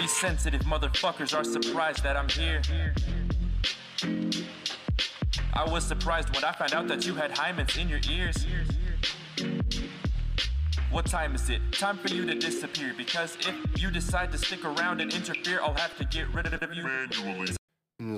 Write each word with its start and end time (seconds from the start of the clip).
These 0.00 0.16
sensitive 0.16 0.62
motherfuckers 0.62 1.36
are 1.36 1.44
surprised 1.44 2.02
that 2.04 2.16
I'm 2.16 2.26
here. 2.30 2.62
I 5.52 5.70
was 5.70 5.84
surprised 5.84 6.34
when 6.34 6.42
I 6.42 6.52
found 6.52 6.72
out 6.72 6.88
that 6.88 7.04
you 7.04 7.14
had 7.14 7.32
hymens 7.32 7.76
in 7.76 7.86
your 7.86 8.00
ears. 8.10 8.46
What 10.90 11.04
time 11.04 11.34
is 11.34 11.50
it? 11.50 11.60
Time 11.72 11.98
for 11.98 12.08
you 12.08 12.24
to 12.24 12.34
disappear 12.34 12.94
because 12.96 13.36
if 13.46 13.82
you 13.82 13.90
decide 13.90 14.32
to 14.32 14.38
stick 14.38 14.64
around 14.64 15.02
and 15.02 15.12
interfere, 15.12 15.60
I'll 15.60 15.74
have 15.74 15.94
to 15.98 16.06
get 16.06 16.32
rid 16.32 16.46
of 16.46 16.74
you 16.74 16.82
manually. 16.82 17.52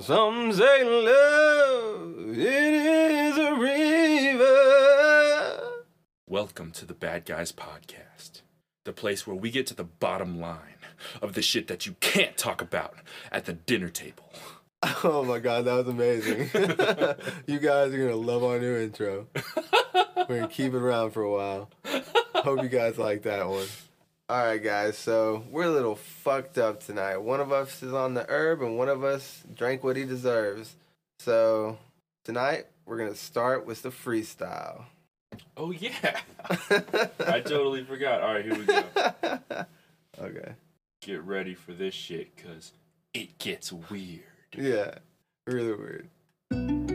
Some 0.03 0.53
say 0.53 0.85
love, 0.85 2.15
it 2.29 2.73
is 2.73 3.37
a 3.37 3.55
river. 3.55 4.53
Welcome 6.27 6.71
to 6.71 6.85
the 6.85 6.93
Bad 6.93 7.25
Guys 7.25 7.51
Podcast, 7.51 8.42
the 8.83 8.93
place 8.93 9.25
where 9.25 9.35
we 9.35 9.49
get 9.51 9.67
to 9.67 9.75
the 9.75 9.83
bottom 9.83 10.39
line 10.39 10.77
of 11.21 11.33
the 11.33 11.41
shit 11.41 11.67
that 11.67 11.85
you 11.85 11.95
can't 11.99 12.37
talk 12.37 12.61
about 12.61 12.95
at 13.31 13.45
the 13.45 13.53
dinner 13.53 13.89
table. 13.89 14.31
Oh 15.05 15.23
my 15.23 15.39
god, 15.39 15.63
that 15.63 15.75
was 15.75 15.87
amazing. 15.87 16.49
you 17.47 17.59
guys 17.59 17.93
are 17.93 17.97
gonna 17.97 18.17
love 18.17 18.43
our 18.43 18.59
new 18.59 18.75
intro. 18.75 19.27
We're 20.27 20.41
gonna 20.41 20.47
keep 20.49 20.73
it 20.73 20.77
around 20.77 21.11
for 21.11 21.23
a 21.23 21.31
while. 21.31 21.69
Hope 22.35 22.61
you 22.61 22.67
guys 22.67 22.97
like 22.97 23.21
that 23.21 23.47
one. 23.47 23.67
Alright 24.29 24.61
guys, 24.61 24.97
so 24.97 25.45
we're 25.49 25.67
a 25.67 25.71
little 25.71 25.95
fucked 25.95 26.57
up 26.57 26.83
tonight. 26.83 27.15
One 27.17 27.39
of 27.39 27.53
us 27.53 27.81
is 27.81 27.93
on 27.93 28.13
the 28.13 28.25
herb 28.29 28.61
and 28.61 28.77
one 28.77 28.89
of 28.89 29.05
us 29.05 29.43
drank 29.55 29.85
what 29.85 29.95
he 29.95 30.03
deserves. 30.03 30.75
So 31.19 31.77
tonight 32.25 32.65
we're 32.85 32.97
gonna 32.97 33.15
start 33.15 33.65
with 33.65 33.83
the 33.83 33.89
freestyle. 33.89 34.83
Oh, 35.57 35.71
yeah. 35.71 36.19
I 37.19 37.39
totally 37.39 37.83
forgot. 37.83 38.21
All 38.21 38.33
right, 38.33 38.45
here 38.45 38.57
we 38.57 38.65
go. 38.65 38.83
okay. 40.19 40.53
Get 41.01 41.23
ready 41.23 41.53
for 41.53 41.73
this 41.73 41.93
shit 41.93 42.35
because 42.35 42.73
it 43.13 43.37
gets 43.37 43.71
weird. 43.71 44.23
Yeah. 44.55 44.95
Really 45.45 45.73
weird. 45.73 46.09
Mm. 46.51 46.93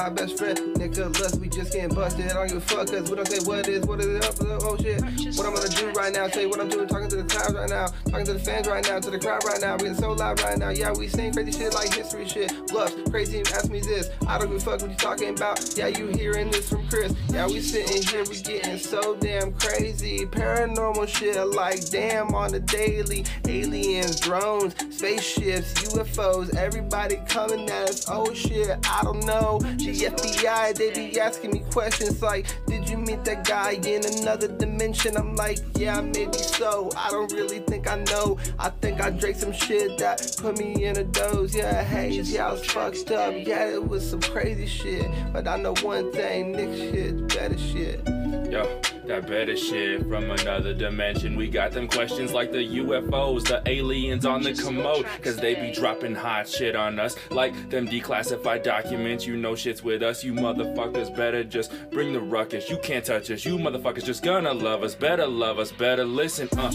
My 0.00 0.08
best 0.08 0.38
friend, 0.38 0.58
Nicholas. 0.78 1.34
We 1.34 1.48
just 1.50 1.72
getting 1.72 1.94
busted. 1.94 2.30
I 2.30 2.32
don't 2.32 2.48
give 2.48 2.56
a 2.56 2.60
fuck, 2.60 2.88
cause 2.88 3.10
we 3.10 3.16
don't 3.16 3.28
say 3.28 3.44
what 3.46 3.68
is, 3.68 3.84
what 3.84 4.00
is 4.00 4.06
it 4.06 4.24
up, 4.24 4.34
oh 4.62 4.76
shit. 4.78 5.00
What 5.36 5.46
I'm 5.46 5.54
gonna 5.54 5.68
do 5.68 5.90
right 5.90 6.12
now, 6.12 6.26
tell 6.26 6.42
you 6.42 6.48
what 6.48 6.58
I'm 6.58 6.70
doing, 6.70 6.88
talking 6.88 7.08
to 7.10 7.16
the 7.16 7.24
clouds 7.24 7.52
right 7.52 7.68
now, 7.68 7.86
talking 8.08 8.24
to 8.24 8.32
the 8.32 8.38
fans 8.38 8.66
right 8.66 8.82
now, 8.88 8.98
to 8.98 9.10
the 9.10 9.18
crowd 9.18 9.44
right 9.44 9.60
now. 9.60 9.74
We 9.74 9.84
getting 9.84 9.98
so 9.98 10.12
loud 10.12 10.40
right 10.40 10.56
now, 10.56 10.70
yeah, 10.70 10.92
we 10.92 11.06
saying 11.06 11.34
crazy 11.34 11.52
shit 11.52 11.74
like 11.74 11.92
history 11.92 12.26
shit. 12.26 12.50
Bluffs, 12.68 12.94
crazy, 13.10 13.40
ask 13.40 13.70
me 13.70 13.80
this. 13.80 14.08
I 14.26 14.38
don't 14.38 14.48
give 14.48 14.56
a 14.56 14.60
fuck 14.60 14.80
what 14.80 14.90
you 14.90 14.96
talking 14.96 15.36
about. 15.36 15.76
Yeah, 15.76 15.88
you 15.88 16.06
hearing 16.06 16.50
this 16.50 16.70
from 16.70 16.88
Chris. 16.88 17.14
Yeah, 17.28 17.46
we 17.46 17.60
sitting 17.60 18.02
here, 18.02 18.24
we 18.24 18.40
getting 18.40 18.78
so 18.78 19.16
damn 19.16 19.52
crazy. 19.52 20.24
Paranormal 20.24 21.08
shit 21.08 21.36
like 21.48 21.90
damn 21.90 22.34
on 22.34 22.52
the 22.52 22.60
daily. 22.60 23.26
Aliens, 23.46 24.18
drones, 24.18 24.74
spaceships, 24.96 25.74
UFOs, 25.92 26.56
everybody 26.56 27.20
coming 27.28 27.68
at 27.68 27.90
us. 27.90 28.06
Oh 28.08 28.32
shit, 28.32 28.78
I 28.88 29.02
don't 29.02 29.24
know. 29.26 29.60
The 29.90 30.06
FBI, 30.06 30.74
they 30.76 30.94
be 30.94 31.18
asking 31.18 31.50
me 31.50 31.64
questions 31.72 32.22
like, 32.22 32.46
Did 32.66 32.88
you 32.88 32.96
meet 32.96 33.24
that 33.24 33.44
guy 33.44 33.72
in 33.72 34.04
another 34.20 34.46
dimension? 34.46 35.16
I'm 35.16 35.34
like, 35.34 35.58
Yeah, 35.76 36.00
maybe 36.00 36.38
so. 36.38 36.90
I 36.96 37.10
don't 37.10 37.32
really 37.32 37.58
think 37.58 37.90
I 37.90 37.96
know. 38.04 38.38
I 38.60 38.70
think 38.70 39.00
I 39.00 39.10
drank 39.10 39.38
some 39.38 39.52
shit 39.52 39.98
that 39.98 40.36
put 40.38 40.58
me 40.58 40.84
in 40.84 40.96
a 40.96 41.02
doze. 41.02 41.56
Yeah, 41.56 41.82
haze, 41.82 42.30
yeah, 42.32 42.48
I 42.48 42.52
was 42.52 42.64
fucked 42.66 43.10
up. 43.10 43.34
Yeah, 43.36 43.66
it 43.74 43.88
was 43.88 44.08
some 44.08 44.20
crazy 44.20 44.66
shit. 44.66 45.10
But 45.32 45.48
I 45.48 45.56
know 45.56 45.74
one 45.82 46.12
thing, 46.12 46.52
Nick 46.52 46.76
shit, 46.76 47.26
better 47.26 47.58
shit. 47.58 48.06
Yo, 48.48 48.80
that 49.10 49.26
better 49.26 49.56
shit 49.56 50.06
from 50.08 50.30
another 50.30 50.72
dimension. 50.72 51.34
We 51.34 51.48
got 51.48 51.72
them 51.72 51.88
questions 51.88 52.32
like 52.32 52.52
the 52.52 52.64
UFOs, 52.78 53.44
the 53.44 53.60
aliens 53.68 54.24
on 54.24 54.40
the 54.40 54.54
commode, 54.54 55.04
cause 55.20 55.36
they 55.36 55.56
be 55.56 55.72
dropping 55.72 56.14
hot 56.14 56.48
shit 56.48 56.76
on 56.76 57.00
us. 57.00 57.16
Like 57.30 57.70
them 57.70 57.88
declassified 57.88 58.62
documents, 58.62 59.26
you 59.26 59.36
know 59.36 59.56
shit's 59.56 59.82
with 59.82 60.04
us. 60.04 60.22
You 60.22 60.32
motherfuckers 60.32 61.14
better 61.16 61.42
just 61.42 61.72
bring 61.90 62.12
the 62.12 62.20
ruckus. 62.20 62.70
You 62.70 62.78
can't 62.78 63.04
touch 63.04 63.32
us. 63.32 63.44
You 63.44 63.58
motherfuckers 63.58 64.04
just 64.04 64.22
gonna 64.22 64.54
love 64.54 64.84
us. 64.84 64.94
Better 64.94 65.26
love 65.26 65.58
us, 65.58 65.72
better 65.72 66.04
listen, 66.04 66.48
uh. 66.56 66.70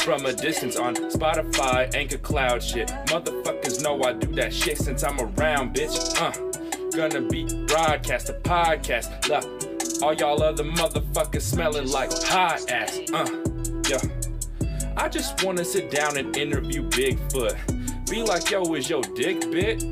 From 0.00 0.26
a 0.26 0.34
distance 0.34 0.76
on 0.76 0.94
Spotify, 0.96 1.94
Anchor 1.94 2.18
Cloud 2.18 2.62
shit. 2.62 2.88
Motherfuckers 3.06 3.82
know 3.82 4.02
I 4.02 4.12
do 4.12 4.30
that 4.34 4.52
shit 4.52 4.76
since 4.76 5.02
I'm 5.02 5.18
around, 5.18 5.74
bitch, 5.74 6.20
uh. 6.20 6.90
Gonna 6.94 7.22
be 7.22 7.44
broadcast 7.64 8.28
a 8.28 8.34
podcast. 8.34 9.69
All 10.02 10.14
y'all 10.14 10.42
other 10.42 10.64
motherfuckers 10.64 11.42
smelling 11.42 11.90
like 11.90 12.10
hot 12.22 12.70
ass. 12.70 13.00
Uh, 13.12 13.44
yeah. 13.88 14.00
I 14.96 15.08
just 15.08 15.42
wanna 15.44 15.64
sit 15.64 15.90
down 15.90 16.16
and 16.16 16.36
interview 16.36 16.88
Bigfoot. 16.88 18.08
Be 18.10 18.22
like, 18.22 18.50
yo, 18.50 18.62
is 18.74 18.90
your 18.90 19.02
dick 19.02 19.40
bit? 19.50 19.82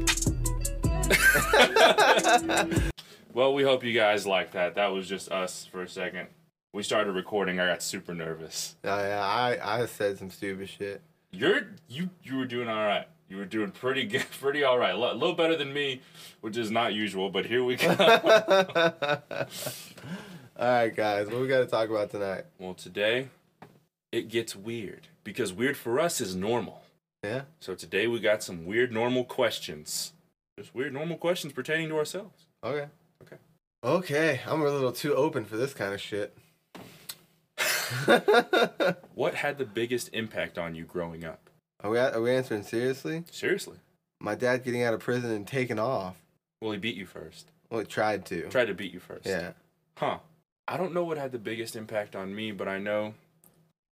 well, 3.32 3.54
we 3.54 3.62
hope 3.62 3.84
you 3.84 3.92
guys 3.92 4.26
like 4.26 4.52
that. 4.52 4.74
That 4.74 4.88
was 4.88 5.08
just 5.08 5.30
us 5.30 5.68
for 5.70 5.82
a 5.82 5.88
second. 5.88 6.28
We 6.72 6.82
started 6.82 7.12
recording. 7.12 7.60
I 7.60 7.66
got 7.66 7.82
super 7.82 8.14
nervous. 8.14 8.76
Oh, 8.84 8.98
yeah, 8.98 9.24
I, 9.24 9.80
I 9.82 9.86
said 9.86 10.18
some 10.18 10.30
stupid 10.30 10.68
shit. 10.68 11.00
You're 11.30 11.68
you 11.88 12.10
you 12.22 12.36
were 12.36 12.46
doing 12.46 12.68
all 12.68 12.86
right. 12.86 13.06
You 13.28 13.36
were 13.36 13.44
doing 13.44 13.70
pretty 13.70 14.04
good, 14.04 14.24
pretty 14.40 14.64
all 14.64 14.78
right. 14.78 14.94
A 14.94 14.96
little 14.96 15.34
better 15.34 15.56
than 15.56 15.72
me, 15.72 16.00
which 16.40 16.56
is 16.56 16.70
not 16.70 16.94
usual. 16.94 17.30
But 17.30 17.46
here 17.46 17.62
we 17.62 17.76
go. 17.76 17.88
All 20.60 20.66
right, 20.66 20.94
guys, 20.94 21.28
what 21.28 21.40
we 21.40 21.46
got 21.46 21.58
to 21.58 21.66
talk 21.66 21.88
about 21.88 22.10
tonight? 22.10 22.44
Well, 22.58 22.74
today 22.74 23.28
it 24.10 24.28
gets 24.28 24.56
weird 24.56 25.06
because 25.22 25.52
weird 25.52 25.76
for 25.76 26.00
us 26.00 26.20
is 26.20 26.34
normal. 26.34 26.82
Yeah. 27.22 27.42
So 27.60 27.76
today 27.76 28.08
we 28.08 28.18
got 28.18 28.42
some 28.42 28.66
weird 28.66 28.90
normal 28.90 29.24
questions. 29.24 30.14
Just 30.58 30.74
weird 30.74 30.92
normal 30.92 31.16
questions 31.16 31.52
pertaining 31.52 31.90
to 31.90 31.96
ourselves. 31.96 32.46
Okay. 32.64 32.86
Okay. 33.22 33.36
Okay, 33.84 34.40
I'm 34.48 34.60
a 34.60 34.64
little 34.64 34.90
too 34.90 35.14
open 35.14 35.44
for 35.44 35.56
this 35.56 35.74
kind 35.74 35.94
of 35.94 36.00
shit. 36.00 36.36
What 39.14 39.34
had 39.34 39.58
the 39.58 39.64
biggest 39.64 40.10
impact 40.12 40.58
on 40.58 40.76
you 40.76 40.84
growing 40.84 41.24
up? 41.24 41.47
Are 41.82 41.90
we 41.90 41.98
are 41.98 42.20
we 42.20 42.32
answering 42.32 42.62
seriously? 42.62 43.24
Seriously. 43.30 43.78
My 44.20 44.34
dad 44.34 44.64
getting 44.64 44.82
out 44.82 44.94
of 44.94 45.00
prison 45.00 45.30
and 45.30 45.46
taking 45.46 45.78
off. 45.78 46.16
Well, 46.60 46.72
he 46.72 46.78
beat 46.78 46.96
you 46.96 47.06
first. 47.06 47.50
Well, 47.70 47.80
he 47.80 47.86
tried 47.86 48.26
to. 48.26 48.48
Tried 48.48 48.66
to 48.66 48.74
beat 48.74 48.92
you 48.92 49.00
first. 49.00 49.26
Yeah. 49.26 49.52
Huh. 49.96 50.18
I 50.66 50.76
don't 50.76 50.92
know 50.92 51.04
what 51.04 51.18
had 51.18 51.32
the 51.32 51.38
biggest 51.38 51.76
impact 51.76 52.16
on 52.16 52.34
me, 52.34 52.50
but 52.50 52.68
I 52.68 52.78
know 52.78 53.14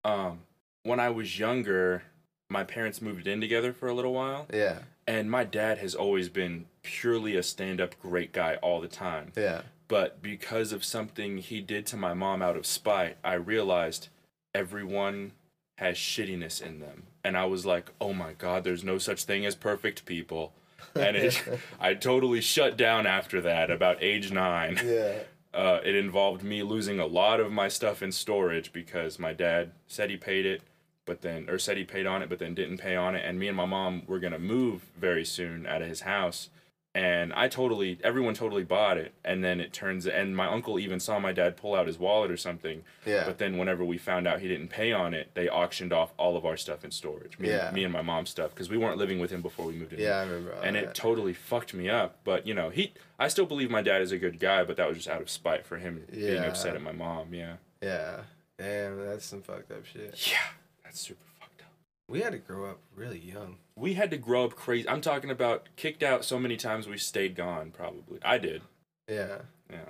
um 0.04 0.40
when 0.82 1.00
I 1.00 1.10
was 1.10 1.38
younger, 1.38 2.02
my 2.50 2.64
parents 2.64 3.00
moved 3.00 3.26
in 3.26 3.40
together 3.40 3.72
for 3.72 3.88
a 3.88 3.94
little 3.94 4.12
while. 4.12 4.46
Yeah. 4.52 4.78
And 5.06 5.30
my 5.30 5.44
dad 5.44 5.78
has 5.78 5.94
always 5.94 6.28
been 6.28 6.66
purely 6.82 7.36
a 7.36 7.42
stand 7.42 7.80
up 7.80 8.00
great 8.00 8.32
guy 8.32 8.56
all 8.56 8.80
the 8.80 8.88
time. 8.88 9.32
Yeah. 9.36 9.62
But 9.88 10.20
because 10.20 10.72
of 10.72 10.84
something 10.84 11.38
he 11.38 11.60
did 11.60 11.86
to 11.86 11.96
my 11.96 12.12
mom 12.14 12.42
out 12.42 12.56
of 12.56 12.66
spite, 12.66 13.18
I 13.22 13.34
realized 13.34 14.08
everyone 14.52 15.32
has 15.78 15.96
shittiness 15.96 16.60
in 16.60 16.80
them. 16.80 17.04
And 17.26 17.36
I 17.36 17.44
was 17.44 17.66
like, 17.66 17.90
oh 18.00 18.12
my 18.12 18.34
God, 18.34 18.62
there's 18.62 18.84
no 18.84 18.98
such 18.98 19.24
thing 19.24 19.44
as 19.44 19.56
perfect 19.56 20.04
people. 20.04 20.52
And 20.94 21.16
it, 21.16 21.42
I 21.80 21.94
totally 21.94 22.40
shut 22.40 22.76
down 22.76 23.04
after 23.04 23.40
that, 23.40 23.68
about 23.68 24.00
age 24.00 24.30
nine. 24.30 24.80
Yeah. 24.84 25.18
Uh, 25.54 25.80
it 25.86 25.94
involved 25.94 26.42
me 26.42 26.62
losing 26.62 27.00
a 27.00 27.06
lot 27.06 27.40
of 27.40 27.50
my 27.50 27.66
stuff 27.66 28.02
in 28.02 28.12
storage 28.12 28.74
because 28.74 29.18
my 29.18 29.32
dad 29.32 29.72
said 29.86 30.10
he 30.10 30.16
paid 30.18 30.44
it, 30.44 30.60
but 31.06 31.22
then, 31.22 31.48
or 31.48 31.58
said 31.58 31.78
he 31.78 31.84
paid 31.84 32.04
on 32.04 32.20
it, 32.20 32.28
but 32.28 32.38
then 32.38 32.54
didn't 32.54 32.76
pay 32.76 32.94
on 32.94 33.14
it. 33.14 33.24
And 33.24 33.38
me 33.38 33.48
and 33.48 33.56
my 33.56 33.64
mom 33.64 34.02
were 34.06 34.18
going 34.18 34.34
to 34.34 34.38
move 34.38 34.82
very 35.00 35.24
soon 35.24 35.66
out 35.66 35.80
of 35.80 35.88
his 35.88 36.02
house. 36.02 36.50
And 36.96 37.34
I 37.34 37.48
totally, 37.48 37.98
everyone 38.02 38.32
totally 38.32 38.64
bought 38.64 38.96
it. 38.96 39.12
And 39.22 39.44
then 39.44 39.60
it 39.60 39.74
turns, 39.74 40.06
and 40.06 40.34
my 40.34 40.46
uncle 40.46 40.78
even 40.78 40.98
saw 40.98 41.18
my 41.18 41.30
dad 41.32 41.58
pull 41.58 41.74
out 41.74 41.86
his 41.86 41.98
wallet 41.98 42.30
or 42.30 42.38
something. 42.38 42.84
Yeah. 43.04 43.24
But 43.26 43.36
then 43.36 43.58
whenever 43.58 43.84
we 43.84 43.98
found 43.98 44.26
out 44.26 44.40
he 44.40 44.48
didn't 44.48 44.68
pay 44.68 44.92
on 44.92 45.12
it, 45.12 45.28
they 45.34 45.46
auctioned 45.46 45.92
off 45.92 46.14
all 46.16 46.38
of 46.38 46.46
our 46.46 46.56
stuff 46.56 46.84
in 46.86 46.90
storage. 46.90 47.38
Me, 47.38 47.50
Yeah. 47.50 47.70
me 47.70 47.84
and 47.84 47.92
my 47.92 48.00
mom's 48.00 48.30
stuff, 48.30 48.50
because 48.54 48.70
we 48.70 48.78
weren't 48.78 48.96
living 48.96 49.18
with 49.18 49.30
him 49.30 49.42
before 49.42 49.66
we 49.66 49.74
moved 49.74 49.92
in. 49.92 50.00
Yeah, 50.00 50.20
I 50.20 50.22
remember. 50.22 50.52
And 50.62 50.74
it 50.74 50.94
totally 50.94 51.34
fucked 51.34 51.74
me 51.74 51.90
up. 51.90 52.16
But 52.24 52.46
you 52.46 52.54
know, 52.54 52.70
he 52.70 52.94
I 53.18 53.28
still 53.28 53.44
believe 53.46 53.70
my 53.70 53.82
dad 53.82 54.00
is 54.00 54.10
a 54.10 54.16
good 54.18 54.40
guy, 54.40 54.64
but 54.64 54.78
that 54.78 54.88
was 54.88 54.96
just 54.96 55.08
out 55.08 55.20
of 55.20 55.28
spite 55.28 55.66
for 55.66 55.76
him 55.76 56.02
being 56.10 56.38
upset 56.44 56.74
at 56.76 56.82
my 56.82 56.92
mom. 56.92 57.34
Yeah. 57.34 57.56
yeah. 57.82 58.20
Damn, 58.58 59.04
that's 59.04 59.26
some 59.26 59.42
fucked 59.42 59.70
up 59.70 59.84
shit. 59.84 60.30
Yeah. 60.32 60.38
That's 60.82 60.98
super 61.00 61.26
fucked 61.38 61.60
up. 61.60 61.72
We 62.08 62.22
had 62.22 62.32
to 62.32 62.38
grow 62.38 62.70
up 62.70 62.78
really 62.94 63.18
young. 63.18 63.58
We 63.78 63.94
had 63.94 64.10
to 64.10 64.16
grow 64.16 64.44
up 64.44 64.56
crazy. 64.56 64.88
I'm 64.88 65.02
talking 65.02 65.30
about 65.30 65.68
kicked 65.76 66.02
out 66.02 66.24
so 66.24 66.38
many 66.38 66.56
times 66.56 66.88
we 66.88 66.96
stayed 66.96 67.34
gone. 67.36 67.70
Probably 67.70 68.18
I 68.22 68.38
did. 68.38 68.62
Yeah. 69.08 69.38
Yeah. 69.70 69.88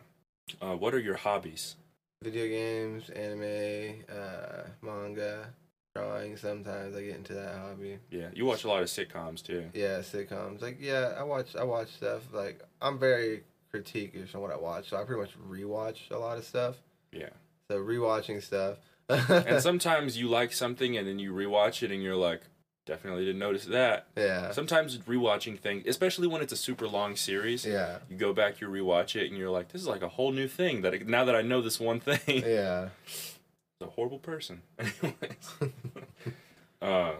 Uh, 0.61 0.77
what 0.77 0.95
are 0.95 0.99
your 0.99 1.17
hobbies? 1.17 1.77
Video 2.23 2.49
games, 2.49 3.11
anime, 3.11 4.05
uh, 4.11 4.63
manga, 4.83 5.49
drawing. 5.95 6.37
Sometimes 6.37 6.97
I 6.97 7.03
get 7.03 7.17
into 7.17 7.35
that 7.35 7.57
hobby. 7.57 7.99
Yeah, 8.11 8.29
you 8.35 8.45
watch 8.45 8.65
a 8.65 8.69
lot 8.69 8.83
of 8.83 8.89
sitcoms 8.89 9.43
too. 9.43 9.67
Yeah, 9.75 9.99
sitcoms. 9.99 10.63
Like 10.63 10.79
yeah, 10.81 11.15
I 11.17 11.23
watch 11.23 11.55
I 11.55 11.65
watch 11.65 11.93
stuff. 11.93 12.23
Like 12.33 12.63
I'm 12.81 12.99
very 12.99 13.45
critiquish 13.73 14.35
on 14.35 14.41
what 14.41 14.51
I 14.51 14.57
watch, 14.57 14.91
so 14.91 14.97
I 14.97 15.05
pretty 15.05 15.21
much 15.21 15.39
rewatch 15.49 16.11
a 16.11 16.19
lot 16.19 16.39
of 16.39 16.45
stuff. 16.45 16.77
Yeah. 17.13 17.31
So 17.71 17.79
rewatching 17.79 18.43
stuff. 18.43 18.79
And 19.09 19.63
sometimes 19.63 20.17
you 20.17 20.29
like 20.29 20.53
something 20.53 20.97
and 20.97 21.07
then 21.07 21.19
you 21.19 21.33
rewatch 21.33 21.83
it 21.83 21.91
and 21.91 22.03
you're 22.03 22.17
like, 22.17 22.43
definitely 22.87 23.25
didn't 23.27 23.41
notice 23.41 23.67
that. 23.67 24.07
yeah, 24.17 24.51
Sometimes 24.53 24.97
rewatching 24.99 25.59
things, 25.59 25.85
especially 25.87 26.27
when 26.27 26.41
it's 26.41 26.53
a 26.53 26.57
super 26.57 26.87
long 26.89 27.17
series, 27.17 27.67
yeah, 27.67 27.99
you 28.09 28.17
go 28.17 28.33
back, 28.33 28.61
you 28.61 28.69
rewatch 28.69 29.15
it, 29.21 29.29
and 29.29 29.37
you're 29.37 29.51
like, 29.51 29.69
this 29.73 29.83
is 29.83 29.89
like 29.89 30.03
a 30.03 30.09
whole 30.09 30.33
new 30.33 30.49
thing 30.49 30.81
that 30.83 30.95
I- 30.95 31.03
now 31.05 31.25
that 31.25 31.37
I 31.37 31.43
know 31.43 31.61
this 31.61 31.79
one 31.79 32.01
thing, 32.01 32.43
yeah. 32.47 32.89
a 33.83 33.87
horrible 33.87 34.19
person. 34.21 34.63
Anyways. 34.79 35.53
uh, 36.83 37.13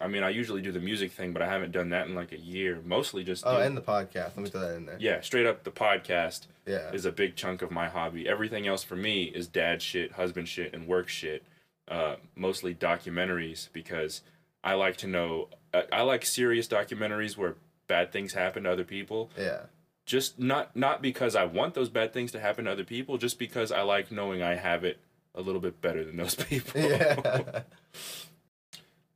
I 0.00 0.06
mean, 0.06 0.22
I 0.22 0.30
usually 0.30 0.62
do 0.62 0.70
the 0.70 0.78
music 0.80 1.10
thing, 1.12 1.32
but 1.32 1.42
I 1.42 1.46
haven't 1.48 1.72
done 1.72 1.90
that 1.90 2.06
in 2.06 2.14
like 2.14 2.30
a 2.32 2.38
year. 2.38 2.80
Mostly 2.84 3.24
just 3.24 3.44
Oh, 3.46 3.56
do- 3.56 3.62
and 3.62 3.76
the 3.76 3.80
podcast. 3.82 4.36
Let 4.36 4.38
me 4.38 4.48
throw 4.50 4.60
that 4.60 4.76
in 4.76 4.86
there. 4.86 4.96
yeah, 5.00 5.20
straight 5.20 5.44
up 5.46 5.64
the 5.64 5.72
podcast 5.72 6.46
Yeah. 6.66 6.90
is 6.92 7.04
a 7.04 7.10
big 7.12 7.34
chunk 7.34 7.62
of 7.62 7.70
my 7.72 7.88
hobby. 7.88 8.28
Everything 8.28 8.66
else 8.68 8.84
for 8.84 8.94
me 8.96 9.24
is 9.24 9.48
dad 9.48 9.82
shit, 9.82 10.12
husband 10.12 10.46
shit, 10.48 10.72
and 10.72 10.86
work 10.86 11.08
shit. 11.08 11.42
Uh, 11.88 12.16
mostly 12.36 12.74
documentaries 12.74 13.68
because 13.72 14.20
I 14.64 14.74
like 14.74 14.96
to 14.98 15.06
know. 15.06 15.48
I, 15.72 15.84
I 15.92 16.02
like 16.02 16.24
serious 16.24 16.66
documentaries 16.68 17.36
where 17.36 17.56
bad 17.86 18.12
things 18.12 18.32
happen 18.34 18.64
to 18.64 18.70
other 18.70 18.84
people. 18.84 19.30
Yeah. 19.38 19.62
Just 20.06 20.38
not 20.38 20.74
not 20.74 21.02
because 21.02 21.36
I 21.36 21.44
want 21.44 21.74
those 21.74 21.88
bad 21.90 22.12
things 22.12 22.32
to 22.32 22.40
happen 22.40 22.64
to 22.64 22.72
other 22.72 22.84
people, 22.84 23.18
just 23.18 23.38
because 23.38 23.70
I 23.70 23.82
like 23.82 24.10
knowing 24.10 24.42
I 24.42 24.54
have 24.54 24.84
it 24.84 24.98
a 25.34 25.42
little 25.42 25.60
bit 25.60 25.80
better 25.80 26.04
than 26.04 26.16
those 26.16 26.34
people. 26.50 26.80
Yeah. 26.80 27.62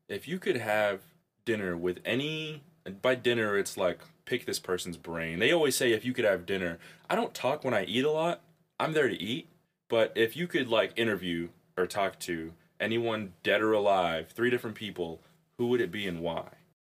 if 0.09 0.29
you 0.29 0.39
could 0.39 0.57
have 0.57 1.01
dinner 1.45 1.77
with 1.77 1.99
any 2.05 2.63
by 3.01 3.15
dinner 3.15 3.57
it's 3.57 3.77
like 3.77 4.01
pick 4.25 4.45
this 4.47 4.59
person's 4.59 4.97
brain 4.97 5.39
they 5.39 5.53
always 5.53 5.77
say 5.77 5.93
if 5.93 6.05
you 6.05 6.13
could 6.13 6.25
have 6.25 6.47
dinner 6.47 6.79
i 7.11 7.17
don't 7.17 7.35
talk 7.35 7.65
when 7.65 7.75
i 7.75 7.85
eat 7.85 8.05
a 8.05 8.11
lot 8.11 8.41
i'm 8.79 8.93
there 8.93 9.09
to 9.09 9.21
eat 9.21 9.49
but 9.89 10.13
if 10.15 10.37
you 10.37 10.47
could 10.47 10.69
like 10.69 10.93
interview 10.97 11.49
or 11.77 11.87
talk 11.87 12.19
to 12.19 12.53
anyone 12.79 13.33
dead 13.43 13.61
or 13.61 13.73
alive 13.73 14.29
three 14.31 14.51
different 14.51 14.77
people 14.77 15.21
who 15.63 15.69
would 15.69 15.81
it 15.81 15.93
be 15.93 16.09
and 16.09 16.19
why 16.21 16.43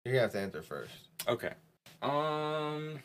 You're 0.04 0.20
have 0.20 0.30
to 0.30 0.38
answer 0.38 0.62
first. 0.62 0.92
okay 1.26 1.54
um 2.02 3.00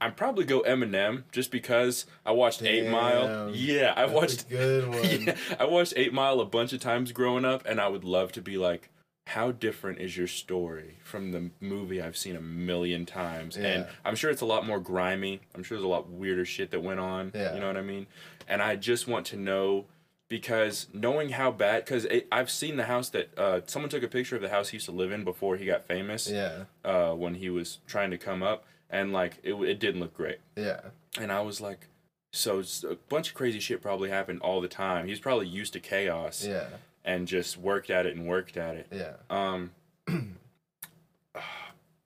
i'd 0.00 0.16
probably 0.16 0.44
go 0.44 0.60
eminem 0.62 1.22
just 1.30 1.52
because 1.52 2.04
i 2.26 2.32
watched 2.32 2.62
eight 2.64 2.90
mile 2.90 3.48
yeah 3.54 3.94
i 3.96 4.06
watched 4.06 4.48
good 4.48 4.88
one. 4.92 5.22
yeah, 5.22 5.36
I 5.60 5.64
watched 5.66 5.92
Eight 5.96 6.12
Mile 6.12 6.40
a 6.40 6.44
bunch 6.44 6.72
of 6.72 6.80
times 6.80 7.12
growing 7.12 7.44
up, 7.44 7.64
and 7.64 7.80
I 7.80 7.86
would 7.86 8.02
love 8.02 8.32
to 8.32 8.42
be 8.42 8.56
like, 8.58 8.90
how 9.28 9.52
different 9.52 10.00
is 10.00 10.16
your 10.16 10.26
story 10.26 10.98
from 11.04 11.30
the 11.30 11.50
movie 11.60 12.02
I've 12.02 12.16
seen 12.16 12.34
a 12.34 12.40
million 12.40 13.06
times? 13.06 13.56
Yeah. 13.56 13.66
And 13.66 13.86
I'm 14.04 14.16
sure 14.16 14.30
it's 14.32 14.42
a 14.42 14.46
lot 14.46 14.66
more 14.66 14.80
grimy. 14.80 15.40
I'm 15.54 15.62
sure 15.62 15.76
there's 15.78 15.84
a 15.84 15.88
lot 15.88 16.10
weirder 16.10 16.44
shit 16.44 16.72
that 16.72 16.82
went 16.82 16.98
on. 17.00 17.30
Yeah. 17.34 17.54
You 17.54 17.60
know 17.60 17.68
what 17.68 17.76
I 17.76 17.82
mean? 17.82 18.06
And 18.48 18.60
I 18.60 18.74
just 18.76 19.06
want 19.08 19.26
to 19.26 19.36
know 19.36 19.86
because 20.28 20.86
knowing 20.92 21.30
how 21.30 21.50
bad, 21.50 21.84
because 21.84 22.06
I've 22.32 22.50
seen 22.50 22.76
the 22.76 22.84
house 22.84 23.08
that 23.10 23.38
uh, 23.38 23.60
someone 23.66 23.90
took 23.90 24.02
a 24.02 24.08
picture 24.08 24.36
of 24.36 24.42
the 24.42 24.48
house 24.48 24.70
he 24.70 24.76
used 24.76 24.86
to 24.86 24.92
live 24.92 25.12
in 25.12 25.24
before 25.24 25.56
he 25.56 25.66
got 25.66 25.86
famous. 25.86 26.28
Yeah. 26.30 26.64
Uh, 26.84 27.12
when 27.12 27.34
he 27.34 27.50
was 27.50 27.78
trying 27.86 28.10
to 28.10 28.18
come 28.18 28.42
up, 28.42 28.64
and 28.90 29.12
like 29.12 29.38
it, 29.42 29.54
it 29.54 29.78
didn't 29.78 30.00
look 30.00 30.14
great. 30.14 30.38
Yeah. 30.56 30.80
And 31.20 31.30
I 31.30 31.40
was 31.42 31.60
like, 31.60 31.88
so 32.32 32.62
a 32.88 32.94
bunch 33.08 33.28
of 33.28 33.34
crazy 33.34 33.60
shit 33.60 33.80
probably 33.82 34.10
happened 34.10 34.40
all 34.42 34.60
the 34.60 34.68
time. 34.68 35.06
He's 35.06 35.20
probably 35.20 35.46
used 35.46 35.72
to 35.74 35.80
chaos 35.80 36.44
Yeah. 36.44 36.66
and 37.04 37.28
just 37.28 37.56
worked 37.56 37.90
at 37.90 38.06
it 38.06 38.16
and 38.16 38.26
worked 38.26 38.56
at 38.56 38.74
it. 38.76 38.86
Yeah. 38.92 39.12
Um, 39.30 39.70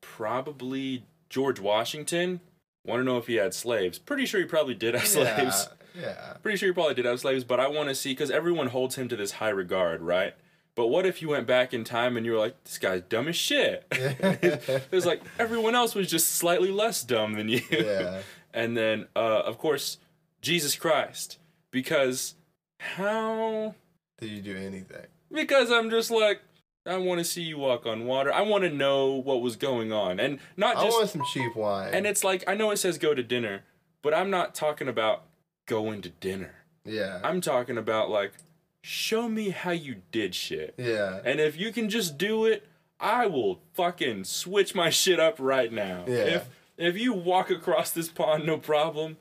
probably 0.00 1.04
George 1.28 1.60
Washington. 1.60 2.40
Want 2.84 3.00
to 3.00 3.04
know 3.04 3.18
if 3.18 3.26
he 3.26 3.34
had 3.36 3.54
slaves? 3.54 3.98
Pretty 3.98 4.24
sure 4.26 4.40
he 4.40 4.46
probably 4.46 4.74
did 4.74 4.94
have 4.94 5.06
slaves. 5.06 5.68
Yeah. 5.94 6.34
Pretty 6.42 6.58
sure 6.58 6.68
he 6.68 6.72
probably 6.72 6.94
did 6.94 7.04
have 7.04 7.20
slaves, 7.20 7.44
but 7.44 7.60
I 7.60 7.68
want 7.68 7.88
to 7.88 7.94
see 7.94 8.10
because 8.12 8.30
everyone 8.30 8.68
holds 8.68 8.96
him 8.96 9.08
to 9.08 9.16
this 9.16 9.32
high 9.32 9.48
regard, 9.50 10.00
right? 10.00 10.34
But 10.74 10.88
what 10.88 11.06
if 11.06 11.20
you 11.20 11.28
went 11.28 11.46
back 11.46 11.74
in 11.74 11.82
time 11.82 12.16
and 12.16 12.24
you 12.24 12.30
were 12.30 12.38
like, 12.38 12.62
this 12.62 12.78
guy's 12.78 13.02
dumb 13.02 13.26
as 13.26 13.34
shit? 13.34 13.84
it 13.90 14.88
was 14.92 15.04
like 15.04 15.22
everyone 15.38 15.74
else 15.74 15.94
was 15.94 16.08
just 16.08 16.36
slightly 16.36 16.70
less 16.70 17.02
dumb 17.02 17.34
than 17.34 17.48
you. 17.48 17.62
Yeah. 17.68 18.20
and 18.54 18.76
then 18.76 19.08
uh, 19.16 19.40
of 19.44 19.58
course 19.58 19.98
Jesus 20.40 20.76
Christ 20.76 21.38
because 21.70 22.34
how 22.78 23.74
Did 24.20 24.30
you 24.30 24.40
do 24.40 24.56
anything? 24.56 25.06
because 25.32 25.70
I'm 25.70 25.90
just 25.90 26.10
like 26.12 26.42
I 26.86 26.96
want 26.96 27.18
to 27.18 27.24
see 27.24 27.42
you 27.42 27.58
walk 27.58 27.84
on 27.84 28.06
water. 28.06 28.32
I 28.32 28.42
want 28.42 28.64
to 28.64 28.70
know 28.70 29.08
what 29.12 29.42
was 29.42 29.56
going 29.56 29.92
on 29.92 30.20
and 30.20 30.38
not 30.56 30.76
I 30.76 30.84
just 30.84 30.96
want 30.96 31.10
some 31.10 31.24
cheap 31.32 31.56
wine. 31.56 31.92
and 31.92 32.06
it's 32.06 32.22
like 32.22 32.44
I 32.46 32.54
know 32.54 32.70
it 32.70 32.76
says 32.76 32.98
go 32.98 33.14
to 33.14 33.22
dinner, 33.22 33.64
but 34.00 34.14
I'm 34.14 34.30
not 34.30 34.54
talking 34.54 34.86
about 34.88 35.24
going 35.68 36.02
to 36.02 36.08
dinner. 36.08 36.54
yeah. 36.84 37.20
I'm 37.22 37.40
talking 37.40 37.78
about 37.78 38.10
like 38.10 38.32
show 38.82 39.28
me 39.28 39.50
how 39.50 39.70
you 39.70 39.96
did 40.10 40.34
shit. 40.34 40.74
yeah. 40.76 41.20
And 41.24 41.38
if 41.38 41.56
you 41.56 41.72
can 41.72 41.88
just 41.88 42.18
do 42.18 42.44
it, 42.46 42.66
I 42.98 43.26
will 43.26 43.60
fucking 43.74 44.24
switch 44.24 44.74
my 44.74 44.90
shit 44.90 45.20
up 45.20 45.36
right 45.38 45.72
now. 45.72 46.04
Yeah. 46.08 46.14
If 46.24 46.48
if 46.76 46.98
you 46.98 47.12
walk 47.12 47.50
across 47.50 47.90
this 47.92 48.08
pond, 48.08 48.44
no 48.46 48.56
problem. 48.58 49.16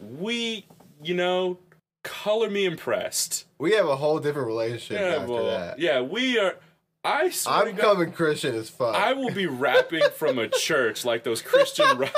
We, 0.00 0.66
you 1.02 1.14
know, 1.14 1.58
color 2.04 2.50
me 2.50 2.64
impressed. 2.64 3.46
We 3.58 3.72
have 3.72 3.86
a 3.88 3.96
whole 3.96 4.18
different 4.18 4.46
relationship 4.48 5.00
Yeah, 5.00 5.20
after 5.22 5.32
well, 5.32 5.46
that. 5.46 5.78
yeah, 5.78 6.00
we 6.00 6.38
are. 6.38 6.56
I 7.04 7.30
swear 7.30 7.54
I'm 7.68 7.76
God, 7.76 7.80
coming 7.80 8.12
Christian 8.12 8.54
as 8.56 8.68
fuck. 8.68 8.94
I 8.94 9.12
will 9.12 9.30
be 9.30 9.46
rapping 9.46 10.02
from 10.16 10.38
a 10.38 10.48
church 10.66 11.04
like 11.04 11.22
those 11.24 11.40
Christian, 11.40 11.96
ro- 11.98 12.08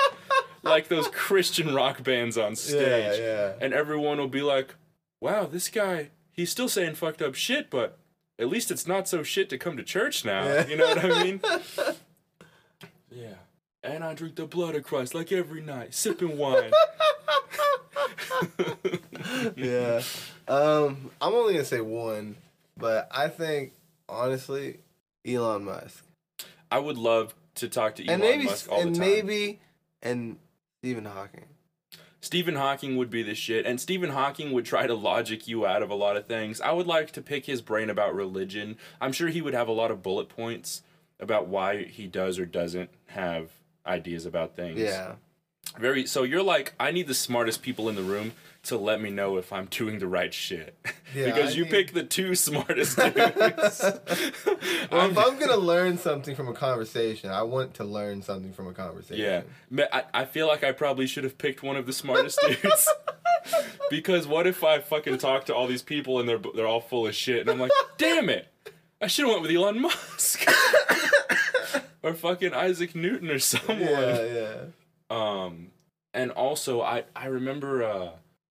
like 0.63 0.89
those 0.89 1.09
Christian 1.09 1.75
rock 1.75 2.03
bands 2.03 2.37
on 2.39 2.57
stage, 2.57 3.19
Yeah, 3.19 3.25
yeah. 3.25 3.53
and 3.61 3.73
everyone 3.75 4.19
will 4.19 4.29
be 4.29 4.43
like, 4.43 4.75
"Wow, 5.21 5.47
this 5.47 5.69
guy, 5.69 6.11
he's 6.31 6.51
still 6.51 6.69
saying 6.69 6.95
fucked 6.97 7.23
up 7.23 7.35
shit, 7.35 7.71
but 7.71 7.99
at 8.39 8.49
least 8.49 8.71
it's 8.71 8.87
not 8.87 9.09
so 9.09 9.23
shit 9.23 9.49
to 9.51 9.59
come 9.59 9.77
to 9.77 9.83
church 9.83 10.25
now." 10.25 10.45
Yeah. 10.45 10.67
You 10.67 10.77
know 10.77 10.87
what 10.89 11.05
I 11.05 11.25
mean? 11.25 11.41
yeah. 13.11 13.35
And 13.83 14.05
I 14.05 14.15
drink 14.15 14.35
the 14.35 14.47
blood 14.47 14.75
of 14.75 14.85
Christ 14.85 15.15
like 15.15 15.33
every 15.33 15.63
night, 15.63 15.95
sipping 15.95 16.37
wine. 16.37 16.73
yeah. 19.57 20.03
Um, 20.47 21.11
I'm 21.21 21.35
only 21.35 21.55
gonna 21.55 21.65
say 21.65 21.81
one, 21.81 22.37
but 22.77 23.09
I 23.11 23.29
think 23.29 23.73
honestly, 24.09 24.79
Elon 25.27 25.65
Musk 25.65 26.05
I 26.71 26.79
would 26.79 26.99
love 26.99 27.35
to 27.57 27.69
talk 27.69 27.97
to 27.97 28.05
Elon 28.05 28.15
and 28.15 28.23
maybe 28.23 28.45
Musk 28.45 28.71
all 28.71 28.81
and 28.81 28.95
the 28.95 28.99
time. 28.99 29.09
maybe 29.09 29.61
and 30.03 30.37
Stephen 30.83 31.07
Hawking. 31.07 31.47
Stephen 32.21 32.57
Hawking 32.57 32.97
would 32.97 33.11
be 33.11 33.23
the 33.23 33.35
shit, 33.35 33.67
and 33.67 33.81
Stephen 33.81 34.11
Hawking 34.11 34.53
would 34.53 34.65
try 34.65 34.87
to 34.87 34.95
logic 34.95 35.49
you 35.49 35.67
out 35.67 35.83
of 35.83 35.91
a 35.91 35.95
lot 35.95 36.17
of 36.17 36.27
things. 36.27 36.61
I 36.61 36.73
would 36.73 36.87
like 36.87 37.11
to 37.13 37.23
pick 37.23 37.47
his 37.47 37.63
brain 37.63 37.91
about 37.91 38.15
religion. 38.15 38.77
I'm 39.01 39.13
sure 39.13 39.29
he 39.29 39.43
would 39.43 39.55
have 39.55 39.69
a 39.69 39.73
lot 39.73 39.91
of 39.91 40.03
bullet 40.03 40.29
points 40.29 40.83
about 41.21 41.49
why 41.49 41.85
he 41.85 42.07
does 42.07 42.39
or 42.39 42.47
doesn't 42.47 42.91
have 43.07 43.51
ideas 43.87 44.27
about 44.27 44.57
things. 44.57 44.79
Yeah. 44.79 45.15
Very. 45.79 46.07
So 46.07 46.23
you're 46.23 46.43
like, 46.43 46.75
I 46.79 46.91
need 46.91 47.07
the 47.09 47.15
smartest 47.15 47.63
people 47.63 47.89
in 47.89 47.95
the 47.97 48.03
room 48.03 48.33
to 48.65 48.77
let 48.77 49.01
me 49.01 49.09
know 49.11 49.37
if 49.37 49.53
I'm 49.53 49.67
doing 49.67 49.99
the 49.99 50.07
right 50.09 50.35
shit, 50.35 50.77
Yeah, 51.15 51.27
because 51.27 51.53
I 51.55 51.57
you 51.57 51.63
need- 51.65 51.71
pick 51.71 51.93
the 51.93 52.03
two 52.03 52.35
smartest 52.35 52.97
dudes. 52.99 53.17
Well, 54.91 55.11
if 55.11 55.17
I'm 55.19 55.39
gonna 55.39 55.57
learn 55.57 55.97
something 55.99 56.35
from 56.35 56.49
a 56.49 56.53
conversation, 56.53 57.31
I 57.31 57.43
want 57.43 57.75
to 57.75 57.85
learn 57.85 58.21
something 58.23 58.53
from 58.53 58.67
a 58.67 58.73
conversation. 58.75 59.45
Yeah, 59.71 59.87
I, 59.93 60.05
I 60.13 60.25
feel 60.25 60.49
like 60.49 60.65
I 60.65 60.73
probably 60.73 61.07
should 61.07 61.25
have 61.25 61.39
picked 61.39 61.63
one 61.63 61.77
of 61.77 61.87
the 61.87 61.93
smartest 61.93 62.41
dudes. 62.47 62.89
because 63.91 64.27
what 64.27 64.47
if 64.47 64.63
I 64.65 64.81
fucking 64.81 65.19
talk 65.19 65.45
to 65.47 65.55
all 65.55 65.67
these 65.67 65.83
people 65.83 66.19
and 66.21 66.29
they're 66.29 66.41
they're 66.55 66.67
all 66.67 66.81
full 66.81 67.07
of 67.07 67.15
shit, 67.15 67.41
and 67.43 67.51
I'm 67.51 67.61
like, 67.61 67.71
damn 67.97 68.29
it, 68.29 68.49
I 69.01 69.07
should 69.07 69.25
have 69.27 69.31
went 69.35 69.43
with 69.43 69.51
Elon 69.53 69.81
Musk 69.81 70.45
or 72.03 72.13
fucking 72.15 72.53
Isaac 72.55 72.95
Newton 72.95 73.31
or 73.31 73.39
someone. 73.39 73.81
Yeah, 73.81 74.23
yeah. 74.25 74.55
Um, 75.11 75.73
and 76.15 76.31
also 76.31 76.81
I 76.83 77.05
I 77.15 77.27
remember 77.27 77.83
uh 77.83 78.11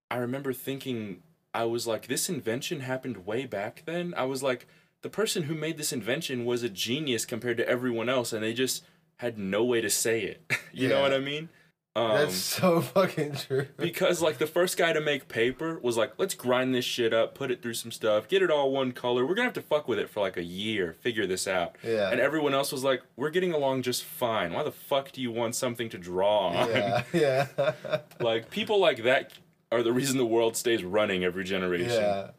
I 0.10 0.18
remember 0.18 0.54
thinking 0.54 1.22
I 1.54 1.64
was 1.66 1.88
like, 1.88 2.08
this 2.08 2.30
invention 2.30 2.82
happened 2.82 3.26
way 3.26 3.46
back 3.46 3.84
then. 3.86 4.14
I 4.16 4.26
was 4.26 4.44
like, 4.44 4.68
the 5.02 5.10
person 5.10 5.44
who 5.44 5.56
made 5.56 5.78
this 5.78 5.92
invention 5.92 6.46
was 6.46 6.64
a 6.64 6.70
genius 6.70 7.26
compared 7.26 7.58
to 7.58 7.68
everyone 7.68 8.10
else, 8.10 8.32
and 8.32 8.44
they 8.44 8.54
just 8.54 8.84
had 9.18 9.38
no 9.38 9.64
way 9.64 9.82
to 9.82 9.90
say 9.90 10.22
it. 10.22 10.42
you 10.72 10.88
know 10.88 11.02
what 11.02 11.14
I 11.14 11.20
mean? 11.20 11.50
Um, 11.98 12.12
That's 12.12 12.36
so 12.36 12.80
fucking 12.94 13.34
true. 13.34 13.66
because 13.76 14.22
like 14.22 14.38
the 14.38 14.46
first 14.46 14.78
guy 14.78 14.94
to 14.94 15.02
make 15.02 15.28
paper 15.28 15.80
was 15.82 15.98
like, 15.98 16.14
let's 16.20 16.36
grind 16.36 16.76
this 16.76 16.86
shit 16.86 17.12
up, 17.12 17.34
put 17.34 17.50
it 17.50 17.64
through 17.64 17.74
some 17.74 17.92
stuff, 17.92 18.28
get 18.28 18.44
it 18.44 18.52
all 18.52 18.72
one 18.72 18.92
color. 18.92 19.26
We're 19.26 19.34
gonna 19.34 19.48
have 19.48 19.54
to 19.54 19.64
fuck 19.64 19.88
with 19.88 19.98
it 19.98 20.08
for 20.08 20.20
like 20.20 20.38
a 20.38 20.44
year, 20.44 20.94
figure 20.94 21.26
this 21.26 21.48
out. 21.48 21.76
Yeah. 21.84 22.12
And 22.12 22.22
everyone 22.22 22.54
else 22.54 22.72
was 22.72 22.84
like, 22.84 23.02
we're 23.16 23.32
getting 23.32 23.52
along 23.52 23.82
just 23.82 24.04
fine. 24.04 24.54
Why 24.54 24.62
the 24.62 24.72
fuck 24.72 25.12
do 25.12 25.22
you 25.24 25.32
want 25.32 25.56
something 25.56 25.90
to 25.90 25.98
draw 25.98 26.50
on? 26.50 26.70
yeah, 26.70 27.04
yeah. 27.14 27.72
like 28.20 28.52
people 28.52 28.80
like 28.80 29.02
that 29.02 29.34
are 29.72 29.82
the 29.82 29.92
reason 29.92 30.20
the 30.20 30.26
world 30.26 30.56
stays 30.56 30.84
running 30.84 31.24
every 31.24 31.46
generation. 31.46 31.90
yeah. 31.90 32.30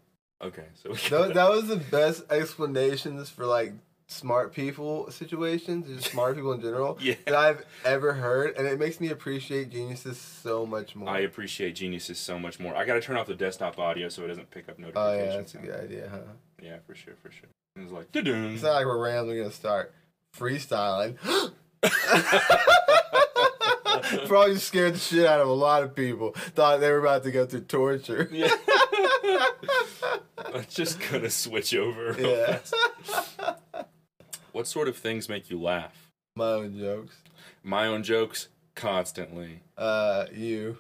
Okay, 0.40 0.66
so 0.80 0.90
we 0.90 0.96
that, 1.08 1.34
that 1.34 1.50
was 1.50 1.66
the 1.66 1.78
best 1.78 2.30
explanations 2.30 3.28
for 3.28 3.44
like 3.44 3.72
smart 4.10 4.54
people 4.54 5.10
situations, 5.10 5.86
just 5.86 6.10
smart 6.12 6.34
people 6.34 6.52
in 6.52 6.60
general 6.62 6.96
Yeah. 7.00 7.14
that 7.26 7.34
I've 7.34 7.62
ever 7.84 8.14
heard, 8.14 8.56
and 8.56 8.66
it 8.66 8.78
makes 8.78 9.00
me 9.00 9.10
appreciate 9.10 9.68
geniuses 9.70 10.18
so 10.18 10.64
much 10.66 10.96
more. 10.96 11.08
I 11.10 11.20
appreciate 11.20 11.74
geniuses 11.74 12.18
so 12.18 12.38
much 12.38 12.58
more. 12.58 12.74
I 12.74 12.84
gotta 12.86 13.00
turn 13.02 13.16
off 13.16 13.26
the 13.26 13.34
desktop 13.34 13.78
audio 13.78 14.08
so 14.08 14.24
it 14.24 14.28
doesn't 14.28 14.50
pick 14.50 14.68
up 14.68 14.78
notifications. 14.78 14.98
oh 14.98 15.32
yeah, 15.32 15.36
that's 15.36 15.54
a 15.54 15.58
good 15.58 15.80
idea, 15.84 16.08
huh? 16.10 16.18
Yeah, 16.62 16.76
for 16.86 16.94
sure, 16.94 17.14
for 17.22 17.30
sure. 17.30 17.48
It 17.76 17.82
was 17.82 17.92
like, 17.92 18.10
doo-doo. 18.10 18.48
It's 18.54 18.62
not 18.62 18.72
like 18.74 18.86
we're 18.86 19.02
randomly 19.04 19.38
gonna 19.38 19.52
start 19.52 19.92
freestyling. 20.36 21.16
Probably 24.26 24.56
scared 24.56 24.94
the 24.94 24.98
shit 24.98 25.26
out 25.26 25.40
of 25.40 25.48
a 25.48 25.52
lot 25.52 25.82
of 25.82 25.94
people. 25.94 26.32
Thought 26.32 26.80
they 26.80 26.90
were 26.90 26.98
about 26.98 27.22
to 27.24 27.30
go 27.30 27.46
through 27.46 27.62
torture. 27.62 28.28
Yeah. 28.32 28.48
I'm 30.54 30.64
just 30.68 30.98
gonna 31.10 31.30
switch 31.30 31.74
over. 31.74 32.16
Yeah. 32.18 32.58
What 34.52 34.66
sort 34.66 34.88
of 34.88 34.96
things 34.96 35.28
make 35.28 35.50
you 35.50 35.60
laugh? 35.60 36.10
My 36.36 36.52
own 36.52 36.78
jokes. 36.78 37.16
My 37.62 37.86
own 37.86 38.02
jokes 38.02 38.48
constantly. 38.74 39.60
Uh, 39.76 40.26
you. 40.32 40.78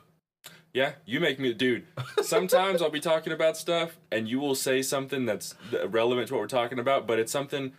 Yeah, 0.72 0.92
you 1.06 1.18
make 1.18 1.38
me, 1.40 1.52
dude. 1.54 1.86
Sometimes 2.22 2.82
I'll 2.82 2.90
be 2.90 3.00
talking 3.00 3.32
about 3.32 3.56
stuff, 3.56 3.98
and 4.12 4.28
you 4.28 4.38
will 4.38 4.54
say 4.54 4.82
something 4.82 5.26
that's 5.26 5.54
relevant 5.88 6.28
to 6.28 6.34
what 6.34 6.40
we're 6.40 6.46
talking 6.46 6.78
about, 6.78 7.06
but 7.06 7.18
it's 7.18 7.32
something 7.32 7.72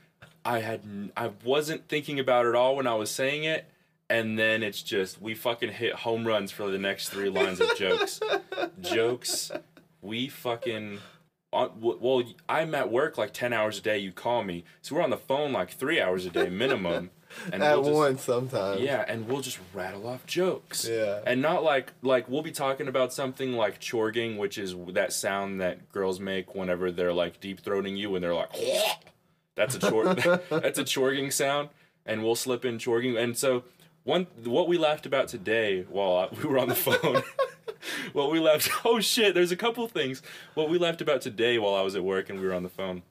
I 0.43 0.60
had 0.60 1.12
I 1.15 1.31
wasn't 1.43 1.88
thinking 1.88 2.19
about 2.19 2.46
at 2.46 2.55
all 2.55 2.75
when 2.75 2.88
I 2.88 2.96
was 2.96 3.12
saying 3.12 3.43
it, 3.43 3.69
and 4.10 4.38
then 4.39 4.63
it's 4.63 4.81
just 4.81 5.22
we 5.22 5.36
fucking 5.36 5.72
hit 5.74 5.93
home 5.93 6.27
runs 6.27 6.51
for 6.51 6.69
the 6.72 6.77
next 6.77 7.10
three 7.10 7.29
lines 7.29 7.62
of 7.62 7.75
jokes. 7.77 8.19
jokes, 8.81 9.51
we 10.01 10.27
fucking. 10.27 11.00
Well, 11.51 12.24
I'm 12.48 12.75
at 12.75 12.91
work 12.91 13.18
like 13.18 13.34
ten 13.34 13.53
hours 13.53 13.79
a 13.79 13.82
day. 13.82 13.98
You 13.98 14.12
call 14.12 14.44
me, 14.44 14.63
so 14.82 14.96
we're 14.96 15.01
on 15.01 15.10
the 15.10 15.18
phone 15.18 15.51
like 15.51 15.72
three 15.72 16.00
hours 16.01 16.25
a 16.25 16.29
day 16.29 16.50
minimum. 16.50 17.12
And 17.53 17.62
At 17.62 17.75
we'll 17.75 17.84
just- 17.86 17.96
once 17.96 18.24
sometimes. 18.24 18.82
yeah, 18.82 19.06
and 19.08 19.27
we'll 19.27 19.41
just 19.41 19.60
rattle 19.72 20.08
off 20.08 20.25
jokes. 20.25 20.88
Yeah. 20.89 21.20
And 21.27 21.44
not 21.44 21.63
like 21.63 21.94
like 22.01 22.27
we'll 22.27 22.41
be 22.41 22.51
talking 22.51 22.88
about 22.88 23.13
something 23.13 23.53
like 23.53 23.79
chorging, 23.79 24.39
which 24.39 24.58
is 24.58 24.74
that 24.94 25.13
sound 25.13 25.62
that 25.62 25.91
girls 25.91 26.20
make 26.20 26.56
whenever 26.56 26.89
they're 26.91 27.13
like 27.13 27.39
deep 27.39 27.62
throating 27.63 27.96
you 28.00 28.15
and 28.15 28.24
they're 28.24 28.34
like 28.34 28.50
that's 29.56 29.75
a 29.75 29.79
chor 29.79 30.15
that's 30.50 30.79
a 30.79 30.84
chorging 30.84 31.29
sound 31.29 31.70
and 32.03 32.24
we'll 32.24 32.34
slip 32.36 32.65
in 32.65 32.79
chorging 32.79 33.15
and 33.15 33.38
so 33.38 33.63
one 34.06 34.25
what 34.44 34.68
we 34.68 34.79
laughed 34.79 35.06
about 35.06 35.27
today 35.27 35.86
while 35.88 36.15
uh, 36.32 36.36
we 36.36 36.50
were 36.50 36.58
on 36.58 36.68
the 36.68 36.74
phone 36.74 37.22
what 38.14 38.32
we 38.32 38.40
left. 38.40 38.70
oh 38.86 39.00
shit 39.00 39.34
there's 39.34 39.52
a 39.52 39.56
couple 39.58 39.88
things. 39.88 40.22
What 40.54 40.70
we 40.70 40.78
left 40.78 41.02
about 41.02 41.22
today 41.22 41.58
while 41.58 41.76
I 41.76 41.82
was 41.82 41.96
at 41.96 42.04
work 42.04 42.30
and 42.30 42.40
we 42.40 42.46
were 42.48 42.54
on 42.54 42.64
the 42.64 42.70
phone 42.70 43.04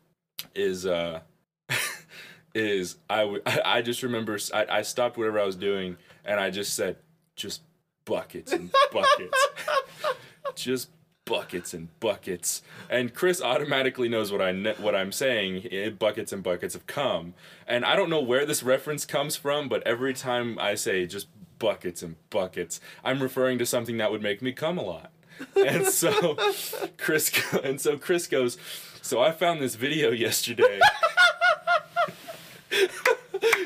is 0.54 0.86
uh 0.86 1.20
is 2.54 2.96
I, 3.08 3.20
w- 3.20 3.42
I 3.46 3.82
just 3.82 4.02
remember 4.02 4.38
I, 4.54 4.66
I 4.70 4.82
stopped 4.82 5.16
whatever 5.16 5.38
I 5.38 5.44
was 5.44 5.56
doing 5.56 5.96
and 6.24 6.40
I 6.40 6.50
just 6.50 6.74
said 6.74 6.96
just 7.36 7.62
buckets 8.04 8.52
and 8.52 8.70
buckets. 8.92 9.48
Just 10.54 10.88
buckets 11.24 11.74
and 11.74 11.88
buckets. 12.00 12.62
And 12.88 13.12
Chris 13.12 13.42
automatically 13.42 14.08
knows 14.08 14.32
what 14.32 14.40
I 14.40 14.50
ne- 14.52 14.74
what 14.74 14.94
I'm 14.96 15.12
saying. 15.12 15.96
Buckets 15.98 16.32
and 16.32 16.42
buckets 16.42 16.74
of 16.74 16.86
cum 16.86 17.34
and 17.66 17.84
I 17.84 17.96
don't 17.96 18.10
know 18.10 18.22
where 18.22 18.46
this 18.46 18.62
reference 18.62 19.04
comes 19.04 19.36
from 19.36 19.68
but 19.68 19.86
every 19.86 20.14
time 20.14 20.58
I 20.58 20.74
say 20.74 21.06
just 21.06 21.28
buckets 21.58 22.02
and 22.02 22.16
buckets 22.30 22.80
I'm 23.04 23.22
referring 23.22 23.58
to 23.58 23.66
something 23.66 23.96
that 23.98 24.10
would 24.10 24.22
make 24.22 24.42
me 24.42 24.52
come 24.52 24.78
a 24.78 24.82
lot 24.82 25.12
and 25.56 25.86
so 26.02 26.36
Chris 26.96 27.30
and 27.62 27.80
so 27.80 27.96
Chris 27.96 28.26
goes 28.26 28.58
so 29.02 29.20
I 29.20 29.32
found 29.32 29.60
this 29.60 29.74
video 29.74 30.10
yesterday 30.10 30.80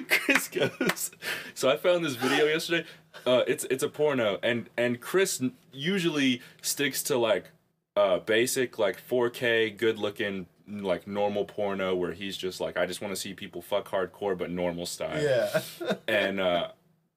Chris 0.09 0.49
goes. 0.49 1.11
So 1.55 1.69
I 1.69 1.77
found 1.77 2.05
this 2.05 2.15
video 2.15 2.47
yesterday. 2.47 2.87
Uh, 3.27 3.43
it's 3.47 3.65
it's 3.65 3.83
a 3.83 3.89
porno, 3.89 4.39
and 4.43 4.69
and 4.77 5.01
Chris 5.01 5.43
usually 5.73 6.41
sticks 6.61 7.03
to 7.05 7.17
like 7.19 7.51
uh 7.97 8.19
basic 8.19 8.79
like 8.79 9.01
4K, 9.07 9.77
good 9.77 9.99
looking 9.99 10.47
like 10.69 11.07
normal 11.07 11.45
porno 11.45 11.95
where 11.95 12.13
he's 12.13 12.37
just 12.37 12.61
like 12.61 12.77
I 12.77 12.87
just 12.87 13.01
want 13.01 13.15
to 13.15 13.21
see 13.21 13.35
people 13.35 13.63
fuck 13.63 13.89
hardcore 13.89 14.37
but 14.37 14.51
normal 14.51 14.87
style. 14.87 15.23
Yeah. 15.23 15.63
And 16.09 16.41
uh, 16.41 16.69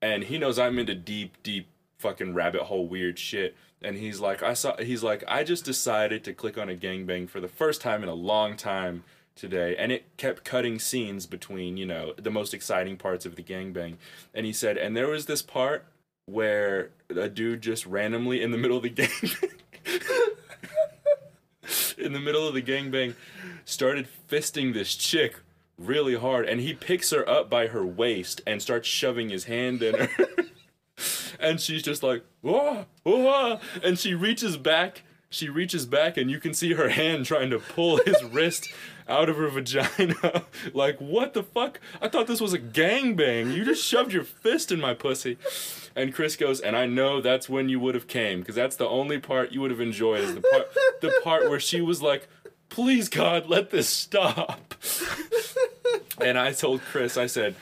and 0.01 0.23
he 0.23 0.37
knows 0.37 0.59
I'm 0.59 0.79
into 0.79 0.95
deep 0.95 1.41
deep 1.43 1.67
fucking 1.99 2.33
rabbit 2.33 2.63
hole 2.63 2.87
weird 2.87 3.17
shit. 3.17 3.55
And 3.81 3.97
he's 3.97 4.19
like 4.19 4.41
I 4.41 4.53
saw 4.53 4.77
he's 4.77 5.03
like 5.03 5.23
I 5.27 5.43
just 5.43 5.65
decided 5.65 6.23
to 6.23 6.33
click 6.33 6.57
on 6.57 6.69
a 6.69 6.75
gangbang 6.75 7.29
for 7.29 7.39
the 7.39 7.47
first 7.47 7.81
time 7.81 8.03
in 8.03 8.09
a 8.09 8.13
long 8.13 8.55
time 8.57 9.03
today 9.35 9.75
and 9.77 9.91
it 9.91 10.05
kept 10.15 10.45
cutting 10.45 10.79
scenes 10.79 11.25
between 11.25 11.75
you 11.75 11.85
know 11.85 12.13
the 12.17 12.31
most 12.31 12.53
exciting 12.53 12.95
parts 12.95 13.25
of 13.25 13.35
the 13.35 13.43
gangbang 13.43 13.97
and 14.33 14.45
he 14.45 14.53
said 14.53 14.77
and 14.77 14.95
there 14.95 15.09
was 15.09 15.25
this 15.25 15.41
part 15.41 15.85
where 16.25 16.89
a 17.09 17.27
dude 17.27 17.61
just 17.61 17.85
randomly 17.85 18.41
in 18.41 18.51
the 18.51 18.57
middle 18.57 18.77
of 18.77 18.83
the 18.83 18.89
gangbang 18.89 19.51
in 21.97 22.13
the 22.13 22.19
middle 22.19 22.47
of 22.47 22.53
the 22.53 22.61
gangbang 22.61 23.13
started 23.65 24.07
fisting 24.29 24.73
this 24.73 24.95
chick 24.95 25.41
really 25.77 26.15
hard 26.15 26.47
and 26.47 26.61
he 26.61 26.73
picks 26.73 27.11
her 27.11 27.27
up 27.27 27.49
by 27.49 27.67
her 27.67 27.85
waist 27.85 28.41
and 28.47 28.61
starts 28.61 28.87
shoving 28.87 29.29
his 29.29 29.45
hand 29.45 29.81
in 29.83 29.95
her. 29.95 30.09
And 31.37 31.59
she's 31.59 31.83
just 31.83 32.01
like 32.01 32.23
whoa 32.41 32.85
whoa 33.03 33.59
and 33.83 33.99
she 33.99 34.13
reaches 34.13 34.55
back 34.55 35.03
she 35.29 35.49
reaches 35.49 35.85
back 35.85 36.15
and 36.15 36.31
you 36.31 36.39
can 36.39 36.53
see 36.53 36.73
her 36.73 36.87
hand 36.87 37.25
trying 37.25 37.49
to 37.49 37.59
pull 37.59 37.97
his 38.05 38.23
wrist 38.31 38.69
out 39.07 39.27
of 39.27 39.35
her 39.35 39.49
vagina. 39.49 40.45
Like 40.73 40.99
what 40.99 41.33
the 41.33 41.43
fuck? 41.43 41.81
I 42.01 42.07
thought 42.07 42.27
this 42.27 42.39
was 42.39 42.53
a 42.53 42.59
gangbang. 42.59 43.53
You 43.53 43.65
just 43.65 43.83
shoved 43.83 44.13
your 44.13 44.23
fist 44.23 44.71
in 44.71 44.79
my 44.79 44.93
pussy. 44.93 45.37
And 45.97 46.13
chris 46.13 46.35
goes 46.37 46.59
and 46.61 46.75
i 46.75 46.85
know 46.85 47.19
that's 47.21 47.47
when 47.49 47.69
you 47.69 47.79
would 47.81 47.95
have 47.95 48.07
came 48.07 48.39
because 48.39 48.55
that's 48.55 48.75
the 48.77 48.87
only 48.87 49.17
part 49.17 49.51
you 49.51 49.61
would 49.61 49.71
have 49.71 49.79
enjoyed 49.81 50.21
is 50.21 50.35
the 50.35 50.41
part 50.41 50.67
the 51.01 51.21
part 51.23 51.49
where 51.49 51.59
she 51.59 51.79
was 51.81 52.01
like 52.01 52.27
please 52.69 53.09
god 53.09 53.47
let 53.47 53.69
this 53.69 53.87
stop 53.87 54.75
and 56.19 56.37
i 56.37 56.51
told 56.51 56.81
chris 56.81 57.17
i 57.17 57.25
said 57.25 57.55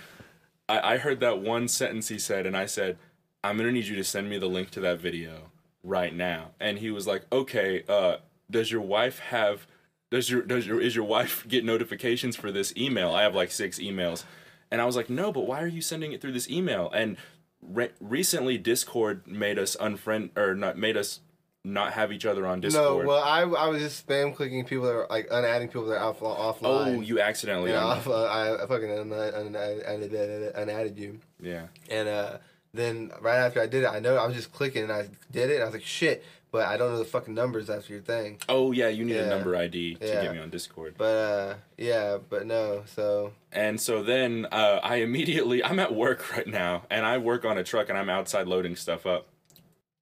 I, 0.69 0.93
I 0.93 0.97
heard 0.97 1.19
that 1.19 1.39
one 1.39 1.67
sentence 1.67 2.07
he 2.07 2.19
said, 2.19 2.45
and 2.45 2.55
I 2.55 2.65
said, 2.65 2.97
I'm 3.43 3.57
gonna 3.57 3.71
need 3.71 3.85
you 3.85 3.95
to 3.95 4.03
send 4.03 4.29
me 4.29 4.37
the 4.37 4.47
link 4.47 4.71
to 4.71 4.79
that 4.81 4.99
video 4.99 5.51
right 5.83 6.13
now. 6.15 6.51
And 6.59 6.79
he 6.79 6.91
was 6.91 7.07
like, 7.07 7.25
Okay, 7.31 7.83
uh, 7.87 8.17
does 8.49 8.71
your 8.71 8.81
wife 8.81 9.19
have 9.19 9.67
does 10.11 10.29
your 10.29 10.41
does 10.43 10.65
your 10.65 10.79
is 10.79 10.95
your 10.95 11.05
wife 11.05 11.45
get 11.47 11.65
notifications 11.65 12.35
for 12.35 12.51
this 12.51 12.73
email? 12.77 13.11
I 13.13 13.23
have 13.23 13.35
like 13.35 13.51
six 13.51 13.79
emails. 13.79 14.23
And 14.71 14.81
I 14.81 14.85
was 14.85 14.95
like, 14.95 15.07
no, 15.07 15.31
but 15.31 15.45
why 15.45 15.61
are 15.61 15.67
you 15.67 15.81
sending 15.81 16.13
it 16.13 16.21
through 16.21 16.31
this 16.31 16.49
email? 16.49 16.89
And 16.95 17.17
re- 17.61 17.91
recently, 17.99 18.57
Discord 18.57 19.27
made 19.27 19.59
us 19.59 19.75
unfriend 19.79 20.35
or 20.35 20.55
not 20.55 20.79
made 20.79 20.97
us 20.97 21.19
not 21.63 21.93
have 21.93 22.11
each 22.11 22.25
other 22.25 22.45
on 22.45 22.59
Discord. 22.59 23.05
No, 23.05 23.07
well, 23.07 23.23
I, 23.23 23.41
I 23.41 23.67
was 23.67 23.81
just 23.81 24.05
spam 24.05 24.35
clicking 24.35 24.65
people 24.65 24.85
that 24.85 24.93
are 24.93 25.07
like 25.09 25.27
unadding 25.31 25.69
people 25.69 25.85
that 25.87 25.97
are 25.97 26.03
off, 26.09 26.19
offline. 26.19 26.97
oh, 26.97 27.01
you 27.01 27.21
accidentally. 27.21 27.71
Yeah, 27.71 27.85
off, 27.85 28.07
uh, 28.07 28.23
I, 28.25 28.63
I 28.63 28.67
fucking 28.67 28.91
un, 28.91 29.11
un, 29.13 29.55
un, 29.55 29.55
un, 29.85 30.51
unadded 30.55 30.97
you. 30.97 31.19
yeah. 31.41 31.67
And 31.89 32.09
uh, 32.09 32.37
then 32.73 33.11
right 33.21 33.37
after 33.37 33.61
I 33.61 33.67
did 33.67 33.83
it, 33.83 33.87
I 33.87 33.99
know 33.99 34.17
I 34.17 34.25
was 34.27 34.35
just 34.35 34.51
clicking 34.51 34.83
and 34.83 34.91
I 34.91 35.07
did 35.31 35.49
it. 35.49 35.55
And 35.55 35.63
I 35.63 35.65
was 35.65 35.73
like, 35.73 35.83
shit, 35.83 36.25
but 36.51 36.65
I 36.67 36.75
don't 36.75 36.91
know 36.91 36.97
the 36.99 37.05
fucking 37.05 37.33
numbers 37.33 37.69
after 37.69 37.93
your 37.93 38.01
thing. 38.01 38.39
Oh 38.49 38.71
yeah, 38.73 38.89
you 38.89 39.05
need 39.05 39.15
a 39.17 39.27
number 39.29 39.55
ID 39.55 39.95
to 39.95 40.05
Yeah. 40.05 40.21
get 40.21 40.33
me 40.33 40.39
on 40.39 40.49
Discord. 40.49 40.95
But 40.97 41.05
uh, 41.15 41.55
yeah, 41.77 42.17
but 42.29 42.45
no. 42.45 42.83
So 42.87 43.31
And 43.53 43.79
so 43.79 44.03
then 44.03 44.47
uh, 44.51 44.79
I 44.83 44.97
immediately, 44.97 45.63
I'm 45.63 45.79
at 45.79 45.95
work 45.95 46.29
right 46.35 46.47
now, 46.47 46.83
and 46.89 47.05
I 47.05 47.19
work 47.19 47.45
on 47.45 47.57
a 47.57 47.63
truck, 47.63 47.87
and 47.89 47.97
I'm 47.97 48.09
outside 48.09 48.47
loading 48.47 48.75
stuff 48.75 49.05
up. 49.05 49.27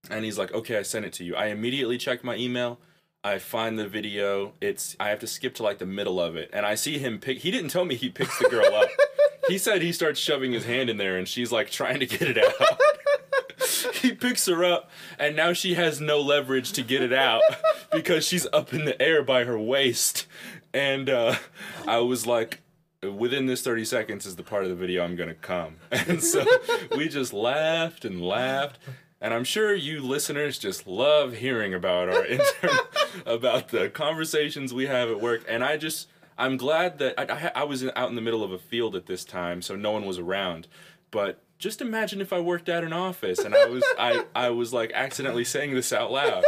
And 0.10 0.26
he's 0.26 0.38
like, 0.38 0.54
"Okay, 0.54 0.78
I 0.78 0.82
sent 0.82 1.06
it 1.06 1.14
to 1.14 1.24
you." 1.24 1.36
I 1.36 1.48
immediately 1.48 1.98
check 1.98 2.24
my 2.24 2.36
email. 2.36 2.80
I 3.24 3.38
find 3.38 3.78
the 3.78 3.88
video. 3.88 4.54
It's 4.62 4.96
I 5.00 5.10
have 5.10 5.20
to 5.20 5.28
skip 5.28 5.54
to 5.56 5.64
like 5.64 5.78
the 5.78 5.86
middle 5.86 6.20
of 6.20 6.36
it, 6.36 6.50
and 6.54 6.66
I 6.66 6.76
see 6.76 6.98
him 6.98 7.20
pick. 7.20 7.40
He 7.40 7.52
didn't 7.52 7.70
tell 7.70 7.86
me 7.86 7.96
he 7.96 8.10
picks 8.10 8.38
the 8.40 8.50
girl 8.50 8.74
up. 8.74 8.90
He 9.48 9.58
said 9.58 9.82
he 9.82 9.92
starts 9.92 10.20
shoving 10.20 10.54
his 10.54 10.66
hand 10.66 10.90
in 10.90 10.98
there, 10.98 11.18
and 11.18 11.28
she's 11.28 11.52
like 11.52 11.70
trying 11.72 12.00
to 12.00 12.06
get 12.06 12.22
it 12.22 12.38
out. 12.38 12.80
he 13.96 14.14
picks 14.14 14.46
her 14.46 14.64
up, 14.64 14.90
and 15.20 15.36
now 15.36 15.52
she 15.52 15.74
has 15.74 16.00
no 16.00 16.22
leverage 16.22 16.72
to 16.74 16.84
get 16.84 17.02
it 17.02 17.12
out 17.12 17.42
because 17.92 18.26
she's 18.26 18.48
up 18.54 18.74
in 18.74 18.86
the 18.86 19.00
air 19.02 19.24
by 19.24 19.44
her 19.44 19.60
waist. 19.60 20.28
And 20.74 21.10
uh, 21.10 21.36
I 21.88 21.98
was 21.98 22.26
like, 22.26 22.62
within 23.02 23.48
this 23.48 23.62
30 23.62 23.84
seconds 23.84 24.26
is 24.26 24.36
the 24.36 24.44
part 24.44 24.64
of 24.64 24.70
the 24.70 24.76
video 24.76 25.04
I'm 25.04 25.16
gonna 25.16 25.34
come. 25.34 25.78
And 25.92 26.24
so 26.24 26.46
we 26.96 27.10
just 27.10 27.34
laughed 27.34 28.06
and 28.06 28.22
laughed. 28.22 28.78
And 29.22 29.34
I'm 29.34 29.44
sure 29.44 29.74
you 29.76 30.02
listeners 30.02 30.58
just 30.58 30.88
love 30.88 31.34
hearing 31.34 31.74
about 31.74 32.10
our 32.10 32.26
intern, 32.38 32.78
about 33.26 33.70
the 33.70 33.90
conversations 33.90 34.74
we 34.74 34.88
have 34.88 35.10
at 35.10 35.22
work. 35.22 35.46
And 35.48 35.64
I 35.64 35.78
just, 35.78 36.08
I'm 36.38 36.58
glad 36.58 36.98
that 36.98 37.20
I, 37.20 37.48
I, 37.48 37.62
I 37.62 37.64
was 37.64 37.86
out 37.96 38.10
in 38.10 38.16
the 38.16 38.22
middle 38.22 38.44
of 38.44 38.52
a 38.52 38.58
field 38.58 38.96
at 38.96 39.06
this 39.06 39.24
time, 39.24 39.62
so 39.62 39.76
no 39.76 39.92
one 39.92 40.06
was 40.06 40.18
around. 40.18 40.68
But 41.12 41.44
just 41.60 41.82
imagine 41.82 42.20
if 42.20 42.34
I 42.34 42.40
worked 42.40 42.68
at 42.68 42.84
an 42.84 42.94
office 42.94 43.40
and 43.40 43.54
I 43.54 43.66
was, 43.66 43.84
I, 44.00 44.26
I 44.34 44.50
was 44.50 44.74
like 44.74 44.92
accidentally 44.94 45.44
saying 45.46 45.76
this 45.76 45.94
out 45.94 46.12
loud. 46.12 46.44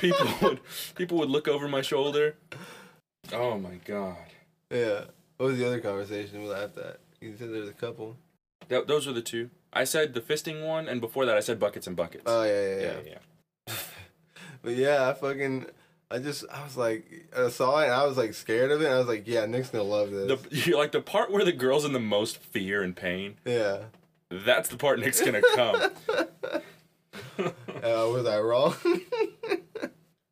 People 0.00 0.26
would, 0.42 0.60
people 0.96 1.18
would 1.18 1.30
look 1.30 1.46
over 1.46 1.68
my 1.68 1.82
shoulder 1.82 2.36
Oh 3.32 3.58
my 3.58 3.76
god. 3.84 4.16
Yeah. 4.70 5.04
What 5.36 5.46
was 5.46 5.58
the 5.58 5.66
other 5.66 5.80
conversation 5.80 6.42
we 6.42 6.48
laughed 6.48 6.78
at? 6.78 7.00
You 7.20 7.34
said 7.36 7.52
there 7.52 7.60
was 7.60 7.68
a 7.68 7.74
couple. 7.74 8.16
Th- 8.68 8.86
those 8.86 9.06
were 9.06 9.12
the 9.12 9.22
two. 9.22 9.50
I 9.76 9.84
said 9.84 10.14
the 10.14 10.20
fisting 10.20 10.66
one, 10.66 10.88
and 10.88 11.00
before 11.00 11.26
that, 11.26 11.36
I 11.36 11.40
said 11.40 11.58
buckets 11.60 11.86
and 11.86 11.94
buckets. 11.96 12.24
Oh 12.26 12.42
yeah, 12.42 12.62
yeah, 12.62 12.76
yeah, 12.80 12.92
yeah. 13.06 13.18
yeah. 13.68 13.74
But 14.62 14.74
yeah, 14.74 15.08
I 15.08 15.12
fucking, 15.12 15.66
I 16.10 16.18
just, 16.18 16.44
I 16.52 16.64
was 16.64 16.76
like, 16.76 17.28
I 17.36 17.48
saw 17.50 17.78
it 17.80 17.84
and 17.84 17.92
I 17.94 18.04
was 18.04 18.16
like 18.16 18.34
scared 18.34 18.72
of 18.72 18.82
it. 18.82 18.86
And 18.86 18.94
I 18.94 18.98
was 18.98 19.06
like, 19.06 19.28
yeah, 19.28 19.46
Nick's 19.46 19.68
gonna 19.70 19.84
love 19.84 20.10
this. 20.10 20.40
The 20.64 20.72
like 20.76 20.90
the 20.90 21.00
part 21.00 21.30
where 21.30 21.44
the 21.44 21.52
girl's 21.52 21.84
in 21.84 21.92
the 21.92 22.00
most 22.00 22.38
fear 22.38 22.82
and 22.82 22.96
pain. 22.96 23.36
yeah. 23.44 23.78
That's 24.28 24.68
the 24.68 24.76
part 24.76 24.98
Nick's 24.98 25.20
gonna 25.22 25.42
come. 25.54 25.90
Uh, 27.38 28.08
was 28.10 28.26
I 28.26 28.40
wrong? 28.40 28.74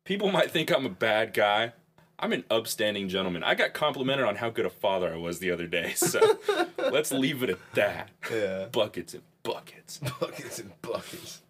People 0.03 0.31
might 0.31 0.51
think 0.51 0.71
I'm 0.71 0.85
a 0.85 0.89
bad 0.89 1.33
guy. 1.33 1.71
I'm 2.19 2.33
an 2.33 2.43
upstanding 2.49 3.07
gentleman. 3.07 3.43
I 3.43 3.55
got 3.55 3.73
complimented 3.73 4.25
on 4.25 4.35
how 4.37 4.49
good 4.49 4.65
a 4.65 4.69
father 4.69 5.13
I 5.13 5.17
was 5.17 5.39
the 5.39 5.51
other 5.51 5.67
day, 5.67 5.93
so 5.95 6.39
let's 6.77 7.11
leave 7.11 7.43
it 7.43 7.49
at 7.51 7.59
that. 7.75 8.09
yeah. 8.31 8.65
Buckets 8.71 9.13
and 9.13 9.23
buckets. 9.45 9.97
Buckets 10.19 10.59
and 10.59 10.71
buckets. 10.81 11.41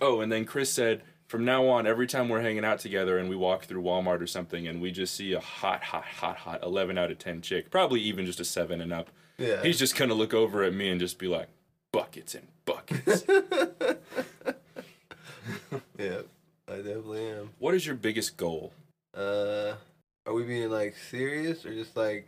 Oh, 0.00 0.20
and 0.20 0.32
then 0.32 0.44
Chris 0.44 0.72
said, 0.72 1.02
from 1.28 1.44
now 1.44 1.66
on, 1.68 1.86
every 1.86 2.06
time 2.08 2.28
we're 2.28 2.40
hanging 2.40 2.64
out 2.64 2.80
together 2.80 3.18
and 3.18 3.28
we 3.28 3.36
walk 3.36 3.64
through 3.66 3.82
Walmart 3.82 4.20
or 4.20 4.26
something 4.26 4.66
and 4.66 4.80
we 4.80 4.90
just 4.90 5.14
see 5.14 5.32
a 5.34 5.40
hot, 5.40 5.82
hot, 5.84 6.04
hot, 6.04 6.36
hot 6.36 6.62
11 6.64 6.98
out 6.98 7.10
of 7.12 7.18
10 7.18 7.42
chick, 7.42 7.70
probably 7.70 8.00
even 8.00 8.26
just 8.26 8.40
a 8.40 8.44
7 8.44 8.80
and 8.80 8.92
up, 8.92 9.10
Yeah. 9.38 9.62
he's 9.62 9.78
just 9.78 9.94
gonna 9.96 10.14
look 10.14 10.34
over 10.34 10.64
at 10.64 10.74
me 10.74 10.88
and 10.88 10.98
just 10.98 11.18
be 11.18 11.28
like, 11.28 11.48
buckets 11.92 12.34
and 12.34 12.48
buckets. 12.64 13.24
yeah. 15.98 16.22
I 16.66 16.76
definitely 16.76 17.28
am. 17.28 17.50
what 17.58 17.74
is 17.74 17.84
your 17.86 17.94
biggest 17.94 18.36
goal? 18.38 18.72
Uh, 19.14 19.74
are 20.26 20.32
we 20.32 20.42
being 20.44 20.70
like 20.70 20.96
serious 21.10 21.64
or 21.66 21.72
just 21.74 21.94
like 21.96 22.26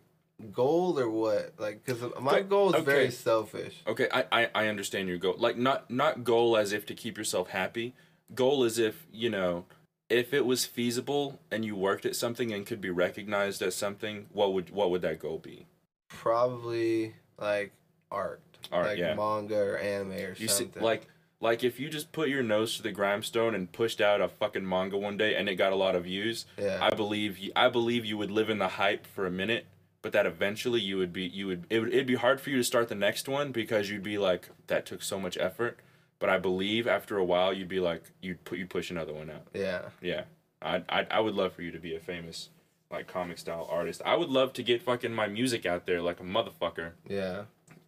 goal 0.52 0.98
or 0.98 1.08
what? 1.08 1.54
Like, 1.58 1.84
cause 1.84 2.02
my 2.20 2.40
Go- 2.42 2.48
goal 2.48 2.74
is 2.74 2.84
very 2.84 3.10
selfish. 3.10 3.82
Okay, 3.86 4.08
I, 4.12 4.24
I, 4.32 4.50
I 4.54 4.66
understand 4.68 5.08
your 5.08 5.18
goal. 5.18 5.36
Like 5.38 5.56
not 5.56 5.90
not 5.90 6.24
goal 6.24 6.56
as 6.56 6.72
if 6.72 6.86
to 6.86 6.94
keep 6.94 7.16
yourself 7.18 7.50
happy. 7.50 7.94
Goal 8.34 8.64
as 8.64 8.78
if, 8.78 9.06
you 9.12 9.30
know, 9.30 9.64
if 10.08 10.34
it 10.34 10.44
was 10.46 10.64
feasible 10.64 11.38
and 11.50 11.64
you 11.64 11.76
worked 11.76 12.04
at 12.04 12.16
something 12.16 12.52
and 12.52 12.66
could 12.66 12.80
be 12.80 12.90
recognized 12.90 13.62
as 13.62 13.74
something, 13.74 14.26
what 14.32 14.52
would 14.52 14.70
what 14.70 14.90
would 14.90 15.02
that 15.02 15.18
goal 15.18 15.38
be? 15.38 15.66
Probably 16.08 17.14
like 17.38 17.72
art. 18.10 18.40
Art, 18.72 18.86
like 18.86 18.98
yeah. 18.98 19.14
manga 19.14 19.56
or 19.56 19.78
anime 19.78 20.12
or 20.12 20.34
You 20.36 20.48
see, 20.48 20.64
something. 20.64 20.82
like 20.82 21.06
like 21.40 21.62
if 21.62 21.78
you 21.78 21.88
just 21.88 22.10
put 22.12 22.28
your 22.28 22.42
nose 22.42 22.76
to 22.76 22.82
the 22.82 22.90
grindstone 22.90 23.54
and 23.54 23.70
pushed 23.70 24.00
out 24.00 24.20
a 24.20 24.28
fucking 24.28 24.68
manga 24.68 24.96
one 24.96 25.16
day 25.16 25.36
and 25.36 25.48
it 25.48 25.54
got 25.56 25.72
a 25.72 25.76
lot 25.76 25.94
of 25.94 26.04
views, 26.04 26.46
yeah. 26.58 26.78
I 26.80 26.90
believe 26.90 27.38
you, 27.38 27.52
I 27.54 27.68
believe 27.68 28.04
you 28.04 28.16
would 28.18 28.30
live 28.30 28.50
in 28.50 28.58
the 28.58 28.68
hype 28.68 29.06
for 29.06 29.26
a 29.26 29.30
minute, 29.30 29.66
but 30.02 30.12
that 30.12 30.26
eventually 30.26 30.80
you 30.80 30.96
would 30.98 31.12
be 31.12 31.24
you 31.24 31.46
would 31.46 31.66
it 31.70 31.80
would 31.80 31.88
it'd 31.92 32.06
be 32.06 32.14
hard 32.16 32.40
for 32.40 32.50
you 32.50 32.56
to 32.56 32.64
start 32.64 32.88
the 32.88 32.94
next 32.94 33.28
one 33.28 33.52
because 33.52 33.90
you'd 33.90 34.02
be 34.02 34.18
like 34.18 34.48
that 34.68 34.86
took 34.86 35.02
so 35.02 35.18
much 35.18 35.36
effort. 35.38 35.78
But 36.18 36.30
I 36.30 36.38
believe 36.38 36.86
after 36.86 37.18
a 37.18 37.24
while 37.24 37.52
you'd 37.52 37.68
be 37.68 37.80
like 37.80 38.02
you'd 38.22 38.44
put 38.44 38.58
you 38.58 38.66
push 38.66 38.90
another 38.90 39.12
one 39.12 39.30
out. 39.30 39.46
yeah. 39.54 39.82
Yeah, 40.00 40.24
I 40.62 40.82
I 40.88 41.06
I 41.10 41.20
would 41.20 41.34
love 41.34 41.52
for 41.52 41.62
you 41.62 41.70
to 41.72 41.78
be 41.78 41.94
a 41.94 42.00
famous 42.00 42.48
like 42.90 43.06
comic 43.08 43.36
style 43.38 43.66
artist. 43.70 44.00
I 44.06 44.14
would 44.16 44.28
love 44.30 44.52
to 44.54 44.62
get 44.62 44.80
fucking 44.82 45.12
my 45.12 45.26
music 45.26 45.66
out 45.66 45.86
there 45.86 46.00
like 46.00 46.20
a 46.20 46.24
motherfucker. 46.24 46.92
Yeah. 47.08 47.42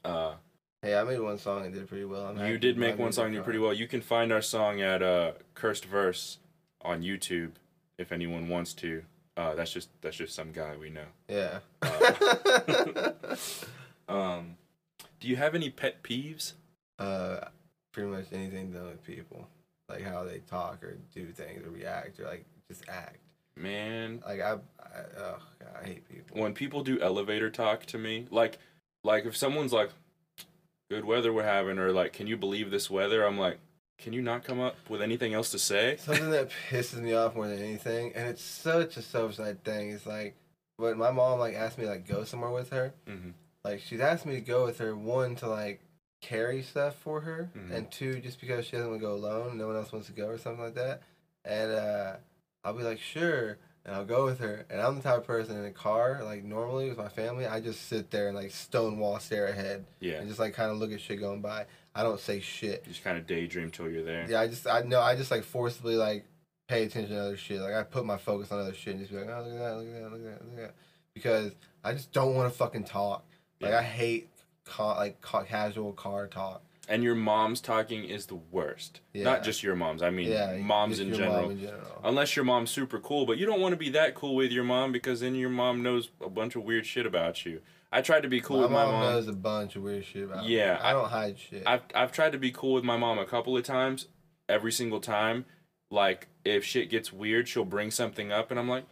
Uh, 0.05 0.35
Hey, 0.81 0.95
I 0.97 1.03
made 1.03 1.19
one 1.19 1.39
song 1.39 1.65
and 1.65 1.75
did 1.75 1.89
pretty 1.89 2.05
well. 2.05 2.27
I'm 2.27 2.47
you 2.47 2.57
did 2.57 2.79
make 2.79 2.97
one 3.01 3.11
song 3.11 3.31
do 3.33 3.39
song. 3.39 3.45
pretty 3.45 3.59
well. 3.59 3.73
You 3.73 3.89
can 3.89 4.01
find 4.01 4.31
our 4.33 4.41
song 4.43 4.81
at 4.81 5.03
uh 5.03 5.33
Cursed 5.55 5.85
Verse 5.85 6.39
on 6.83 7.03
YouTube 7.03 7.53
if 7.99 8.13
anyone 8.13 8.49
wants 8.49 8.75
to. 8.75 9.03
Uh, 9.39 9.55
that's 9.55 9.73
just 9.73 9.89
that's 10.01 10.17
just 10.17 10.35
some 10.35 10.51
guy 10.53 10.75
we 10.77 10.91
know. 10.91 11.07
Yeah. 11.29 11.61
Um, 14.09 14.57
do 15.21 15.29
you 15.29 15.37
have 15.37 15.55
any 15.55 15.69
pet 15.71 16.03
peeves? 16.03 16.55
uh, 16.99 17.41
pretty 17.93 18.09
much 18.09 18.25
anything 18.33 18.73
done 18.73 18.87
with 18.87 19.05
people, 19.05 19.47
like 19.89 20.03
how 20.03 20.25
they 20.25 20.39
talk 20.39 20.83
or 20.83 20.97
do 21.15 21.27
things 21.27 21.65
or 21.65 21.71
react 21.71 22.19
or 22.19 22.25
like 22.25 22.45
just 22.71 22.89
act. 22.89 23.19
Man, 23.57 24.23
Like 24.27 24.41
I, 24.41 24.53
I, 24.53 25.01
oh, 25.19 25.39
God, 25.59 25.69
I 25.83 25.85
hate 25.87 26.09
people. 26.09 26.41
when 26.41 26.55
people 26.55 26.83
do 26.83 26.99
elevator 27.01 27.51
talk 27.51 27.85
to 27.87 27.99
me, 27.99 28.27
like 28.31 28.59
like 29.05 29.27
if 29.27 29.37
someone's 29.37 29.73
like, 29.75 29.91
"Good 30.91 31.05
weather 31.05 31.33
we're 31.33 31.43
having," 31.45 31.79
or 31.79 31.93
like, 31.93 32.13
"Can 32.15 32.27
you 32.27 32.37
believe 32.39 32.71
this 32.71 32.89
weather?" 32.89 33.27
I'm 33.27 33.37
like, 33.39 33.59
"Can 33.99 34.13
you 34.13 34.23
not 34.23 34.45
come 34.45 34.61
up 34.61 34.77
with 34.89 35.03
anything 35.03 35.35
else 35.35 35.51
to 35.51 35.59
say?" 35.59 35.97
Something 35.99 36.31
that 36.31 36.51
pisses 36.71 37.01
me 37.01 37.15
off 37.15 37.35
more 37.35 37.49
than 37.49 37.59
anything, 37.59 38.13
and 38.15 38.29
it's 38.29 38.43
such 38.43 38.97
a 38.97 39.03
self-side 39.03 39.65
thing. 39.65 39.91
It's 39.91 40.07
like 40.07 40.37
when 40.77 40.97
my 40.99 41.11
mom 41.11 41.39
like 41.41 41.55
asked 41.55 41.79
me 41.79 41.85
to, 41.85 41.91
like 41.91 42.07
go 42.07 42.25
somewhere 42.25 42.51
with 42.51 42.71
her. 42.71 42.95
hmm 43.07 43.31
Like 43.65 43.81
she's 43.81 44.01
asked 44.01 44.25
me 44.27 44.35
to 44.35 44.41
go 44.41 44.65
with 44.65 44.79
her 44.79 44.95
one 44.97 45.35
to 45.37 45.49
like 45.49 45.81
carry 46.21 46.63
stuff 46.63 46.97
for 46.97 47.21
her, 47.23 47.51
Mhm. 47.57 47.71
and 47.73 47.91
two 47.91 48.21
just 48.21 48.41
because 48.41 48.65
she 48.67 48.73
doesn't 48.73 48.89
want 48.91 49.01
to 49.01 49.07
go 49.07 49.13
alone, 49.15 49.59
no 49.59 49.67
one 49.67 49.77
else 49.77 49.93
wants 49.93 50.09
to 50.09 50.13
go 50.15 50.27
or 50.29 50.39
something 50.39 50.63
like 50.65 50.75
that. 50.75 51.03
And 51.45 51.73
uh, 51.73 52.17
I'll 52.65 52.75
be 52.75 52.83
like 52.83 52.99
sure, 53.01 53.59
and 53.85 53.95
I'll 53.95 54.05
go 54.05 54.25
with 54.25 54.39
her. 54.41 54.67
And 54.71 54.81
I'm 54.81 54.97
the 54.97 55.03
type 55.03 55.19
of 55.19 55.27
person 55.27 55.57
in 55.59 55.65
a 55.65 55.71
car, 55.71 56.21
like 56.25 56.45
normally 56.45 56.89
with 56.89 56.99
my 56.99 57.09
family, 57.09 57.47
I 57.47 57.61
just 57.61 57.89
sit 57.89 58.11
there 58.11 58.27
and 58.29 58.37
like 58.37 58.51
stonewall 58.51 59.19
stare 59.21 59.47
ahead 59.47 59.85
Yeah, 60.01 60.15
and 60.19 60.29
just 60.29 60.41
like 60.41 60.55
kind 60.55 60.71
of 60.71 60.79
look 60.79 60.93
at 60.93 61.01
shit 61.01 61.21
going 61.21 61.41
by. 61.41 61.67
I 61.99 62.03
don't 62.05 62.21
say 62.21 62.39
shit. 62.41 62.83
you 62.87 62.93
just 62.93 63.03
kind 63.03 63.19
of 63.19 63.27
daydream 63.27 63.71
till 63.71 63.91
you're 63.91 64.05
there. 64.05 64.25
Yeah, 64.29 64.41
I 64.41 64.47
just 64.49 64.67
I 64.69 64.83
know 64.83 65.01
I 65.01 65.17
just 65.17 65.31
like 65.33 65.43
forcibly 65.43 65.97
like 65.97 66.25
pay 66.69 66.85
attention 66.85 67.15
to 67.17 67.21
other 67.21 67.37
shit. 67.37 67.61
Like 67.61 67.75
I 67.75 67.83
put 67.83 68.05
my 68.05 68.17
focus 68.19 68.53
on 68.53 68.61
other 68.61 68.73
shit 68.75 68.95
and 68.95 69.01
just 69.01 69.11
be 69.11 69.19
like, 69.19 69.29
oh 69.29 69.43
look 69.43 69.53
at 69.55 69.59
that, 69.59 69.77
look 69.77 69.87
at 69.89 69.95
that, 69.95 70.11
look 70.13 70.21
at 70.21 70.25
that, 70.25 70.45
look 70.45 70.53
at 70.55 70.57
that, 70.69 70.75
because 71.13 71.53
I 71.83 71.93
just 71.95 72.13
don't 72.13 72.35
want 72.37 72.53
to 72.53 72.57
fucking 72.57 72.85
talk. 72.85 73.25
Like 73.61 73.73
Yeah. 73.73 73.79
I 73.81 73.83
hate 73.83 74.29
ca- 74.65 74.97
like 74.97 75.21
ca- 75.21 75.43
casual 75.45 75.93
car 75.93 76.29
talk. 76.29 76.63
And 76.91 77.05
your 77.05 77.15
mom's 77.15 77.61
talking 77.61 78.05
is 78.05 78.27
the 78.27 78.37
worst. 78.37 79.01
Yeah. 79.13 79.25
Not 79.25 79.45
just 79.45 79.63
your 79.63 79.77
mom's. 79.77 80.03
I 80.03 80.09
mean, 80.09 80.31
Yeah, 80.31 80.57
moms 80.57 81.01
in 81.01 81.13
general. 81.13 81.43
Mom 81.43 81.51
in 81.51 81.61
general. 81.61 82.01
Unless 82.03 82.35
your 82.35 82.47
mom's 82.47 82.71
super 82.71 82.99
cool, 82.99 83.27
but 83.27 83.37
you 83.37 83.45
don't 83.45 83.61
want 83.61 83.73
to 83.75 83.77
be 83.77 83.91
that 83.91 84.15
cool 84.15 84.35
with 84.35 84.51
your 84.51 84.65
mom 84.65 84.91
because 84.93 85.21
then 85.21 85.35
your 85.35 85.51
mom 85.51 85.83
knows 85.83 86.09
a 86.25 86.31
bunch 86.31 86.57
of 86.57 86.63
weird 86.63 86.87
shit 86.87 87.05
about 87.05 87.45
you. 87.45 87.61
I 87.93 88.01
tried 88.01 88.23
to 88.23 88.29
be 88.29 88.41
cool 88.41 88.57
my 88.59 88.63
with 88.63 88.71
my 88.73 88.85
mom, 88.85 88.93
mom. 88.95 89.03
knows 89.13 89.29
a 89.29 89.33
bunch 89.35 89.77
of 89.77 89.83
weird 89.83 90.05
shit 90.07 90.25
about 90.25 90.45
Yeah, 90.45 90.75
me. 90.75 90.81
I, 90.81 90.91
I- 90.91 90.93
don't 90.95 91.09
hide 91.11 91.39
shit. 91.39 91.63
I've 91.67 91.83
I've 91.95 92.13
tried 92.13 92.33
to 92.33 92.39
be 92.39 92.51
cool 92.53 92.73
with 92.75 92.85
my 92.85 92.97
mom 92.97 93.19
a 93.19 93.27
couple 93.27 93.57
of 93.57 93.65
times. 93.65 94.09
Every 94.49 94.73
single 94.73 95.01
time, 95.01 95.45
like 95.91 96.29
if 96.45 96.65
shit 96.65 96.89
gets 96.89 97.13
weird, 97.13 97.49
she'll 97.49 97.65
bring 97.67 97.91
something 97.91 98.33
up, 98.33 98.51
and 98.51 98.59
I'm 98.59 98.69
like, 98.69 98.85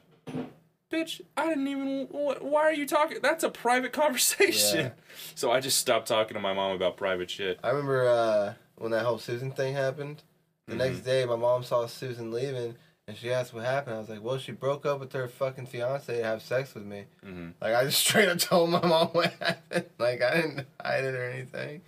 "Bitch, 0.90 1.20
I 1.37 1.49
didn't 1.49 1.68
even. 1.68 2.07
Why 2.11 2.62
are 2.62 2.72
you 2.72 2.87
talking? 2.87 3.18
That's 3.22 3.44
a 3.44 3.51
private 3.51 3.92
conversation." 4.03 4.81
Yeah. 4.81 4.90
So 5.35 5.51
I 5.51 5.61
just 5.61 5.79
stopped 5.79 6.09
talking 6.09 6.35
to 6.35 6.40
my 6.40 6.53
mom 6.53 6.72
about 6.72 6.96
private 6.96 7.31
shit. 7.31 7.59
I 7.64 7.70
remember 7.70 8.07
uh, 8.09 8.55
when 8.77 8.90
that 8.92 9.05
whole 9.05 9.18
Susan 9.18 9.51
thing 9.53 9.75
happened. 9.75 10.22
The 10.68 10.75
Mhm. 10.75 10.79
next 10.79 11.01
day, 11.01 11.25
my 11.25 11.37
mom 11.37 11.62
saw 11.62 11.87
Susan 11.87 12.33
leaving, 12.33 12.75
and 13.07 13.16
she 13.16 13.33
asked 13.33 13.55
what 13.55 13.64
happened. 13.64 13.96
I 13.96 13.99
was 14.01 14.09
like, 14.09 14.22
"Well, 14.22 14.38
she 14.38 14.53
broke 14.53 14.85
up 14.87 14.99
with 15.01 15.12
her 15.12 15.29
fucking 15.29 15.66
fiance 15.66 16.16
to 16.18 16.25
have 16.25 16.42
sex 16.42 16.75
with 16.75 16.85
me." 16.85 17.05
hmm 17.22 17.51
Like 17.61 17.75
I 17.75 17.85
just 17.85 17.99
straight 18.07 18.29
up 18.29 18.38
told 18.38 18.70
my 18.70 18.85
mom 18.85 19.09
what 19.09 19.33
happened. 19.35 19.87
Like 19.99 20.22
I 20.22 20.37
didn't 20.40 20.66
hide 20.83 21.05
it 21.05 21.14
or 21.14 21.25
anything. 21.31 21.83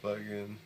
Fucking 0.00 0.58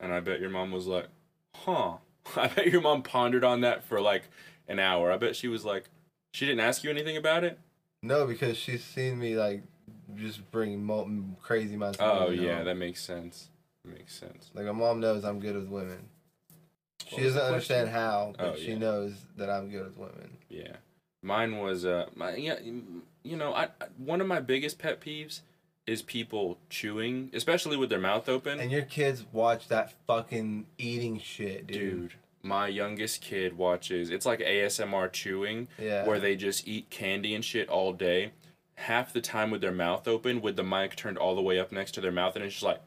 And 0.00 0.12
I 0.12 0.20
bet 0.20 0.40
your 0.40 0.50
mom 0.50 0.70
was 0.72 0.86
like, 0.86 1.06
"Huh." 1.54 1.94
I 2.36 2.46
bet 2.48 2.68
your 2.68 2.80
mom 2.80 3.02
pondered 3.02 3.42
on 3.44 3.62
that 3.62 3.84
for 3.84 4.00
like 4.00 4.24
an 4.68 4.78
hour. 4.78 5.10
I 5.10 5.16
bet 5.16 5.34
she 5.34 5.48
was 5.48 5.64
like, 5.64 5.84
she 6.32 6.46
didn't 6.46 6.60
ask 6.60 6.82
you 6.84 6.90
anything 6.90 7.16
about 7.16 7.44
it. 7.44 7.58
no, 8.02 8.26
because 8.26 8.56
she's 8.56 8.82
seen 8.84 9.18
me 9.18 9.36
like 9.36 9.62
just 10.16 10.50
bring 10.50 10.84
molten 10.84 11.36
crazy 11.42 11.74
amounts. 11.74 11.98
Oh 12.00 12.30
yeah, 12.30 12.56
home. 12.56 12.64
that 12.66 12.76
makes 12.76 13.00
sense. 13.02 13.48
Makes 13.84 14.14
sense. 14.14 14.50
like 14.54 14.66
my 14.66 14.72
mom 14.72 15.00
knows 15.00 15.24
I'm 15.24 15.40
good 15.40 15.54
with 15.56 15.68
women. 15.68 16.08
She 17.06 17.16
What 17.16 17.22
doesn't 17.24 17.42
understand 17.42 17.88
how, 17.88 18.32
but 18.38 18.46
Oh, 18.46 18.56
she 18.56 18.72
yeah. 18.72 18.78
knows 18.78 19.14
that 19.36 19.50
I'm 19.50 19.68
good 19.70 19.84
with 19.86 19.96
women. 19.98 20.36
Yeah, 20.48 20.76
mine 21.22 21.58
was 21.58 21.84
uh, 21.84 22.06
my 22.14 22.34
yeah, 22.36 22.58
you 23.24 23.36
know, 23.36 23.52
I 23.52 23.64
I- 23.64 23.88
one 23.96 24.20
of 24.20 24.26
my 24.26 24.40
biggest 24.40 24.78
pet 24.78 25.00
peeves 25.00 25.40
is 25.84 26.00
people 26.00 26.58
chewing, 26.70 27.28
especially 27.34 27.76
with 27.76 27.90
their 27.90 27.98
mouth 27.98 28.28
open. 28.28 28.60
And 28.60 28.70
your 28.70 28.82
kids 28.82 29.24
watch 29.32 29.66
that 29.68 29.94
fucking 30.06 30.66
eating 30.78 31.18
shit, 31.18 31.66
dude. 31.66 31.76
Dude, 32.10 32.14
my 32.42 32.66
youngest 32.68 33.20
kid 33.20 33.56
watches. 33.56 34.10
It's 34.10 34.26
like 34.26 34.40
ASMR 34.40 35.08
chewing, 35.12 35.68
Yeah. 35.78 36.04
where 36.06 36.18
they 36.18 36.36
just 36.36 36.66
eat 36.66 36.90
candy 36.90 37.34
and 37.34 37.44
shit 37.44 37.68
all 37.68 37.92
day, 37.92 38.32
half 38.74 39.12
the 39.12 39.20
time 39.20 39.50
with 39.50 39.60
their 39.60 39.72
mouth 39.72 40.08
open, 40.08 40.40
with 40.40 40.56
the 40.56 40.64
mic 40.64 40.96
turned 40.96 41.18
all 41.18 41.34
the 41.34 41.42
way 41.42 41.58
up 41.58 41.70
next 41.72 41.92
to 41.92 42.00
their 42.00 42.12
mouth, 42.12 42.34
and 42.36 42.44
it's 42.44 42.54
just 42.54 42.64
like 42.64 42.80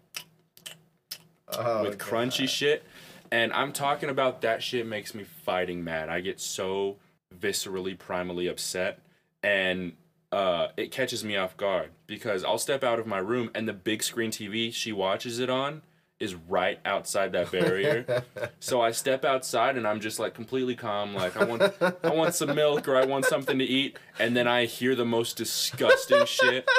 oh, 1.58 1.84
with 1.84 1.98
crunchy 1.98 2.48
shit. 2.48 2.84
And 3.32 3.52
I'm 3.54 3.74
talking 3.74 4.10
about 4.10 4.42
that 4.42 4.62
shit 4.62 4.86
makes 4.86 5.16
me 5.16 5.24
fighting 5.24 5.84
mad. 5.84 6.10
I 6.10 6.22
get 6.22 6.40
so 6.40 6.98
viscerally, 7.38 7.98
primally 7.98 8.50
upset. 8.50 9.00
And 9.42 9.94
uh, 10.32 10.68
it 10.78 10.92
catches 10.92 11.24
me 11.24 11.36
off 11.36 11.56
guard 11.58 11.90
because 12.08 12.44
I'll 12.44 12.58
step 12.58 12.84
out 12.84 13.00
of 13.00 13.08
my 13.08 13.18
room 13.20 13.50
and 13.56 13.68
the 13.68 13.74
big 13.74 14.04
screen 14.04 14.32
TV 14.32 14.74
she 14.74 14.92
watches 14.92 15.40
it 15.40 15.50
on 15.50 15.82
is 16.20 16.34
right 16.36 16.80
outside 16.86 17.34
that 17.34 17.52
barrier. 17.52 18.24
so 18.60 18.82
I 18.82 18.92
step 18.92 19.26
outside 19.26 19.78
and 19.78 19.86
I'm 19.88 20.00
just 20.00 20.20
like 20.20 20.34
completely 20.34 20.76
calm, 20.76 21.14
like 21.14 21.36
I 21.38 21.44
want 21.44 21.64
I 22.04 22.10
want 22.10 22.34
some 22.36 22.56
milk 22.56 22.88
or 22.88 22.96
I 22.96 23.06
want 23.06 23.26
something 23.26 23.60
to 23.60 23.66
eat, 23.66 23.98
and 24.20 24.36
then 24.36 24.48
I 24.48 24.66
hear 24.66 24.96
the 24.96 25.06
most 25.06 25.36
disgusting 25.38 26.26
shit. 26.26 26.70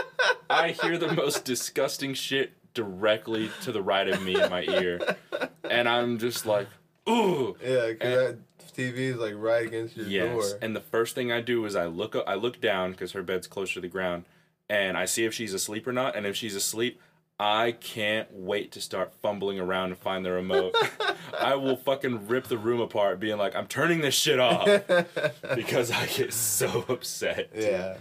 I 0.49 0.71
hear 0.71 0.97
the 0.97 1.13
most 1.13 1.45
disgusting 1.45 2.15
shit 2.15 2.53
directly 2.75 3.51
to 3.63 3.73
the 3.73 3.83
right 3.83 4.09
of 4.09 4.23
me 4.23 4.41
in 4.41 4.49
my 4.51 4.63
ear. 4.63 5.17
And 5.69 5.89
I'm 5.89 6.19
just 6.19 6.47
like, 6.47 6.69
ooh. 7.09 7.57
Yeah, 7.63 7.89
because 7.89 8.15
that 8.15 8.39
TV 8.77 8.99
is 8.99 9.17
like 9.17 9.35
right 9.37 9.67
against 9.67 9.97
your 9.97 10.07
Yes. 10.07 10.51
door. 10.51 10.59
And 10.63 10.77
the 10.77 10.81
first 10.81 11.15
thing 11.15 11.33
I 11.33 11.41
do 11.41 11.65
is 11.65 11.75
I 11.75 11.87
look 11.87 12.15
up, 12.15 12.25
I 12.27 12.35
look 12.35 12.61
down 12.61 12.93
because 12.93 13.13
her 13.13 13.23
bed's 13.23 13.47
closer 13.47 13.75
to 13.75 13.81
the 13.81 13.89
ground, 13.89 14.25
and 14.69 14.97
I 14.97 15.05
see 15.07 15.25
if 15.25 15.33
she's 15.35 15.55
asleep 15.55 15.87
or 15.87 15.93
not. 15.93 16.17
And 16.17 16.27
if 16.27 16.37
she's 16.37 16.55
asleep, 16.55 17.01
I 17.39 17.73
can't 17.73 18.33
wait 18.33 18.73
to 18.73 18.81
start 18.81 19.13
fumbling 19.21 19.61
around 19.61 19.91
and 19.91 19.99
find 19.99 20.25
the 20.25 20.33
remote. 20.33 20.75
I 21.39 21.55
will 21.57 21.77
fucking 21.77 22.29
rip 22.29 22.47
the 22.47 22.57
room 22.57 22.81
apart, 22.81 23.21
being 23.21 23.37
like, 23.37 23.55
"I'm 23.55 23.67
turning 23.67 24.01
this 24.01 24.15
shit 24.15 24.41
off," 24.41 24.65
because 25.55 25.91
I 25.91 26.07
get 26.07 26.33
so 26.33 26.85
upset. 26.89 27.51
yeah. 27.55 27.97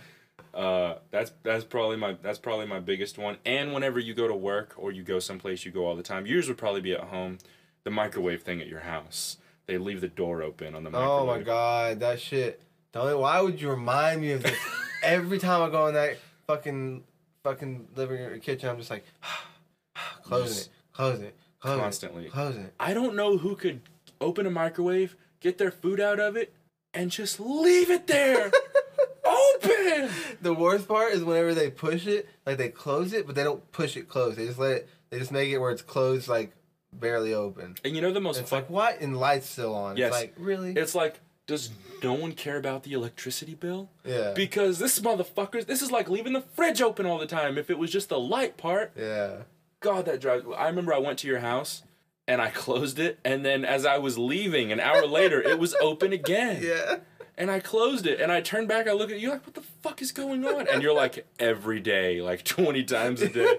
Uh, 0.54 1.00
that's 1.12 1.34
that's 1.44 1.66
probably 1.66 1.98
my 1.98 2.16
that's 2.22 2.40
probably 2.40 2.66
my 2.66 2.80
biggest 2.80 3.18
one. 3.18 3.38
And 3.46 3.74
whenever 3.74 4.00
you 4.00 4.14
go 4.14 4.26
to 4.26 4.36
work 4.36 4.74
or 4.78 4.94
you 4.94 5.04
go 5.04 5.20
someplace 5.20 5.66
you 5.66 5.72
go 5.72 5.86
all 5.86 5.98
the 5.98 6.04
time, 6.04 6.26
yours 6.26 6.48
would 6.48 6.58
probably 6.58 6.80
be 6.82 6.94
at 6.94 7.02
home. 7.02 7.40
The 7.84 7.92
microwave 7.92 8.42
thing 8.42 8.62
at 8.62 8.68
your 8.68 8.80
house, 8.80 9.38
they 9.68 9.78
leave 9.78 10.00
the 10.00 10.08
door 10.08 10.42
open 10.42 10.74
on 10.74 10.86
the 10.86 10.90
microwave. 10.90 11.20
Oh 11.22 11.26
my 11.26 11.40
god, 11.42 12.00
that 12.00 12.22
shit. 12.22 12.62
Don't. 12.94 13.20
Why 13.20 13.42
would 13.42 13.62
you 13.62 13.70
remind 13.70 14.22
me 14.22 14.32
of 14.32 14.44
this 14.44 14.58
every 15.04 15.40
time 15.40 15.62
I 15.62 15.70
go 15.70 15.88
in 15.88 15.94
that 15.96 16.18
fucking 16.48 17.04
fucking 17.46 17.88
living 17.96 18.20
room 18.20 18.34
or 18.34 18.38
kitchen? 18.40 18.70
I'm 18.70 18.78
just 18.78 18.90
like, 18.90 19.06
closing 20.24 20.48
Just 20.48 20.68
it, 20.68 20.72
closing 20.94 21.26
it, 21.28 21.36
closing 21.60 21.82
constantly. 21.82 22.26
it, 22.26 22.32
closing 22.32 22.64
it. 22.64 22.74
I 22.80 22.94
don't 22.94 23.16
know 23.16 23.38
who 23.38 23.56
could 23.56 23.82
open 24.20 24.46
a 24.46 24.52
microwave, 24.52 25.16
get 25.40 25.58
their 25.58 25.72
food 25.72 26.00
out 26.00 26.20
of 26.20 26.36
it, 26.36 26.54
and 26.94 27.12
just 27.12 27.40
leave 27.40 27.90
it 27.90 28.08
there. 28.08 28.52
open. 29.26 30.10
The 30.42 30.54
worst 30.54 30.88
part 30.88 31.14
is 31.14 31.24
whenever 31.24 31.54
they 31.54 31.70
push 31.70 32.08
it, 32.08 32.28
like 32.46 32.58
they 32.58 32.70
close 32.70 33.14
it, 33.14 33.26
but 33.26 33.36
they 33.36 33.44
don't 33.44 33.72
push 33.72 33.96
it 33.96 34.08
closed. 34.08 34.38
They 34.38 34.48
just 34.48 34.60
let 34.60 34.72
it. 34.72 34.90
They 35.10 35.20
just 35.20 35.32
make 35.32 35.50
it 35.50 35.60
where 35.60 35.72
it's 35.72 35.82
closed, 35.82 36.28
like 36.28 36.52
barely 36.92 37.34
open. 37.34 37.76
And 37.84 37.96
you 37.96 38.02
know 38.02 38.12
the 38.12 38.22
most 38.22 38.40
It's 38.40 38.50
fuck 38.50 38.64
like 38.64 38.70
what? 38.70 39.02
And 39.02 39.18
lights 39.18 39.50
still 39.50 39.76
on. 39.76 39.98
Yes. 39.98 40.08
It's 40.14 40.22
like 40.22 40.34
really? 40.38 40.74
it's 40.74 40.96
like 40.96 41.20
does 41.48 41.70
no 42.04 42.14
one 42.14 42.32
care 42.34 42.58
about 42.58 42.84
the 42.84 42.94
electricity 42.94 43.54
bill? 43.56 43.90
yeah. 44.04 44.34
Because 44.36 44.80
this 44.80 45.00
motherfuckers, 45.00 45.66
this 45.66 45.82
is 45.82 45.92
like 45.92 46.10
leaving 46.10 46.34
the 46.34 46.42
fridge 46.42 46.82
open 46.82 47.06
all 47.06 47.18
the 47.18 47.26
time. 47.28 47.58
If 47.58 47.70
it 47.70 47.78
was 47.78 47.92
just 47.92 48.10
the 48.10 48.20
light 48.20 48.58
part, 48.58 48.92
yeah. 48.98 49.44
God, 49.80 50.06
that 50.06 50.20
drives. 50.22 50.46
I 50.58 50.68
remember 50.68 50.94
I 50.94 50.98
went 50.98 51.20
to 51.20 51.28
your 51.28 51.40
house 51.40 51.84
and 52.28 52.42
I 52.42 52.50
closed 52.64 52.98
it, 53.00 53.20
and 53.24 53.46
then 53.46 53.64
as 53.66 53.86
I 53.86 53.98
was 54.00 54.18
leaving, 54.18 54.72
an 54.72 54.80
hour 54.80 55.06
later, 55.06 55.42
it 55.42 55.60
was 55.60 55.76
open 55.76 56.12
again. 56.14 56.62
Yeah. 56.64 56.98
And 57.38 57.52
I 57.52 57.60
closed 57.60 58.08
it, 58.08 58.22
and 58.22 58.32
I 58.32 58.40
turned 58.40 58.70
back. 58.70 58.88
I 58.88 58.94
look 58.94 59.12
at 59.12 59.20
you 59.20 59.30
like, 59.30 59.46
what 59.46 59.56
the 59.56 59.62
fuck 59.84 60.02
is 60.02 60.14
going 60.14 60.46
on? 60.46 60.70
And 60.70 60.82
you're 60.82 60.94
like, 60.94 61.28
every 61.38 61.82
day, 61.82 62.22
like 62.22 62.46
twenty 62.46 62.82
times 62.86 63.22
a 63.22 63.28
day. 63.28 63.58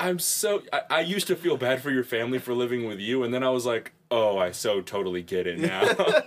I'm 0.00 0.18
so. 0.18 0.62
I, 0.72 0.82
I 0.90 1.00
used 1.00 1.26
to 1.28 1.36
feel 1.36 1.56
bad 1.56 1.82
for 1.82 1.90
your 1.90 2.04
family 2.04 2.38
for 2.38 2.54
living 2.54 2.86
with 2.86 2.98
you, 2.98 3.22
and 3.22 3.32
then 3.32 3.42
I 3.42 3.50
was 3.50 3.66
like, 3.66 3.92
oh, 4.10 4.38
I 4.38 4.52
so 4.52 4.80
totally 4.80 5.22
get 5.22 5.46
it 5.46 5.58
now. 5.58 5.82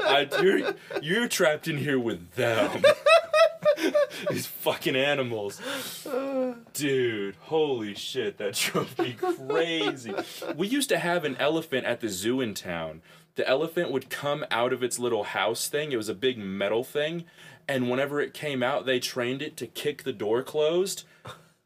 I, 0.00 0.28
you're 0.40 0.74
you're 1.02 1.28
trapped 1.28 1.68
in 1.68 1.78
here 1.78 1.98
with 1.98 2.32
them. 2.32 2.82
These 4.30 4.46
fucking 4.46 4.96
animals. 4.96 5.60
Dude, 6.72 7.36
holy 7.42 7.94
shit, 7.94 8.38
that 8.38 8.54
drove 8.54 8.98
me 8.98 9.12
crazy. 9.14 10.14
We 10.56 10.68
used 10.68 10.88
to 10.90 10.98
have 10.98 11.24
an 11.24 11.36
elephant 11.36 11.84
at 11.86 12.00
the 12.00 12.08
zoo 12.08 12.40
in 12.40 12.54
town. 12.54 13.02
The 13.36 13.46
elephant 13.48 13.90
would 13.90 14.10
come 14.10 14.44
out 14.50 14.72
of 14.72 14.82
its 14.82 14.98
little 14.98 15.24
house 15.24 15.68
thing. 15.68 15.92
It 15.92 15.96
was 15.96 16.08
a 16.08 16.14
big 16.14 16.38
metal 16.38 16.84
thing. 16.84 17.24
And 17.66 17.90
whenever 17.90 18.20
it 18.20 18.34
came 18.34 18.62
out, 18.62 18.86
they 18.86 19.00
trained 19.00 19.42
it 19.42 19.56
to 19.56 19.66
kick 19.66 20.04
the 20.04 20.12
door 20.12 20.42
closed. 20.42 21.04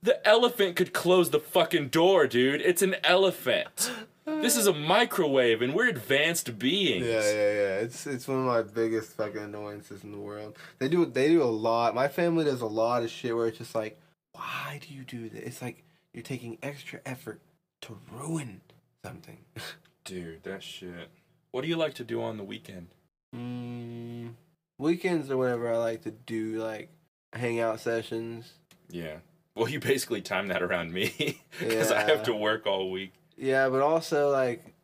The 0.09 0.27
elephant 0.27 0.75
could 0.75 0.95
close 0.95 1.29
the 1.29 1.39
fucking 1.39 1.89
door, 1.89 2.27
dude. 2.27 2.63
It's 2.63 2.81
an 2.81 2.97
elephant. 3.05 3.93
This 4.25 4.57
is 4.57 4.67
a 4.67 4.73
microwave, 4.73 5.61
and 5.61 5.75
we're 5.75 5.89
advanced 5.89 6.59
beings. 6.59 7.05
Yeah, 7.05 7.21
yeah, 7.21 7.53
yeah. 7.53 7.75
It's 7.81 8.07
it's 8.07 8.27
one 8.27 8.39
of 8.39 8.45
my 8.47 8.63
biggest 8.63 9.19
fucking 9.19 9.43
annoyances 9.43 10.05
in 10.05 10.13
the 10.13 10.19
world. 10.19 10.57
They 10.79 10.89
do 10.89 11.05
they 11.05 11.29
do 11.29 11.43
a 11.43 11.45
lot. 11.45 11.95
My 11.95 12.09
family 12.09 12.47
does 12.47 12.63
a 12.63 12.67
lot 12.67 13.03
of 13.03 13.11
shit 13.11 13.37
where 13.37 13.49
it's 13.49 13.59
just 13.59 13.75
like, 13.75 14.01
why 14.33 14.81
do 14.81 14.95
you 14.95 15.05
do 15.05 15.29
this? 15.29 15.43
It's 15.43 15.61
like 15.61 15.85
you're 16.15 16.23
taking 16.23 16.57
extra 16.63 17.01
effort 17.05 17.43
to 17.83 17.99
ruin 18.11 18.63
something. 19.05 19.41
Dude, 20.05 20.43
that 20.45 20.63
shit. 20.63 21.11
What 21.51 21.61
do 21.61 21.69
you 21.69 21.77
like 21.77 21.93
to 21.97 22.05
do 22.05 22.23
on 22.23 22.39
the 22.39 22.45
weekend? 22.45 22.89
mm, 23.37 24.31
weekends 24.79 25.31
or 25.31 25.37
whenever 25.37 25.71
I 25.71 25.77
like 25.77 26.01
to 26.05 26.11
do 26.13 26.63
like 26.63 26.89
hangout 27.35 27.81
sessions. 27.81 28.55
Yeah. 28.89 29.19
Well, 29.59 29.69
you 29.69 29.81
basically 29.81 30.21
time 30.21 30.49
that 30.49 30.63
around 30.63 30.93
me 30.93 31.43
because 31.59 31.91
I 31.91 32.03
have 32.03 32.23
to 32.25 32.35
work 32.35 32.65
all 32.67 32.93
week. 32.93 33.13
Yeah, 33.37 33.69
but 33.69 33.83
also 33.83 34.31
like 34.31 34.75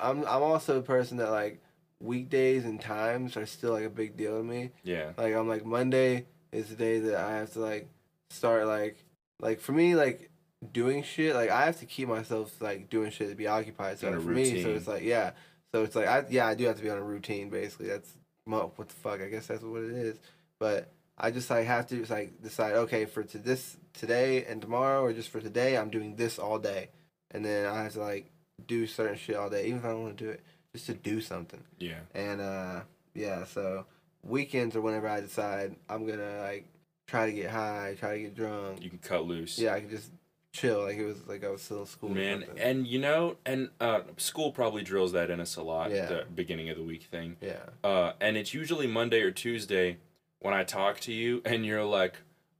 I'm 0.00 0.20
I'm 0.20 0.42
also 0.42 0.78
a 0.78 0.82
person 0.82 1.16
that 1.16 1.30
like 1.30 1.60
weekdays 2.00 2.64
and 2.64 2.80
times 2.80 3.36
are 3.36 3.46
still 3.46 3.72
like 3.72 3.84
a 3.84 3.90
big 3.90 4.16
deal 4.16 4.38
to 4.38 4.44
me. 4.44 4.70
Yeah. 4.84 5.12
Like 5.16 5.34
I'm 5.34 5.48
like 5.48 5.64
Monday 5.64 6.26
is 6.52 6.68
the 6.68 6.76
day 6.76 7.00
that 7.00 7.16
I 7.16 7.36
have 7.36 7.52
to 7.54 7.60
like 7.60 7.88
start 8.30 8.66
like 8.66 9.04
like 9.40 9.60
for 9.60 9.72
me 9.72 9.96
like 9.96 10.30
doing 10.72 11.02
shit 11.02 11.34
like 11.34 11.50
I 11.50 11.64
have 11.64 11.80
to 11.80 11.86
keep 11.86 12.08
myself 12.08 12.60
like 12.60 12.88
doing 12.88 13.10
shit 13.10 13.30
to 13.30 13.34
be 13.34 13.48
occupied. 13.48 13.98
So 13.98 14.08
a 14.08 14.20
for 14.20 14.28
me, 14.28 14.62
so 14.62 14.70
it's 14.70 14.86
like 14.86 15.02
yeah, 15.02 15.32
so 15.72 15.82
it's 15.82 15.96
like 15.96 16.06
I 16.06 16.24
yeah 16.30 16.46
I 16.46 16.54
do 16.54 16.66
have 16.66 16.76
to 16.76 16.82
be 16.82 16.90
on 16.90 16.98
a 16.98 17.02
routine 17.02 17.50
basically. 17.50 17.88
That's 17.88 18.14
what 18.44 18.76
the 18.76 18.94
fuck 18.94 19.20
I 19.20 19.28
guess 19.28 19.46
that's 19.48 19.62
what 19.62 19.82
it 19.82 19.90
is. 19.90 20.18
But 20.58 20.92
I 21.20 21.30
just 21.30 21.50
like 21.50 21.66
have 21.66 21.86
to 21.88 22.04
like 22.06 22.42
decide 22.42 22.72
okay 22.74 23.04
for 23.04 23.22
to 23.22 23.38
this 23.38 23.76
today 23.92 24.44
and 24.46 24.62
tomorrow 24.62 25.02
or 25.02 25.12
just 25.12 25.28
for 25.28 25.40
today 25.40 25.76
I'm 25.76 25.90
doing 25.90 26.16
this 26.16 26.38
all 26.38 26.58
day, 26.58 26.88
and 27.30 27.44
then 27.44 27.66
I 27.66 27.82
have 27.82 27.92
to 27.92 28.00
like 28.00 28.30
do 28.66 28.86
certain 28.86 29.16
shit 29.16 29.36
all 29.36 29.50
day 29.50 29.66
even 29.66 29.78
if 29.78 29.84
I 29.84 29.88
don't 29.88 30.02
want 30.02 30.18
to 30.18 30.24
do 30.24 30.30
it 30.30 30.40
just 30.72 30.86
to 30.86 30.94
do 30.94 31.20
something. 31.20 31.62
Yeah. 31.78 32.00
And 32.14 32.40
uh 32.40 32.80
yeah, 33.14 33.44
so 33.44 33.84
weekends 34.22 34.74
or 34.76 34.80
whenever 34.80 35.08
I 35.08 35.20
decide 35.20 35.76
I'm 35.88 36.06
gonna 36.06 36.38
like 36.40 36.66
try 37.06 37.26
to 37.26 37.32
get 37.32 37.50
high, 37.50 37.96
try 37.98 38.14
to 38.14 38.22
get 38.22 38.34
drunk. 38.34 38.82
You 38.82 38.88
can 38.88 38.98
cut 38.98 39.26
loose. 39.26 39.58
Yeah, 39.58 39.74
I 39.74 39.80
can 39.80 39.90
just 39.90 40.10
chill 40.52 40.82
like 40.82 40.96
it 40.96 41.04
was 41.04 41.26
like 41.28 41.44
I 41.44 41.50
was 41.50 41.60
still 41.62 41.80
in 41.80 41.86
school. 41.86 42.10
Man, 42.10 42.44
and 42.56 42.86
you 42.86 42.98
know, 42.98 43.36
and 43.44 43.68
uh, 43.80 44.00
school 44.16 44.52
probably 44.52 44.82
drills 44.82 45.12
that 45.12 45.30
in 45.30 45.38
us 45.38 45.56
a 45.56 45.62
lot. 45.62 45.90
Yeah. 45.90 46.06
The 46.06 46.24
beginning 46.34 46.70
of 46.70 46.76
the 46.76 46.82
week 46.82 47.04
thing. 47.04 47.36
yeah. 47.40 47.58
Uh, 47.84 48.12
and 48.20 48.36
it's 48.36 48.54
usually 48.54 48.86
Monday 48.86 49.20
or 49.20 49.30
Tuesday 49.30 49.98
when 50.40 50.54
I 50.54 50.64
talk 50.64 51.00
to 51.00 51.12
you, 51.12 51.42
and 51.44 51.64
you're 51.64 51.84
like, 51.84 52.16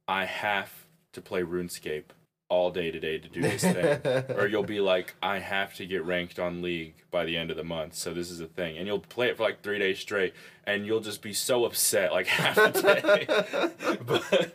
I 0.07 0.25
have 0.25 0.71
to 1.13 1.21
play 1.21 1.41
RuneScape 1.41 2.05
all 2.51 2.69
day 2.69 2.91
today 2.91 3.17
to 3.17 3.29
do 3.29 3.41
this 3.41 3.61
thing. 3.61 4.01
or 4.37 4.45
you'll 4.45 4.63
be 4.63 4.81
like, 4.81 5.15
I 5.23 5.39
have 5.39 5.73
to 5.75 5.85
get 5.85 6.03
ranked 6.03 6.37
on 6.37 6.61
League 6.61 6.95
by 7.09 7.23
the 7.23 7.37
end 7.37 7.49
of 7.49 7.55
the 7.55 7.63
month, 7.63 7.95
so 7.95 8.13
this 8.13 8.29
is 8.29 8.41
a 8.41 8.45
thing. 8.45 8.77
And 8.77 8.85
you'll 8.85 8.99
play 8.99 9.27
it 9.27 9.37
for 9.37 9.43
like 9.43 9.61
three 9.63 9.79
days 9.79 9.99
straight, 9.99 10.33
and 10.65 10.85
you'll 10.85 10.99
just 10.99 11.21
be 11.21 11.33
so 11.33 11.65
upset 11.65 12.11
like 12.11 12.27
half 12.27 12.55
the 12.55 12.71
day. 12.71 13.97
but 14.05 14.53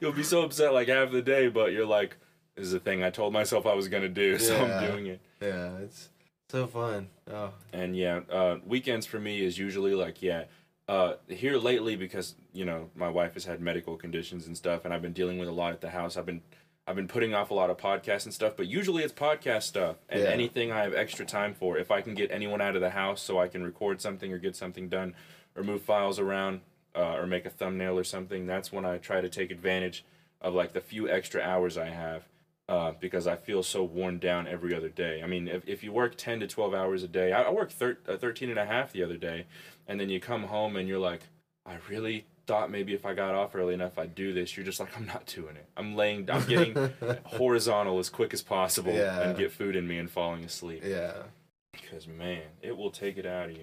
you'll 0.00 0.12
be 0.12 0.22
so 0.22 0.42
upset 0.42 0.72
like 0.72 0.88
half 0.88 1.12
the 1.12 1.22
day, 1.22 1.48
but 1.48 1.72
you're 1.72 1.86
like, 1.86 2.16
this 2.56 2.66
is 2.66 2.72
a 2.72 2.80
thing 2.80 3.02
I 3.02 3.10
told 3.10 3.32
myself 3.32 3.66
I 3.66 3.74
was 3.74 3.88
gonna 3.88 4.08
do, 4.08 4.38
so 4.38 4.56
I'm 4.64 4.90
doing 4.90 5.06
it. 5.06 5.20
yeah, 5.42 5.76
it's 5.78 6.08
so 6.48 6.66
fun. 6.66 7.08
Oh. 7.30 7.50
And 7.72 7.94
yeah, 7.96 8.20
uh, 8.30 8.58
weekends 8.64 9.04
for 9.06 9.20
me 9.20 9.44
is 9.44 9.58
usually 9.58 9.94
like 9.94 10.22
yeah. 10.22 10.44
Uh, 10.86 11.14
here 11.28 11.56
lately 11.56 11.96
because 11.96 12.34
you 12.52 12.64
know 12.66 12.90
my 12.94 13.08
wife 13.08 13.32
has 13.34 13.44
had 13.46 13.58
medical 13.60 13.96
conditions 13.96 14.46
and 14.46 14.56
stuff, 14.56 14.84
and 14.84 14.92
I've 14.92 15.00
been 15.00 15.14
dealing 15.14 15.38
with 15.38 15.48
a 15.48 15.52
lot 15.52 15.72
at 15.72 15.80
the 15.80 15.88
house. 15.90 16.16
I've 16.18 16.26
been 16.26 16.42
I've 16.86 16.94
been 16.96 17.08
putting 17.08 17.32
off 17.32 17.50
a 17.50 17.54
lot 17.54 17.70
of 17.70 17.78
podcasts 17.78 18.26
and 18.26 18.34
stuff, 18.34 18.52
but 18.58 18.66
usually 18.66 19.02
it's 19.02 19.12
podcast 19.12 19.62
stuff 19.62 19.96
and 20.10 20.22
Yeah. 20.22 20.28
anything 20.28 20.70
I 20.70 20.82
have 20.82 20.92
extra 20.92 21.24
time 21.24 21.54
for. 21.54 21.78
If 21.78 21.90
I 21.90 22.02
can 22.02 22.14
get 22.14 22.30
anyone 22.30 22.60
out 22.60 22.74
of 22.74 22.82
the 22.82 22.90
house 22.90 23.22
so 23.22 23.38
I 23.40 23.48
can 23.48 23.62
record 23.62 24.02
something 24.02 24.30
or 24.30 24.36
get 24.36 24.54
something 24.54 24.90
done, 24.90 25.14
or 25.56 25.62
move 25.62 25.80
files 25.80 26.18
around, 26.18 26.60
uh, 26.94 27.14
or 27.14 27.26
make 27.26 27.46
a 27.46 27.50
thumbnail 27.50 27.98
or 27.98 28.04
something, 28.04 28.46
that's 28.46 28.70
when 28.70 28.84
I 28.84 28.98
try 28.98 29.22
to 29.22 29.30
take 29.30 29.50
advantage 29.50 30.04
of 30.42 30.52
like 30.52 30.74
the 30.74 30.82
few 30.82 31.08
extra 31.08 31.40
hours 31.40 31.78
I 31.78 31.88
have 31.88 32.24
uh, 32.74 32.92
because 32.98 33.26
I 33.26 33.36
feel 33.36 33.62
so 33.62 33.84
worn 33.84 34.18
down 34.18 34.46
every 34.48 34.74
other 34.74 34.88
day. 34.88 35.22
I 35.22 35.26
mean, 35.26 35.46
if, 35.48 35.62
if 35.66 35.82
you 35.84 35.92
work 35.92 36.16
10 36.16 36.40
to 36.40 36.46
12 36.46 36.74
hours 36.74 37.02
a 37.02 37.08
day, 37.08 37.32
I, 37.32 37.42
I 37.42 37.50
worked 37.50 37.72
thir- 37.72 37.98
uh, 38.08 38.16
13 38.16 38.50
and 38.50 38.58
a 38.58 38.66
half 38.66 38.92
the 38.92 39.02
other 39.04 39.16
day, 39.16 39.46
and 39.86 40.00
then 40.00 40.08
you 40.10 40.18
come 40.20 40.44
home 40.44 40.76
and 40.76 40.88
you're 40.88 40.98
like, 40.98 41.20
I 41.64 41.76
really 41.88 42.26
thought 42.46 42.70
maybe 42.70 42.92
if 42.92 43.06
I 43.06 43.14
got 43.14 43.34
off 43.34 43.54
early 43.54 43.72
enough 43.72 43.96
I'd 43.98 44.14
do 44.14 44.34
this. 44.34 44.54
You're 44.56 44.66
just 44.66 44.78
like, 44.80 44.94
I'm 44.98 45.06
not 45.06 45.24
doing 45.26 45.56
it. 45.56 45.66
I'm 45.76 45.94
laying, 45.96 46.28
I'm 46.30 46.44
getting 46.46 46.74
horizontal 47.24 47.98
as 47.98 48.10
quick 48.10 48.34
as 48.34 48.42
possible 48.42 48.92
Yeah. 48.92 49.20
and 49.22 49.38
get 49.38 49.50
food 49.52 49.76
in 49.76 49.86
me 49.88 49.96
and 49.98 50.10
falling 50.10 50.44
asleep. 50.44 50.82
Yeah. 50.84 51.14
Because, 51.72 52.06
man, 52.06 52.42
it 52.60 52.76
will 52.76 52.90
take 52.90 53.16
it 53.16 53.24
out 53.26 53.50
of 53.50 53.56
you. 53.56 53.62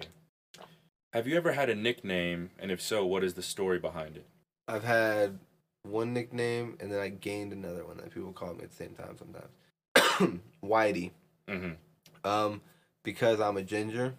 Have 1.12 1.26
you 1.28 1.36
ever 1.36 1.52
had 1.52 1.68
a 1.68 1.74
nickname, 1.74 2.50
and 2.58 2.70
if 2.72 2.80
so, 2.80 3.04
what 3.04 3.22
is 3.22 3.34
the 3.34 3.42
story 3.42 3.78
behind 3.78 4.16
it? 4.16 4.26
I've 4.66 4.84
had 4.84 5.38
one 5.82 6.12
nickname 6.12 6.76
and 6.80 6.90
then 6.92 7.00
I 7.00 7.08
gained 7.08 7.52
another 7.52 7.84
one 7.84 7.96
that 7.98 8.10
people 8.12 8.32
call 8.32 8.54
me 8.54 8.62
at 8.64 8.70
the 8.70 8.76
same 8.76 8.94
time 8.94 9.16
sometimes. 9.18 10.40
whitey. 10.64 11.10
Mhm. 11.48 11.76
Um, 12.24 12.60
because 13.02 13.40
I'm 13.40 13.56
a 13.56 13.62
ginger, 13.62 14.14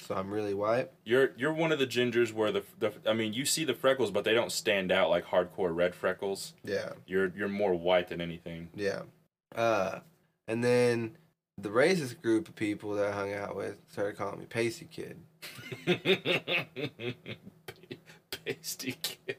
so 0.00 0.14
I'm 0.14 0.30
really 0.30 0.54
white. 0.54 0.90
You're 1.04 1.32
you're 1.36 1.52
one 1.52 1.72
of 1.72 1.78
the 1.80 1.86
gingers 1.88 2.32
where 2.32 2.52
the 2.52 2.62
the 2.78 2.92
I 3.06 3.14
mean 3.14 3.32
you 3.32 3.44
see 3.44 3.64
the 3.64 3.74
freckles 3.74 4.10
but 4.12 4.22
they 4.24 4.32
don't 4.34 4.52
stand 4.52 4.92
out 4.92 5.10
like 5.10 5.24
hardcore 5.26 5.74
red 5.74 5.94
freckles. 5.94 6.54
Yeah, 6.64 6.90
You're 7.06 7.32
you're 7.36 7.48
more 7.48 7.74
white 7.74 8.08
than 8.08 8.20
anything. 8.20 8.68
yeah. 8.74 9.02
Uh, 9.56 10.00
and 10.46 10.62
then 10.62 11.16
the 11.56 11.70
racist 11.70 12.22
group 12.22 12.48
of 12.48 12.54
people 12.54 12.94
that 12.94 13.08
I 13.08 13.12
hung 13.12 13.32
out 13.34 13.56
with 13.56 13.78
started 13.88 14.16
calling 14.16 14.38
me 14.38 14.46
Pasty 14.46 14.84
Kid. 14.86 15.18
Pasty 18.44 18.92
kid. 19.02 19.36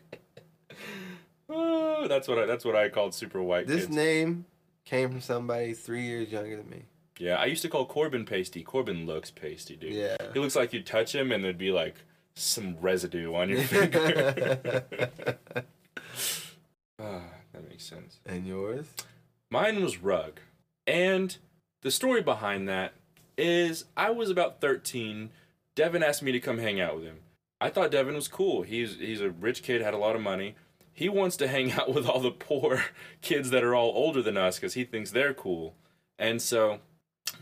Oh, 1.50 2.08
that's 2.08 2.28
what 2.28 2.38
I 2.40 2.46
that's 2.46 2.64
what 2.66 2.76
I 2.76 2.90
called 2.90 3.14
super 3.14 3.42
white 3.42 3.68
This 3.68 3.86
kids. 3.86 3.96
name 3.96 4.46
came 4.86 5.10
from 5.10 5.22
somebody 5.22 5.74
three 5.74 6.04
years 6.04 6.32
younger 6.32 6.58
than 6.58 6.70
me. 6.70 6.84
yeah, 7.20 7.36
I 7.36 7.46
used 7.46 7.62
to 7.64 7.70
call 7.70 7.86
Corbin 7.86 8.26
pasty. 8.26 8.64
Corbin 8.64 9.06
looks 9.06 9.32
pasty, 9.32 9.76
dude. 9.76 9.94
Yeah. 9.94 10.16
He 10.34 10.40
looks 10.40 10.56
like 10.56 10.74
you 10.74 10.82
touch 10.82 11.14
him 11.14 11.32
and 11.32 11.44
there'd 11.44 11.58
be 11.58 11.72
like 11.72 11.96
some 12.36 12.78
residue 12.80 13.34
on 13.36 13.50
your 13.50 13.62
finger. 13.64 14.86
ah, 17.00 17.22
that 17.54 17.68
makes 17.70 17.84
sense. 17.86 18.20
and 18.26 18.46
yours? 18.48 18.88
Mine 19.52 19.82
was 19.84 19.98
Rug. 19.98 20.40
And 20.88 21.36
the 21.82 21.92
story 21.92 22.22
behind 22.22 22.68
that 22.70 22.94
is 23.38 23.86
I 23.98 24.10
was 24.12 24.30
about 24.30 24.62
13. 24.62 25.30
Devin 25.76 26.04
asked 26.04 26.24
me 26.24 26.32
to 26.32 26.40
come 26.40 26.58
hang 26.58 26.80
out 26.80 26.96
with 26.96 27.06
him. 27.06 27.20
I 27.62 27.70
thought 27.70 27.92
Devin 27.92 28.16
was 28.16 28.28
cool. 28.28 28.62
He's 28.64 28.96
he's 28.98 29.22
a 29.22 29.30
rich 29.30 29.64
kid, 29.64 29.82
had 29.82 29.94
a 29.94 29.98
lot 29.98 30.16
of 30.16 30.22
money. 30.22 30.56
He 31.00 31.08
wants 31.08 31.38
to 31.38 31.48
hang 31.48 31.72
out 31.80 31.94
with 31.94 32.06
all 32.06 32.20
the 32.20 32.32
poor 32.32 32.84
kids 33.22 33.52
that 33.52 33.64
are 33.64 33.74
all 33.74 33.92
older 33.96 34.22
than 34.22 34.36
us 34.36 34.60
cuz 34.60 34.74
he 34.74 34.84
thinks 34.84 35.12
they're 35.12 35.34
cool. 35.34 35.76
And 36.18 36.42
so 36.42 36.80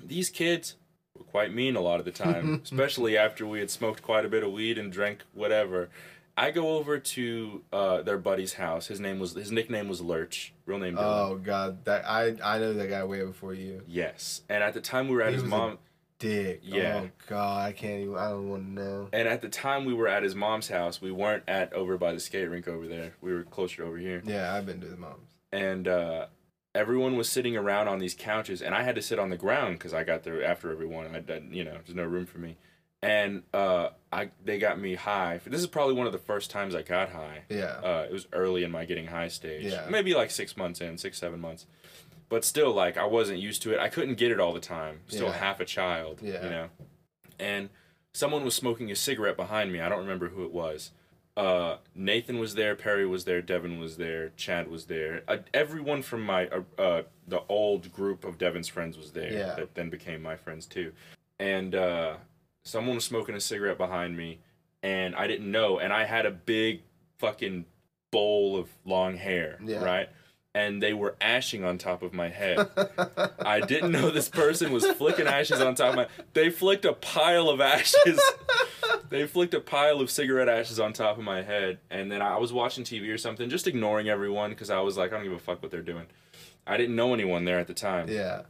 these 0.05 0.29
kids 0.29 0.75
were 1.15 1.23
quite 1.23 1.51
mean 1.51 1.75
a 1.75 1.81
lot 1.81 1.99
of 1.99 2.05
the 2.05 2.11
time, 2.11 2.61
especially 2.63 3.17
after 3.17 3.47
we 3.47 3.59
had 3.59 3.71
smoked 3.71 4.03
quite 4.03 4.25
a 4.25 4.29
bit 4.29 4.43
of 4.43 4.51
weed 4.51 4.77
and 4.77 4.91
drank 4.91 5.23
whatever. 5.33 5.89
I 6.39 6.51
go 6.51 6.77
over 6.77 6.99
to 6.99 7.63
uh, 7.73 8.03
their 8.03 8.19
buddy's 8.19 8.53
house. 8.53 8.85
His 8.85 8.99
name 8.99 9.17
was 9.17 9.33
his 9.33 9.51
nickname 9.51 9.87
was 9.87 10.01
Lurch. 10.01 10.53
Real 10.67 10.77
name 10.77 10.95
Dylan. 10.95 11.29
Oh 11.31 11.35
God, 11.37 11.83
that 11.85 12.07
I 12.07 12.35
I 12.43 12.59
know 12.59 12.73
that 12.73 12.89
guy 12.91 13.03
way 13.03 13.25
before 13.25 13.55
you. 13.55 13.81
Yes, 13.87 14.43
and 14.47 14.63
at 14.63 14.75
the 14.75 14.81
time 14.81 15.07
we 15.07 15.15
were 15.15 15.23
at 15.23 15.29
He 15.33 15.39
his 15.41 15.43
mom, 15.43 15.79
Dick. 16.19 16.61
Yeah. 16.63 17.01
Oh 17.05 17.09
God, 17.27 17.67
I 17.67 17.71
can't 17.71 18.01
even. 18.01 18.15
I 18.15 18.29
don't 18.29 18.49
want 18.49 18.63
to 18.65 18.71
know. 18.83 19.09
and 19.13 19.27
at 19.27 19.41
the 19.41 19.49
time 19.49 19.85
we 19.85 19.93
were 19.93 20.07
at 20.07 20.23
his 20.23 20.33
mom's 20.35 20.67
house. 20.69 20.99
We 21.01 21.11
weren't 21.11 21.43
at 21.47 21.71
over 21.73 21.97
by 21.97 22.13
the 22.13 22.19
skate 22.19 22.49
rink 22.49 22.67
over 22.67 22.87
there. 22.87 23.13
We 23.21 23.33
were 23.33 23.43
closer 23.43 23.83
over 23.83 23.97
here, 23.97 24.21
Yeah, 24.25 24.53
I've 24.53 24.65
been 24.65 24.81
to 24.81 24.87
the 24.87 24.97
moms. 24.97 25.29
and 25.51 25.87
uh, 25.87 26.25
everyone 26.73 27.17
was 27.17 27.29
sitting 27.29 27.55
around 27.55 27.87
on 27.87 27.99
these 27.99 28.15
couches, 28.15 28.61
and 28.61 28.73
I 28.73 28.83
had 28.83 28.95
to 28.95 29.01
sit 29.01 29.19
on 29.19 29.29
the 29.29 29.37
ground 29.37 29.77
because 29.77 29.93
I 29.93 30.03
got 30.03 30.23
there 30.23 30.43
after 30.43 30.71
everyone. 30.71 31.05
I, 31.15 31.33
I, 31.33 31.41
you 31.51 31.63
know, 31.63 31.73
there's 31.85 31.95
no 31.95 32.03
room 32.05 32.25
for 32.25 32.39
me, 32.39 32.57
and 33.03 33.43
uh, 33.53 33.89
I 34.11 34.31
they 34.43 34.57
got 34.57 34.79
me 34.79 34.95
high. 34.95 35.39
This 35.45 35.61
is 35.61 35.67
probably 35.67 35.93
one 35.93 36.07
of 36.07 36.13
the 36.13 36.19
first 36.19 36.49
times 36.49 36.73
I 36.73 36.81
got 36.81 37.09
high. 37.09 37.43
Yeah. 37.49 37.79
Uh, 37.83 38.05
it 38.09 38.11
was 38.13 38.27
early 38.33 38.63
in 38.63 38.71
my 38.71 38.85
getting 38.85 39.05
high 39.07 39.27
stage. 39.27 39.65
Yeah. 39.65 39.85
Maybe 39.89 40.15
like 40.15 40.31
six 40.31 40.57
months 40.57 40.81
in, 40.81 40.97
six, 40.97 41.19
seven 41.19 41.39
months. 41.39 41.67
But 42.29 42.43
still, 42.43 42.73
like, 42.73 42.97
I 42.97 43.05
wasn't 43.05 43.39
used 43.39 43.61
to 43.63 43.73
it. 43.73 43.79
I 43.79 43.87
couldn't 43.89 44.15
get 44.15 44.31
it 44.31 44.39
all 44.39 44.53
the 44.53 44.59
time. 44.59 44.99
Still 45.07 45.27
Yeah. 45.27 45.33
half 45.37 45.59
a 45.59 45.65
child, 45.65 46.19
Yeah. 46.21 46.43
you 46.43 46.49
know? 46.49 46.69
And 47.39 47.69
someone 48.13 48.43
was 48.43 48.53
smoking 48.55 48.91
a 48.91 48.95
cigarette 48.95 49.37
behind 49.37 49.71
me. 49.71 49.79
I 49.79 49.87
don't 49.89 49.99
remember 49.99 50.29
who 50.29 50.43
it 50.43 50.51
was. 50.51 50.91
Uh, 51.37 51.77
Nathan 51.93 52.39
was 52.39 52.55
there, 52.55 52.75
Perry 52.75 53.05
was 53.05 53.25
there, 53.25 53.41
Devin 53.43 53.79
was 53.79 53.97
there, 53.97 54.29
Chad 54.29 54.67
was 54.69 54.87
there. 54.87 55.23
Uh, 55.27 55.37
everyone 55.53 56.01
from 56.01 56.23
my, 56.23 56.47
uh, 56.47 56.61
uh, 56.79 57.03
the 57.27 57.41
old 57.47 57.93
group 57.93 58.25
of 58.25 58.39
Devin's 58.39 58.67
friends 58.67 58.97
was 58.97 59.11
there 59.11 59.31
Yeah. 59.31 59.53
that 59.55 59.75
then 59.75 59.89
became 59.91 60.21
my 60.23 60.35
friends 60.35 60.65
too. 60.65 60.93
And 61.39 61.75
uh, 61.75 62.17
someone 62.63 62.95
was 62.95 63.05
smoking 63.05 63.35
a 63.35 63.39
cigarette 63.39 63.77
behind 63.77 64.17
me, 64.17 64.39
and 64.81 65.15
I 65.15 65.27
didn't 65.27 65.49
know. 65.51 65.77
And 65.79 65.93
I 65.93 66.05
had 66.05 66.25
a 66.25 66.31
big 66.31 66.81
fucking 67.19 67.65
bowl 68.11 68.57
of 68.57 68.69
long 68.83 69.15
hair, 69.17 69.59
Yeah. 69.63 69.83
right? 69.83 70.09
And 70.57 70.81
they 70.81 70.93
were 70.93 71.15
ashing 71.21 71.63
on 71.63 71.77
top 71.77 72.01
of 72.01 72.13
my 72.13 72.29
head. 72.29 72.67
I 73.39 73.59
didn't 73.59 73.91
know 73.91 74.09
this 74.09 74.27
person 74.27 74.71
was 74.71 74.87
flicking 74.87 75.27
ashes 75.27 75.61
on 75.61 75.75
top 75.75 75.89
of 75.89 75.95
my. 75.95 76.07
They 76.33 76.49
flicked 76.49 76.83
a 76.85 76.93
pile 76.93 77.49
of 77.49 77.61
ashes. 77.61 78.19
they 79.09 79.27
flicked 79.27 79.53
a 79.53 79.59
pile 79.59 80.01
of 80.01 80.09
cigarette 80.09 80.49
ashes 80.49 80.79
on 80.79 80.93
top 80.93 81.19
of 81.19 81.23
my 81.23 81.43
head, 81.43 81.77
and 81.91 82.11
then 82.11 82.23
I 82.23 82.37
was 82.37 82.51
watching 82.51 82.83
TV 82.83 83.13
or 83.13 83.19
something, 83.19 83.49
just 83.49 83.67
ignoring 83.67 84.09
everyone 84.09 84.49
because 84.49 84.71
I 84.71 84.79
was 84.79 84.97
like, 84.97 85.11
I 85.11 85.17
don't 85.17 85.25
give 85.25 85.33
a 85.33 85.39
fuck 85.39 85.61
what 85.61 85.69
they're 85.69 85.81
doing. 85.81 86.07
I 86.65 86.77
didn't 86.77 86.95
know 86.95 87.13
anyone 87.13 87.45
there 87.45 87.59
at 87.59 87.67
the 87.67 87.73
time. 87.75 88.09
yeah. 88.09 88.41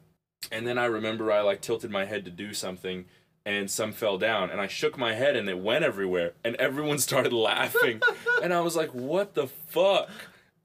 And 0.52 0.66
then 0.66 0.78
I 0.78 0.86
remember 0.86 1.32
I 1.32 1.42
like 1.42 1.62
tilted 1.62 1.92
my 1.92 2.06
head 2.06 2.24
to 2.26 2.32
do 2.32 2.54
something 2.54 3.06
and 3.46 3.72
some 3.72 3.92
fell 3.92 4.18
down 4.18 4.50
and 4.50 4.60
I 4.60 4.68
shook 4.68 4.98
my 4.98 5.14
head 5.14 5.36
and 5.36 5.50
it 5.50 5.58
went 5.58 5.86
everywhere 5.86 6.34
and 6.44 6.56
everyone 6.58 7.00
started 7.00 7.32
laughing 7.34 8.02
and 8.44 8.54
I 8.54 8.60
was 8.60 8.76
like 8.76 8.94
what 8.94 9.36
the 9.36 9.48
fuck 9.48 10.10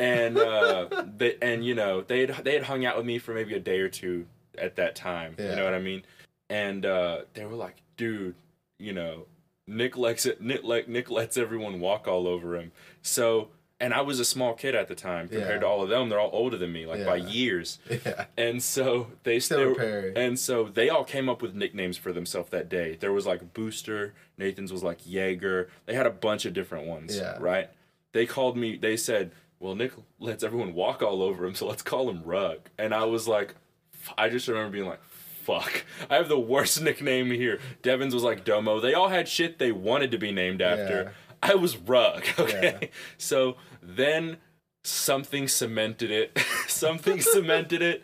and 0.03 0.37
uh 0.38 1.05
they 1.17 1.37
and 1.41 1.65
you 1.65 1.75
know 1.75 2.01
they 2.03 2.21
had 2.27 2.45
they 2.45 2.55
had 2.55 2.65
hung 2.65 2.85
out 2.85 2.97
with 2.97 3.07
me 3.07 3.19
for 3.19 3.33
maybe 3.35 3.55
a 3.55 3.61
day 3.61 3.79
or 3.81 3.88
two 3.88 4.27
at 4.59 4.77
that 4.77 4.95
time 4.95 5.35
you 5.38 5.45
know 5.57 5.65
what 5.65 5.75
I 5.75 5.79
mean 5.81 6.03
and 6.51 6.85
uh 6.85 7.21
they 7.35 7.45
were 7.45 7.57
like 7.57 7.77
dude 7.97 8.35
you 8.79 8.93
know 8.93 9.27
Nick 9.67 9.97
lets 9.97 10.27
it 10.27 10.41
Nick, 10.43 10.65
like 10.65 10.88
Nick 10.88 11.11
lets 11.11 11.37
everyone 11.37 11.81
walk 11.81 12.07
all 12.09 12.27
over 12.27 12.57
him 12.57 12.73
so 13.01 13.49
and 13.81 13.93
I 13.93 14.01
was 14.03 14.21
a 14.21 14.25
small 14.25 14.55
kid 14.55 14.75
at 14.77 14.87
the 14.87 14.95
time 14.95 15.29
compared 15.29 15.55
Yeah. 15.55 15.59
to 15.61 15.67
all 15.67 15.83
of 15.83 15.88
them 15.88 16.09
they're 16.09 16.21
all 16.21 16.31
older 16.33 16.57
than 16.57 16.73
me 16.73 16.85
like 16.87 17.05
by 17.07 17.17
years 17.17 17.79
Yeah. 17.91 18.27
and 18.37 18.62
so 18.62 19.09
they 19.25 19.41
Still 19.41 19.59
they 19.59 19.65
a 19.65 19.69
were- 19.69 19.75
Perry. 19.75 20.12
and 20.17 20.38
so 20.38 20.65
they 20.65 20.88
all 20.88 21.05
came 21.05 21.29
up 21.29 21.43
with 21.43 21.55
nicknames 21.55 21.97
for 21.97 22.12
themselves 22.12 22.51
that 22.51 22.69
day. 22.69 22.97
There 23.01 23.12
was 23.12 23.27
like 23.27 23.55
Booster, 23.55 24.15
Nathan's 24.38 24.73
was 24.73 24.83
like 24.83 24.99
Jaeger. 25.07 25.69
They 25.87 25.95
had 25.95 26.07
a 26.07 26.11
bunch 26.11 26.45
of 26.45 26.53
different 26.55 26.87
ones, 26.87 27.17
Yeah. 27.17 27.37
right? 27.41 27.71
They 28.12 28.27
called 28.27 28.57
me. 28.57 28.77
They 28.77 28.97
said, 28.97 29.33
"Well, 29.62 29.75
Nick 29.75 29.92
lets 30.18 30.42
everyone 30.44 30.75
walk 30.75 31.03
all 31.03 31.22
over 31.22 31.46
him, 31.46 31.55
so 31.55 31.66
let's 31.66 31.83
call 31.83 32.11
him 32.11 32.22
Rug." 32.25 32.59
And 32.79 32.92
I 32.94 33.05
was 33.05 33.27
like, 33.29 33.55
f- 33.94 34.12
I 34.18 34.29
just 34.29 34.48
remember 34.48 34.70
being 34.72 34.87
like, 34.88 35.03
"Fuck, 35.44 35.85
I 36.11 36.16
have 36.16 36.29
the 36.29 36.38
worst 36.38 36.83
nickname 36.83 37.31
here." 37.31 37.61
Devin's 37.83 38.12
was 38.14 38.22
like 38.25 38.44
Domo. 38.44 38.81
They 38.81 38.94
all 38.94 39.09
had 39.09 39.29
shit 39.29 39.59
they 39.59 39.72
wanted 39.72 40.11
to 40.11 40.18
be 40.18 40.33
named 40.33 40.61
after. 40.61 41.03
Yeah. 41.05 41.11
I 41.42 41.55
was 41.55 41.77
Rug. 41.77 42.25
Okay, 42.38 42.79
Yeah. 42.83 42.88
so 43.18 43.57
then 43.83 44.37
something 44.85 45.48
cemented 45.48 46.11
it. 46.11 46.38
something 46.68 47.20
cemented 47.20 47.83
it 47.83 48.03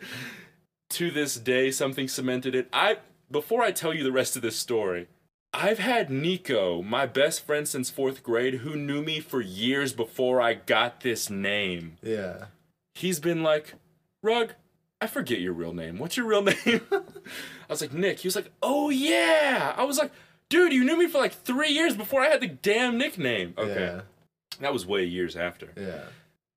to 0.91 1.11
this 1.11 1.35
day 1.35 1.69
something 1.69 2.07
cemented 2.07 2.55
it 2.55 2.67
i 2.73 2.97
before 3.29 3.61
i 3.61 3.69
tell 3.71 3.93
you 3.93 4.03
the 4.03 4.11
rest 4.11 4.35
of 4.35 4.41
this 4.41 4.55
story 4.55 5.07
i've 5.53 5.79
had 5.79 6.09
nico 6.09 6.81
my 6.81 7.05
best 7.05 7.45
friend 7.45 7.67
since 7.67 7.89
fourth 7.89 8.21
grade 8.23 8.55
who 8.55 8.75
knew 8.75 9.01
me 9.01 9.19
for 9.19 9.41
years 9.41 9.93
before 9.93 10.39
i 10.41 10.53
got 10.53 11.01
this 11.01 11.29
name 11.29 11.97
Yeah. 12.03 12.45
he's 12.93 13.19
been 13.19 13.41
like 13.43 13.73
rug 14.21 14.53
i 15.01 15.07
forget 15.07 15.39
your 15.39 15.53
real 15.53 15.73
name 15.73 15.97
what's 15.97 16.17
your 16.17 16.27
real 16.27 16.41
name 16.65 16.81
i 16.91 17.01
was 17.69 17.81
like 17.81 17.93
nick 17.93 18.19
he 18.19 18.27
was 18.27 18.35
like 18.35 18.51
oh 18.61 18.89
yeah 18.89 19.73
i 19.75 19.83
was 19.83 19.97
like 19.97 20.11
dude 20.49 20.71
you 20.73 20.83
knew 20.83 20.97
me 20.97 21.07
for 21.07 21.17
like 21.17 21.33
three 21.33 21.71
years 21.71 21.95
before 21.95 22.21
i 22.21 22.27
had 22.27 22.41
the 22.41 22.47
damn 22.47 22.97
nickname 22.97 23.53
okay 23.57 23.73
Yeah. 23.85 24.01
that 24.61 24.73
was 24.73 24.85
way 24.85 25.03
years 25.05 25.35
after 25.35 25.69
Yeah. 25.75 26.03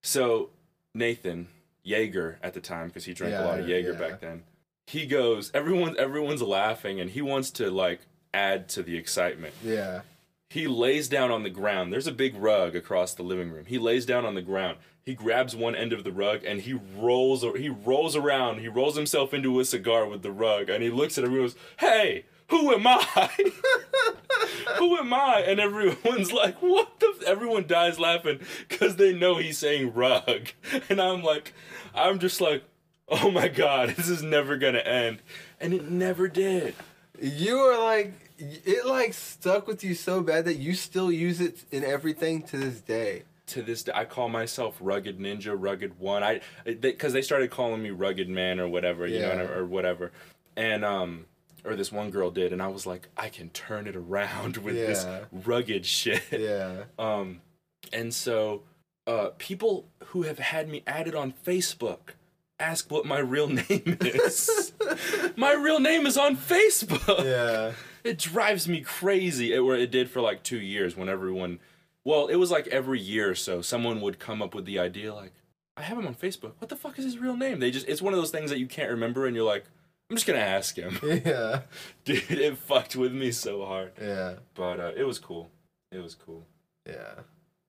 so 0.02 0.50
Nathan 0.94 1.48
Jaeger 1.84 2.38
at 2.42 2.52
the 2.52 2.60
time 2.60 2.88
because 2.88 3.06
he 3.06 3.14
drank 3.14 3.34
a 3.34 3.40
lot 3.44 3.58
of 3.58 3.66
Jaeger 3.66 3.92
yeah. 3.94 3.98
back 3.98 4.20
then. 4.20 4.42
He 4.86 5.06
goes, 5.06 5.50
everyone 5.54 5.96
everyone's 5.98 6.42
laughing 6.42 7.00
and 7.00 7.10
he 7.10 7.22
wants 7.22 7.50
to 7.52 7.70
like 7.70 8.02
add 8.34 8.68
to 8.70 8.82
the 8.82 8.96
excitement. 8.96 9.54
Yeah. 9.62 10.02
He 10.48 10.66
lays 10.66 11.08
down 11.08 11.30
on 11.30 11.44
the 11.44 11.50
ground. 11.50 11.92
There's 11.92 12.06
a 12.06 12.12
big 12.12 12.34
rug 12.36 12.76
across 12.76 13.14
the 13.14 13.22
living 13.22 13.50
room. 13.50 13.64
He 13.66 13.78
lays 13.78 14.04
down 14.04 14.26
on 14.26 14.34
the 14.34 14.42
ground. 14.42 14.76
He 15.04 15.14
grabs 15.14 15.56
one 15.56 15.74
end 15.74 15.92
of 15.92 16.04
the 16.04 16.12
rug 16.12 16.44
and 16.44 16.60
he 16.60 16.74
rolls 16.74 17.42
he 17.56 17.68
rolls 17.68 18.14
around. 18.14 18.60
He 18.60 18.68
rolls 18.68 18.94
himself 18.94 19.34
into 19.34 19.58
a 19.58 19.64
cigar 19.64 20.06
with 20.06 20.22
the 20.22 20.30
rug 20.30 20.68
and 20.68 20.82
he 20.82 20.90
looks 20.90 21.18
at 21.18 21.24
everyone 21.24 21.46
and 21.46 21.54
goes, 21.54 21.62
"Hey, 21.78 22.26
who 22.48 22.72
am 22.72 22.86
I? 22.86 23.28
who 24.76 24.96
am 24.98 25.12
I?" 25.12 25.42
And 25.46 25.58
everyone's 25.58 26.32
like, 26.32 26.60
"What 26.62 27.00
the?" 27.00 27.14
F-? 27.18 27.26
Everyone 27.26 27.66
dies 27.66 27.98
laughing 27.98 28.40
because 28.68 28.96
they 28.96 29.12
know 29.12 29.38
he's 29.38 29.58
saying 29.58 29.94
rug, 29.94 30.48
and 30.88 31.00
I'm 31.00 31.22
like, 31.22 31.52
I'm 31.94 32.18
just 32.18 32.40
like, 32.40 32.62
"Oh 33.08 33.30
my 33.30 33.48
god, 33.48 33.88
this 33.96 34.08
is 34.08 34.22
never 34.22 34.56
gonna 34.56 34.78
end," 34.78 35.20
and 35.60 35.72
it 35.72 35.90
never 35.90 36.28
did. 36.28 36.74
You 37.20 37.58
are 37.58 37.82
like 37.82 38.14
it 38.38 38.86
like 38.86 39.12
stuck 39.14 39.66
with 39.66 39.84
you 39.84 39.94
so 39.94 40.20
bad 40.22 40.44
that 40.46 40.56
you 40.56 40.74
still 40.74 41.12
use 41.12 41.40
it 41.40 41.64
in 41.70 41.84
everything 41.84 42.42
to 42.44 42.56
this 42.56 42.80
day. 42.80 43.22
to 43.48 43.62
this 43.62 43.82
day, 43.84 43.92
I 43.94 44.04
call 44.04 44.28
myself 44.28 44.76
Rugged 44.80 45.18
Ninja, 45.18 45.54
Rugged 45.56 45.98
One. 46.00 46.22
I 46.22 46.40
because 46.64 47.12
they, 47.12 47.22
started 47.22 47.50
calling 47.50 47.82
me 47.82 47.90
Rugged 47.90 48.28
Man 48.28 48.58
or 48.58 48.68
whatever, 48.68 49.06
you 49.06 49.20
know, 49.20 49.28
Yeah. 49.34 49.50
or 49.50 49.64
whatever, 49.66 50.10
and 50.56 50.84
um, 50.84 51.26
or 51.64 51.76
this 51.76 51.92
one 51.92 52.10
girl 52.10 52.30
did, 52.30 52.52
and 52.52 52.62
I 52.62 52.68
was 52.68 52.86
like, 52.86 53.08
I 53.16 53.28
can 53.28 53.50
turn 53.50 53.86
it 53.86 53.94
around 53.94 54.56
with 54.64 54.74
this 54.74 55.06
rugged 55.30 55.84
shit. 55.86 56.22
Yeah. 56.32 56.84
Um, 56.98 57.40
and 57.92 58.14
so, 58.14 58.62
uh, 59.06 59.30
people 59.38 59.86
who 60.06 60.22
have 60.22 60.38
had 60.38 60.68
me 60.68 60.82
added 60.86 61.14
on 61.14 61.34
Facebook 61.44 62.14
ask 62.62 62.90
what 62.90 63.04
my 63.04 63.18
real 63.18 63.48
name 63.68 63.98
is. 64.00 64.72
my 65.36 65.52
real 65.52 65.80
name 65.80 66.06
is 66.06 66.16
on 66.16 66.36
Facebook. 66.36 67.24
Yeah. 67.24 67.72
It 68.04 68.18
drives 68.18 68.68
me 68.68 68.80
crazy. 68.80 69.52
It 69.52 69.60
where 69.60 69.76
it 69.76 69.90
did 69.90 70.10
for 70.10 70.20
like 70.20 70.42
two 70.42 70.60
years 70.60 70.96
when 70.96 71.08
everyone 71.08 71.58
well, 72.04 72.26
it 72.26 72.36
was 72.36 72.50
like 72.50 72.66
every 72.68 73.00
year 73.00 73.30
or 73.30 73.34
so 73.34 73.62
someone 73.62 74.00
would 74.00 74.18
come 74.18 74.42
up 74.42 74.54
with 74.54 74.64
the 74.64 74.78
idea 74.78 75.14
like, 75.14 75.32
I 75.76 75.82
have 75.82 75.98
him 75.98 76.06
on 76.06 76.14
Facebook. 76.14 76.52
What 76.58 76.68
the 76.68 76.76
fuck 76.76 76.98
is 76.98 77.04
his 77.04 77.18
real 77.18 77.36
name? 77.36 77.60
They 77.60 77.70
just 77.70 77.88
it's 77.88 78.02
one 78.02 78.12
of 78.12 78.18
those 78.18 78.30
things 78.30 78.50
that 78.50 78.58
you 78.58 78.66
can't 78.66 78.90
remember 78.90 79.26
and 79.26 79.36
you're 79.36 79.46
like, 79.46 79.64
I'm 80.10 80.16
just 80.16 80.26
gonna 80.26 80.38
ask 80.40 80.76
him. 80.76 80.98
Yeah. 81.24 81.60
Dude, 82.04 82.30
it 82.30 82.58
fucked 82.58 82.96
with 82.96 83.12
me 83.12 83.30
so 83.32 83.64
hard. 83.64 83.92
Yeah. 84.00 84.34
But 84.54 84.80
uh, 84.80 84.92
it 84.96 85.04
was 85.04 85.18
cool. 85.18 85.50
It 85.90 86.02
was 86.02 86.14
cool. 86.14 86.46
Yeah. 86.86 87.20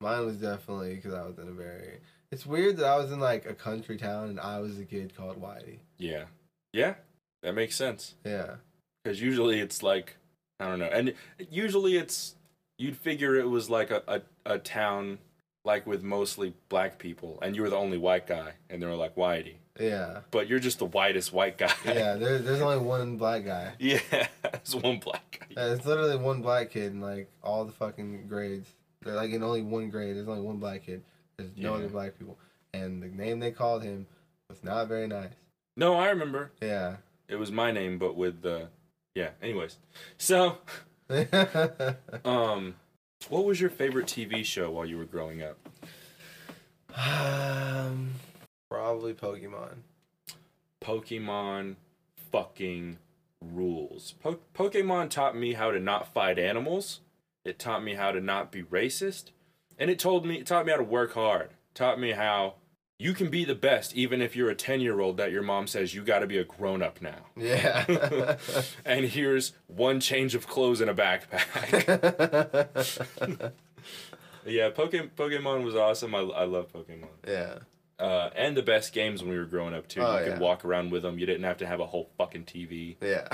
Mine 0.02 0.26
was 0.26 0.38
definitely 0.38 0.96
because 0.96 1.14
I 1.14 1.24
was 1.26 1.38
in 1.38 1.48
a 1.48 1.52
very. 1.52 2.00
It's 2.34 2.48
weird 2.48 2.78
that 2.78 2.88
I 2.88 2.98
was 2.98 3.12
in 3.12 3.19
like 3.19 3.46
a 3.46 3.54
country 3.54 3.96
town 3.96 4.30
and 4.30 4.39
I 4.39 4.60
was 4.60 4.80
a 4.80 4.86
kid 4.86 5.15
called 5.15 5.39
Whitey. 5.39 5.78
Yeah. 6.00 6.24
Yeah. 6.72 6.96
That 7.43 7.54
makes 7.54 7.76
sense. 7.76 8.15
Yeah. 8.26 8.56
Because 9.04 9.22
usually 9.22 9.60
it's 9.60 9.84
like 9.84 10.15
I 10.60 10.65
don't 10.65 10.80
know. 10.80 10.89
And 10.91 11.13
usually 11.52 11.96
it's 11.96 12.34
you'd 12.80 12.98
figure 12.98 13.36
it 13.36 13.48
was 13.48 13.69
like 13.69 13.91
a, 13.91 14.02
a, 14.08 14.22
a 14.56 14.58
town 14.58 15.19
like 15.63 15.86
with 15.86 16.02
mostly 16.02 16.56
black 16.69 16.98
people 16.98 17.38
and 17.43 17.56
you 17.56 17.62
were 17.62 17.69
the 17.69 17.76
only 17.78 18.00
white 18.00 18.26
guy 18.26 18.54
and 18.67 18.82
they 18.82 18.88
were 18.88 18.96
like 18.96 19.15
whitey. 19.15 19.58
Yeah. 19.80 20.22
But 20.32 20.48
you're 20.48 20.58
just 20.58 20.80
the 20.80 20.86
whitest 20.86 21.34
white 21.34 21.60
guy. 21.60 21.72
Yeah. 21.86 22.15
There, 22.15 22.39
there's 22.39 22.62
only 22.67 22.84
one 22.84 23.17
black 23.17 23.46
guy. 23.46 23.74
yeah. 23.78 24.00
There's 24.10 24.76
one 24.76 24.98
black 24.98 25.38
guy. 25.39 25.46
Yeah, 25.56 25.74
it's 25.74 25.86
literally 25.86 26.17
one 26.17 26.41
black 26.41 26.72
kid 26.72 26.93
in 26.93 27.00
like 27.00 27.30
all 27.43 27.63
the 27.63 27.74
fucking 27.74 28.26
grades. 28.28 28.67
They're 29.04 29.13
like 29.13 29.30
in 29.30 29.43
only 29.43 29.62
one 29.62 29.91
grade. 29.91 30.15
There's 30.15 30.28
only 30.28 30.41
one 30.41 30.58
black 30.58 30.84
kid. 30.84 31.04
There's 31.38 31.56
no 31.58 31.72
Yeah. 31.72 31.78
other 31.80 31.89
black 31.89 32.17
people. 32.17 32.38
And 32.74 33.02
the 33.02 33.08
name 33.08 33.39
they 33.39 33.52
called 33.52 33.84
him 33.84 34.08
was 34.50 34.63
not 34.63 34.88
very 34.88 35.08
nice. 35.08 35.34
No, 35.76 35.96
I 35.96 36.10
remember. 36.10 36.52
Yeah. 36.62 36.98
It 37.28 37.36
was 37.38 37.52
my 37.52 37.72
name 37.72 37.98
but 37.98 38.15
with 38.15 38.41
the 38.41 38.69
yeah, 39.15 39.30
anyways. 39.41 39.78
So, 40.17 40.58
um 42.26 42.76
what 43.30 43.46
was 43.46 43.60
your 43.62 43.69
favorite 43.69 44.08
TV 44.08 44.43
show 44.43 44.69
while 44.72 44.86
you 44.86 44.98
were 44.98 45.06
growing 45.06 45.41
up? 45.41 45.58
um, 46.96 48.12
probably 48.69 49.13
Pokemon. 49.13 49.78
Pokemon 50.84 51.76
fucking 52.32 52.98
rules. 53.41 54.13
Po- 54.22 54.39
Pokemon 54.54 55.10
taught 55.10 55.36
me 55.38 55.54
how 55.54 55.72
to 55.72 55.80
not 55.80 56.13
fight 56.13 56.38
animals. 56.38 57.00
It 57.46 57.60
taught 57.60 57.84
me 57.84 57.96
how 57.96 58.12
to 58.12 58.22
not 58.22 58.52
be 58.52 58.63
racist, 58.63 59.32
and 59.78 59.90
it 59.90 60.00
told 60.00 60.26
me 60.26 60.36
it 60.36 60.48
taught 60.48 60.66
me 60.66 60.72
how 60.72 60.78
to 60.78 60.84
work 60.84 61.14
hard. 61.14 61.52
Taught 61.74 62.00
me 62.00 62.12
how 62.12 62.56
you 63.00 63.14
can 63.14 63.30
be 63.30 63.44
the 63.44 63.56
best 63.56 63.96
even 63.96 64.22
if 64.22 64.36
you're 64.36 64.50
a 64.50 64.56
10-year-old 64.56 65.18
that 65.18 65.32
your 65.32 65.42
mom 65.42 65.68
says 65.68 65.94
you 65.94 66.04
got 66.04 66.20
to 66.20 66.28
be 66.28 66.38
a 66.38 66.44
grown-up 66.44 67.02
now. 67.02 67.26
Yeah. 67.36 68.38
And 68.86 69.06
here's 69.06 69.54
one 69.68 70.00
change 70.00 70.36
of 70.36 70.48
clothes 70.48 70.82
in 70.82 70.90
a 70.90 70.94
backpack. 70.94 72.72
yeah, 74.46 74.70
Pokemon 74.70 75.12
Pokemon 75.16 75.64
was 75.64 75.76
awesome. 75.76 76.14
I 76.16 76.20
I 76.20 76.46
love 76.46 76.72
Pokemon. 76.72 77.08
yeah. 77.28 77.60
Uh, 78.00 78.30
and 78.36 78.58
the 78.58 78.64
best 78.64 78.92
games 78.92 79.22
when 79.22 79.32
we 79.32 79.38
were 79.38 79.46
growing 79.46 79.74
up 79.74 79.88
too. 79.88 80.02
Oh, 80.02 80.18
you 80.18 80.26
could 80.26 80.34
yeah. 80.34 80.40
walk 80.40 80.66
around 80.66 80.92
with 80.92 81.04
them. 81.04 81.20
You 81.20 81.26
didn't 81.26 81.44
have 81.44 81.58
to 81.58 81.68
have 81.68 81.80
a 81.80 81.86
whole 81.86 82.10
fucking 82.18 82.46
TV. 82.46 82.98
Yeah. 83.02 83.28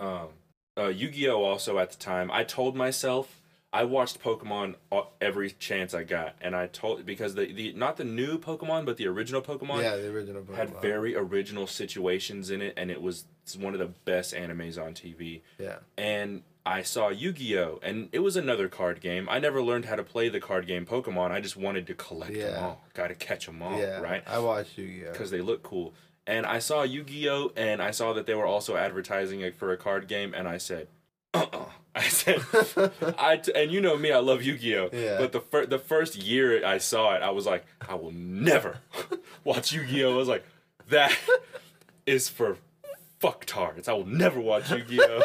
Um, 0.00 0.28
uh, 0.76 0.88
Yu-Gi-Oh 0.88 1.44
also 1.44 1.78
at 1.78 1.90
the 1.90 1.98
time. 1.98 2.30
I 2.30 2.42
told 2.42 2.74
myself 2.74 3.39
I 3.72 3.84
watched 3.84 4.20
Pokemon 4.20 4.74
every 5.20 5.52
chance 5.52 5.94
I 5.94 6.02
got, 6.02 6.34
and 6.40 6.56
I 6.56 6.66
told 6.66 7.06
because 7.06 7.36
the, 7.36 7.52
the 7.52 7.72
not 7.72 7.96
the 7.96 8.04
new 8.04 8.36
Pokemon 8.38 8.84
but 8.84 8.96
the 8.96 9.06
original 9.06 9.40
Pokemon 9.42 9.82
Yeah, 9.82 9.96
the 9.96 10.08
original 10.08 10.42
Pokemon. 10.42 10.56
had 10.56 10.82
very 10.82 11.14
original 11.14 11.68
situations 11.68 12.50
in 12.50 12.62
it, 12.62 12.74
and 12.76 12.90
it 12.90 13.00
was 13.00 13.26
one 13.58 13.72
of 13.72 13.78
the 13.78 13.86
best 14.04 14.34
animes 14.34 14.80
on 14.80 14.94
TV. 14.94 15.42
Yeah. 15.58 15.76
And 15.96 16.42
I 16.66 16.82
saw 16.82 17.08
Yu-Gi-Oh, 17.08 17.78
and 17.82 18.08
it 18.12 18.18
was 18.18 18.36
another 18.36 18.68
card 18.68 19.00
game. 19.00 19.28
I 19.30 19.38
never 19.38 19.62
learned 19.62 19.86
how 19.86 19.96
to 19.96 20.04
play 20.04 20.28
the 20.28 20.40
card 20.40 20.66
game 20.66 20.84
Pokemon. 20.84 21.30
I 21.30 21.40
just 21.40 21.56
wanted 21.56 21.86
to 21.86 21.94
collect 21.94 22.34
them 22.34 22.62
all. 22.62 22.84
Got 22.94 23.08
to 23.08 23.14
catch 23.14 23.46
them 23.46 23.62
all, 23.62 23.78
yeah. 23.78 24.00
right? 24.00 24.22
I 24.26 24.40
watched 24.40 24.76
Yu-Gi-Oh. 24.76 25.12
because 25.12 25.30
they 25.30 25.40
look 25.40 25.62
cool. 25.62 25.94
And 26.26 26.44
I 26.44 26.58
saw 26.58 26.82
Yu 26.82 27.02
Gi 27.02 27.28
Oh! 27.30 27.52
and 27.56 27.80
I 27.80 27.90
saw 27.92 28.12
that 28.12 28.26
they 28.26 28.34
were 28.34 28.46
also 28.46 28.76
advertising 28.76 29.40
it 29.40 29.56
for 29.56 29.72
a 29.72 29.76
card 29.76 30.06
game, 30.06 30.34
and 30.34 30.46
I 30.46 30.58
said, 30.58 30.82
uh 30.82 30.88
uh 30.88 30.99
I 31.94 32.02
said, 32.02 32.40
I 33.18 33.36
t- 33.38 33.52
and 33.54 33.70
you 33.72 33.80
know 33.80 33.96
me, 33.96 34.12
I 34.12 34.18
love 34.18 34.42
Yu 34.42 34.56
Gi 34.56 34.76
Oh! 34.76 34.90
Yeah. 34.92 35.18
But 35.18 35.32
the 35.32 35.40
fir- 35.40 35.66
the 35.66 35.78
first 35.78 36.16
year 36.16 36.64
I 36.64 36.78
saw 36.78 37.14
it, 37.14 37.22
I 37.22 37.30
was 37.30 37.46
like, 37.46 37.64
I 37.88 37.94
will 37.94 38.12
never 38.12 38.78
watch 39.44 39.72
Yu 39.72 39.84
Gi 39.86 40.04
Oh! 40.04 40.12
I 40.12 40.16
was 40.16 40.28
like, 40.28 40.44
that 40.88 41.16
is 42.06 42.28
for 42.28 42.58
fucktards. 43.20 43.88
I 43.88 43.92
will 43.92 44.06
never 44.06 44.40
watch 44.40 44.70
Yu 44.70 44.82
Gi 44.84 45.00
Oh! 45.02 45.22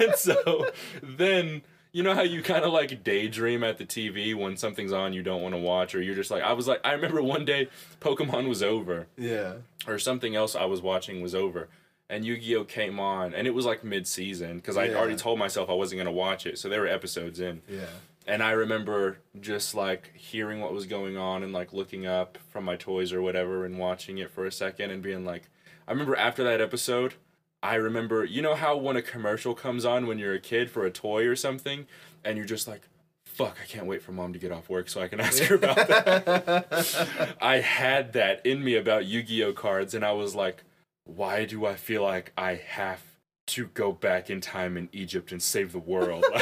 and 0.00 0.14
so 0.14 0.70
then. 1.02 1.62
You 1.92 2.02
know 2.02 2.12
how 2.12 2.20
you 2.22 2.42
kind 2.42 2.62
of 2.62 2.74
like 2.74 3.02
daydream 3.02 3.64
at 3.64 3.78
the 3.78 3.86
TV 3.86 4.34
when 4.34 4.58
something's 4.58 4.92
on 4.92 5.14
you 5.14 5.22
don't 5.22 5.40
want 5.40 5.54
to 5.54 5.58
watch, 5.58 5.94
or 5.94 6.02
you're 6.02 6.14
just 6.14 6.30
like, 6.30 6.42
I 6.42 6.52
was 6.52 6.68
like, 6.68 6.78
I 6.84 6.92
remember 6.92 7.22
one 7.22 7.46
day 7.46 7.68
Pokemon 8.02 8.50
was 8.50 8.62
over, 8.62 9.06
yeah. 9.16 9.54
or 9.86 9.98
something 9.98 10.36
else 10.36 10.54
I 10.54 10.66
was 10.66 10.82
watching 10.82 11.22
was 11.22 11.34
over, 11.34 11.68
and 12.08 12.24
Yu 12.24 12.36
Gi 12.38 12.56
Oh 12.56 12.64
came 12.64 12.98
on, 13.00 13.34
and 13.34 13.46
it 13.46 13.54
was 13.54 13.66
like 13.66 13.82
mid 13.84 14.06
season 14.06 14.56
because 14.56 14.76
I 14.76 14.86
Yeah. 14.86 14.96
already 14.96 15.16
told 15.16 15.38
myself 15.38 15.68
I 15.68 15.74
wasn't 15.74 15.98
gonna 16.00 16.12
watch 16.12 16.46
it, 16.46 16.58
so 16.58 16.68
there 16.68 16.80
were 16.80 16.86
episodes 16.86 17.40
in, 17.40 17.62
Yeah. 17.68 17.86
and 18.26 18.42
I 18.42 18.52
remember 18.52 19.18
just 19.40 19.74
like 19.74 20.12
hearing 20.14 20.60
what 20.60 20.72
was 20.72 20.86
going 20.86 21.16
on 21.16 21.42
and 21.42 21.52
like 21.52 21.72
looking 21.72 22.06
up 22.06 22.38
from 22.50 22.64
my 22.64 22.76
toys 22.76 23.12
or 23.12 23.20
whatever 23.22 23.64
and 23.64 23.78
watching 23.78 24.18
it 24.18 24.30
for 24.30 24.46
a 24.46 24.52
second 24.52 24.90
and 24.90 25.02
being 25.02 25.24
like, 25.24 25.44
I 25.88 25.92
remember 25.92 26.16
after 26.16 26.42
that 26.44 26.60
episode. 26.60 27.14
I 27.62 27.74
remember, 27.76 28.22
you 28.24 28.42
know 28.42 28.54
how 28.54 28.76
when 28.76 28.96
a 28.96 29.02
commercial 29.02 29.54
comes 29.54 29.84
on 29.84 30.06
when 30.06 30.18
you're 30.18 30.34
a 30.34 30.38
kid 30.40 30.70
for 30.70 30.84
a 30.84 30.90
toy 30.90 31.26
or 31.26 31.34
something, 31.34 31.86
and 32.22 32.36
you're 32.36 32.46
just 32.46 32.68
like, 32.68 32.82
fuck, 33.24 33.56
I 33.60 33.66
can't 33.66 33.86
wait 33.86 34.02
for 34.02 34.12
mom 34.12 34.32
to 34.34 34.38
get 34.38 34.52
off 34.52 34.68
work 34.68 34.88
so 34.88 35.00
I 35.00 35.08
can 35.08 35.18
ask 35.20 35.42
her 35.44 35.56
about 35.56 35.88
that. 35.88 37.36
I 37.40 37.56
had 37.58 38.12
that 38.12 38.44
in 38.46 38.62
me 38.62 38.76
about 38.76 39.06
Yu 39.06 39.22
Gi 39.22 39.42
Oh 39.44 39.52
cards, 39.52 39.94
and 39.94 40.04
I 40.04 40.12
was 40.12 40.34
like, 40.36 40.62
why 41.06 41.44
do 41.44 41.64
I 41.64 41.74
feel 41.76 42.02
like 42.02 42.32
I 42.36 42.54
have 42.54 43.02
to 43.46 43.66
go 43.68 43.92
back 43.92 44.28
in 44.28 44.40
time 44.40 44.76
in 44.76 44.88
Egypt 44.92 45.32
and 45.32 45.40
save 45.42 45.72
the 45.72 45.78
world? 45.78 46.24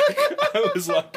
Like, 0.55 0.67
I 0.69 0.71
was 0.73 0.89
like, 0.89 1.17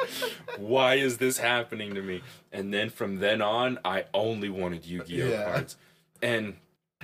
why 0.58 0.96
is 0.96 1.20
this 1.20 1.38
happening 1.38 1.94
to 1.94 2.02
me? 2.02 2.24
And 2.52 2.74
then 2.74 2.90
from 2.90 3.18
then 3.18 3.40
on, 3.40 3.78
I 3.86 4.06
only 4.12 4.50
wanted 4.50 4.84
Yu 4.86 5.04
Gi 5.04 5.22
Oh 5.22 5.28
Yeah. 5.28 5.44
cards. 5.44 5.76
And 6.24 6.56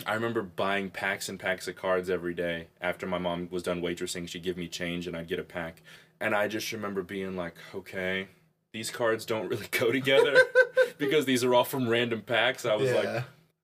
I 0.07 0.15
remember 0.15 0.41
buying 0.41 0.89
packs 0.89 1.29
and 1.29 1.39
packs 1.39 1.67
of 1.67 1.75
cards 1.75 2.09
every 2.09 2.33
day. 2.33 2.69
After 2.81 3.05
my 3.05 3.19
mom 3.19 3.49
was 3.51 3.61
done 3.61 3.83
waitressing, 3.83 4.27
she'd 4.27 4.41
give 4.41 4.57
me 4.57 4.67
change 4.67 5.05
and 5.05 5.15
I'd 5.15 5.27
get 5.27 5.37
a 5.37 5.43
pack. 5.43 5.83
And 6.19 6.33
I 6.33 6.47
just 6.47 6.71
remember 6.71 7.03
being 7.03 7.35
like, 7.35 7.53
okay, 7.75 8.29
these 8.71 8.89
cards 8.89 9.25
don't 9.25 9.47
really 9.47 9.67
go 9.71 9.91
together 9.91 10.35
because 10.97 11.25
these 11.25 11.43
are 11.43 11.53
all 11.53 11.63
from 11.65 11.87
random 11.87 12.21
packs. 12.21 12.65
I 12.65 12.75
was 12.75 12.89
yeah. 12.89 12.95
like, 12.95 13.23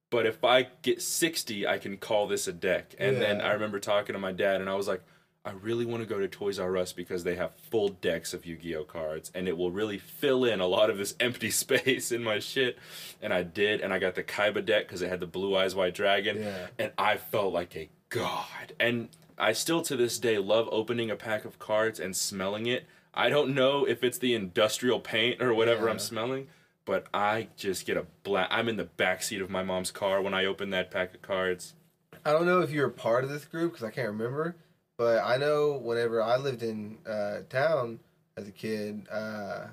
but 0.09 0.25
if 0.25 0.43
I 0.43 0.67
get 0.81 1.01
60, 1.01 1.67
I 1.67 1.77
can 1.77 1.97
call 1.97 2.27
this 2.27 2.47
a 2.47 2.53
deck. 2.53 2.95
And 2.97 3.21
then 3.21 3.41
I 3.41 3.51
remember 3.53 3.79
talking 3.79 4.13
to 4.13 4.19
my 4.19 4.31
dad 4.31 4.61
and 4.61 4.69
I 4.69 4.75
was 4.75 4.87
like, 4.87 5.03
I 5.45 5.51
really 5.51 5.85
want 5.85 6.03
to 6.03 6.09
go 6.09 6.19
to 6.19 6.27
Toys 6.27 6.59
R 6.59 6.75
Us 6.77 6.91
because 6.91 7.23
they 7.23 7.35
have 7.35 7.55
full 7.55 7.87
decks 7.89 8.33
of 8.33 8.45
Yu 8.45 8.57
Gi 8.57 8.75
Oh 8.75 8.83
cards 8.83 9.31
and 9.33 9.47
it 9.47 9.57
will 9.57 9.71
really 9.71 9.97
fill 9.97 10.43
in 10.43 10.59
a 10.59 10.67
lot 10.67 10.89
of 10.89 10.97
this 10.97 11.15
empty 11.19 11.49
space 11.49 12.11
in 12.11 12.23
my 12.23 12.39
shit. 12.39 12.77
And 13.21 13.33
I 13.33 13.43
did. 13.43 13.81
And 13.81 13.93
I 13.93 13.99
got 13.99 14.15
the 14.15 14.23
Kaiba 14.23 14.65
deck 14.65 14.87
because 14.87 15.01
it 15.01 15.09
had 15.09 15.19
the 15.21 15.27
Blue 15.27 15.55
Eyes 15.55 15.75
White 15.75 15.95
Dragon. 15.95 16.41
Yeah. 16.41 16.67
And 16.77 16.91
I 16.97 17.17
felt 17.17 17.53
like 17.53 17.75
a 17.75 17.89
god. 18.09 18.73
And 18.79 19.09
I 19.37 19.53
still 19.53 19.81
to 19.83 19.95
this 19.95 20.19
day 20.19 20.37
love 20.37 20.67
opening 20.71 21.09
a 21.09 21.15
pack 21.15 21.45
of 21.45 21.57
cards 21.57 21.99
and 21.99 22.15
smelling 22.15 22.65
it. 22.65 22.85
I 23.13 23.29
don't 23.29 23.55
know 23.55 23.85
if 23.85 24.03
it's 24.03 24.17
the 24.17 24.33
industrial 24.35 24.99
paint 24.99 25.41
or 25.41 25.53
whatever 25.53 25.85
Yeah. 25.85 25.91
I'm 25.91 25.99
smelling, 25.99 26.47
but 26.89 27.05
I 27.13 27.49
just 27.55 27.85
get 27.85 27.97
a 27.97 28.07
black. 28.23 28.47
I'm 28.49 28.67
in 28.67 28.75
the 28.75 28.85
back 28.85 29.21
seat 29.21 29.41
of 29.41 29.49
my 29.51 29.61
mom's 29.61 29.91
car 29.91 30.23
when 30.23 30.33
I 30.33 30.45
open 30.45 30.71
that 30.71 30.89
pack 30.89 31.13
of 31.13 31.21
cards. 31.21 31.75
I 32.25 32.31
don't 32.31 32.47
know 32.47 32.61
if 32.61 32.71
you 32.71 32.81
were 32.81 32.89
part 32.89 33.23
of 33.23 33.29
this 33.29 33.45
group 33.45 33.73
because 33.73 33.85
I 33.85 33.91
can't 33.91 34.07
remember, 34.07 34.55
but 34.97 35.23
I 35.23 35.37
know 35.37 35.73
whenever 35.73 36.19
I 36.19 36.37
lived 36.37 36.63
in 36.63 36.97
uh, 37.07 37.41
town 37.47 37.99
as 38.35 38.47
a 38.47 38.51
kid, 38.51 39.05
uh, 39.11 39.67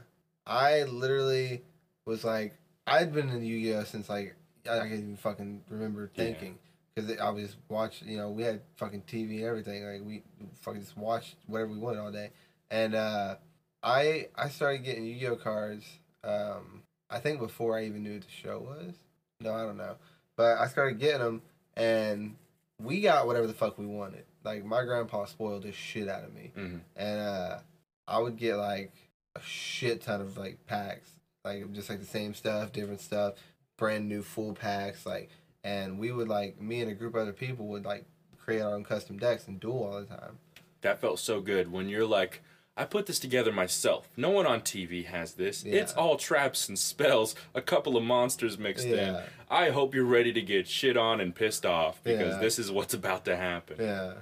I 0.46 0.82
literally 0.82 1.62
was 2.04 2.22
like, 2.22 2.58
I'd 2.86 3.14
been 3.14 3.30
in 3.30 3.42
Yu 3.42 3.60
Gi 3.60 3.74
Oh 3.76 3.84
since 3.84 4.10
like 4.10 4.36
I 4.68 4.80
can't 4.80 4.92
even 4.92 5.16
fucking 5.16 5.62
remember 5.70 6.10
thinking 6.14 6.58
because 6.94 7.18
I 7.18 7.30
was 7.30 7.56
watch. 7.70 8.02
You 8.04 8.18
know, 8.18 8.28
we 8.28 8.42
had 8.42 8.60
fucking 8.76 9.04
TV 9.08 9.38
and 9.38 9.44
everything. 9.44 9.86
Like 9.86 10.06
we 10.06 10.22
fucking 10.60 10.82
just 10.82 10.98
watched 10.98 11.36
whatever 11.46 11.72
we 11.72 11.78
wanted 11.78 12.00
all 12.00 12.12
day, 12.12 12.32
and 12.70 12.94
uh, 12.94 13.36
I 13.82 14.28
I 14.36 14.50
started 14.50 14.84
getting 14.84 15.06
Yu 15.06 15.18
Gi 15.18 15.26
Oh 15.28 15.36
cards. 15.36 15.86
Um, 16.22 16.82
I 17.10 17.18
think 17.20 17.38
before 17.40 17.78
I 17.78 17.84
even 17.84 18.02
knew 18.02 18.14
what 18.14 18.22
the 18.22 18.30
show 18.30 18.58
was. 18.58 18.94
No, 19.40 19.52
I 19.54 19.62
don't 19.62 19.76
know, 19.76 19.96
but 20.36 20.58
I 20.58 20.66
started 20.66 20.98
getting 20.98 21.20
them 21.20 21.42
and 21.76 22.36
we 22.82 23.00
got 23.00 23.26
whatever 23.26 23.46
the 23.46 23.52
fuck 23.54 23.78
we 23.78 23.86
wanted. 23.86 24.24
Like 24.44 24.64
my 24.64 24.84
grandpa 24.84 25.24
spoiled 25.26 25.62
the 25.64 25.72
shit 25.72 26.08
out 26.08 26.24
of 26.24 26.34
me, 26.34 26.52
Mhm. 26.56 26.80
and 26.96 27.20
uh, 27.20 27.58
I 28.08 28.18
would 28.18 28.36
get 28.36 28.56
like 28.56 28.92
a 29.34 29.40
shit 29.42 30.02
ton 30.02 30.20
of 30.20 30.36
like 30.36 30.64
packs, 30.66 31.10
like 31.44 31.70
just 31.72 31.90
like 31.90 32.00
the 32.00 32.06
same 32.06 32.32
stuff, 32.34 32.72
different 32.72 33.00
stuff, 33.00 33.34
brand 33.76 34.08
new 34.08 34.22
full 34.22 34.54
packs, 34.54 35.04
like. 35.06 35.30
and 35.64 35.98
we 35.98 36.12
would 36.12 36.28
like 36.28 36.60
me 36.60 36.80
and 36.80 36.88
a 36.90 36.94
group 36.94 37.14
of 37.16 37.22
other 37.22 37.32
people 37.32 37.66
would 37.66 37.84
like 37.84 38.04
create 38.38 38.60
our 38.62 38.72
own 38.72 38.84
custom 38.84 39.18
decks 39.18 39.48
and 39.48 39.58
duel 39.58 39.82
all 39.84 39.98
the 40.00 40.06
time. 40.06 40.38
That 40.82 41.00
felt 41.00 41.18
so 41.18 41.40
good 41.40 41.72
when 41.72 41.88
you're 41.88 42.06
like, 42.06 42.40
I 42.76 42.84
put 42.84 43.06
this 43.06 43.18
together 43.18 43.52
myself. 43.52 44.08
No 44.16 44.28
one 44.30 44.46
on 44.46 44.60
TV 44.60 45.06
has 45.06 45.34
this. 45.34 45.64
Yeah. 45.64 45.76
It's 45.80 45.94
all 45.94 46.16
traps 46.16 46.68
and 46.68 46.78
spells, 46.78 47.34
a 47.54 47.62
couple 47.62 47.96
of 47.96 48.02
monsters 48.04 48.58
mixed 48.58 48.84
in. 48.86 49.18
I 49.50 49.70
hope 49.70 49.94
you're 49.94 50.04
ready 50.04 50.32
to 50.34 50.42
get 50.42 50.68
shit 50.68 50.96
on 50.96 51.20
and 51.20 51.34
pissed 51.34 51.64
off 51.64 52.02
because 52.04 52.34
Yeah. 52.34 52.40
this 52.40 52.58
is 52.58 52.70
what's 52.70 52.92
about 52.94 53.24
to 53.24 53.36
happen. 53.36 53.76
Yeah, 53.80 54.12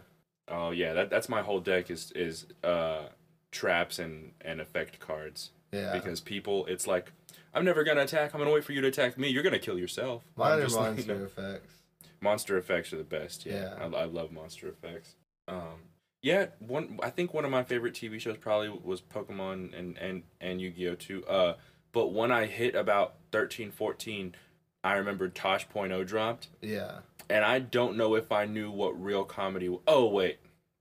Oh 0.47 0.71
yeah, 0.71 0.93
that 0.93 1.11
that's 1.11 1.29
my 1.29 1.41
whole 1.43 1.59
deck 1.61 1.91
is 1.91 2.13
is 2.13 2.47
uh 2.63 3.07
traps 3.51 3.99
and 3.99 4.33
and 4.41 4.61
effect 4.61 5.01
cards. 5.01 5.51
yeah. 5.73 5.93
Because 5.93 6.21
people 6.21 6.67
it's 6.67 6.87
like 6.87 7.11
I'm 7.55 7.65
never 7.65 7.83
gonna 7.85 8.03
attack, 8.03 8.35
I'm 8.35 8.41
gonna 8.41 8.53
wait 8.53 8.65
for 8.65 8.73
you 8.73 8.81
to 8.83 8.89
attack 8.89 9.17
me. 9.19 9.29
You're 9.29 9.43
gonna 9.43 9.59
kill 9.59 9.79
yourself. 9.79 10.23
Mine 10.37 10.61
are 10.61 10.69
like, 10.69 10.97
monster 10.97 11.25
effects. 11.25 11.75
Monster 12.21 12.57
effects 12.59 12.93
are 12.93 12.99
the 12.99 13.05
best. 13.05 13.47
Yeah, 13.47 13.75
Yeah. 13.79 13.97
I, 13.97 14.03
I 14.03 14.05
love 14.05 14.31
monster 14.33 14.69
effects. 14.69 15.15
Um, 15.49 15.81
yeah, 16.25 16.47
one 16.59 16.99
I 17.03 17.11
think 17.11 17.35
one 17.35 17.45
of 17.45 17.51
my 17.51 17.63
favorite 17.63 17.93
TV 17.93 18.19
shows 18.19 18.39
probably 18.39 18.71
was 18.71 19.03
Pokemon 19.03 19.79
and 19.79 19.99
and 19.99 20.23
and 20.41 20.59
Yu-Gi-Oh 20.59 20.95
too. 20.95 21.23
Uh, 21.27 21.55
but 21.93 22.15
when 22.15 22.33
I 22.33 22.47
hit 22.47 22.75
about 22.75 23.17
13, 23.31 23.71
14, 23.71 24.35
I 24.83 24.95
remembered 24.95 25.35
Tosh.0 25.35 26.07
dropped, 26.07 26.49
Yeah, 26.63 27.01
and 27.29 27.45
I 27.45 27.59
don't 27.59 27.99
know 27.99 28.15
if 28.15 28.33
I 28.33 28.47
knew 28.47 28.71
what 28.71 29.01
real 29.01 29.25
comedy. 29.25 29.67
W- 29.67 29.83
oh 29.87 30.07
wait, 30.09 30.39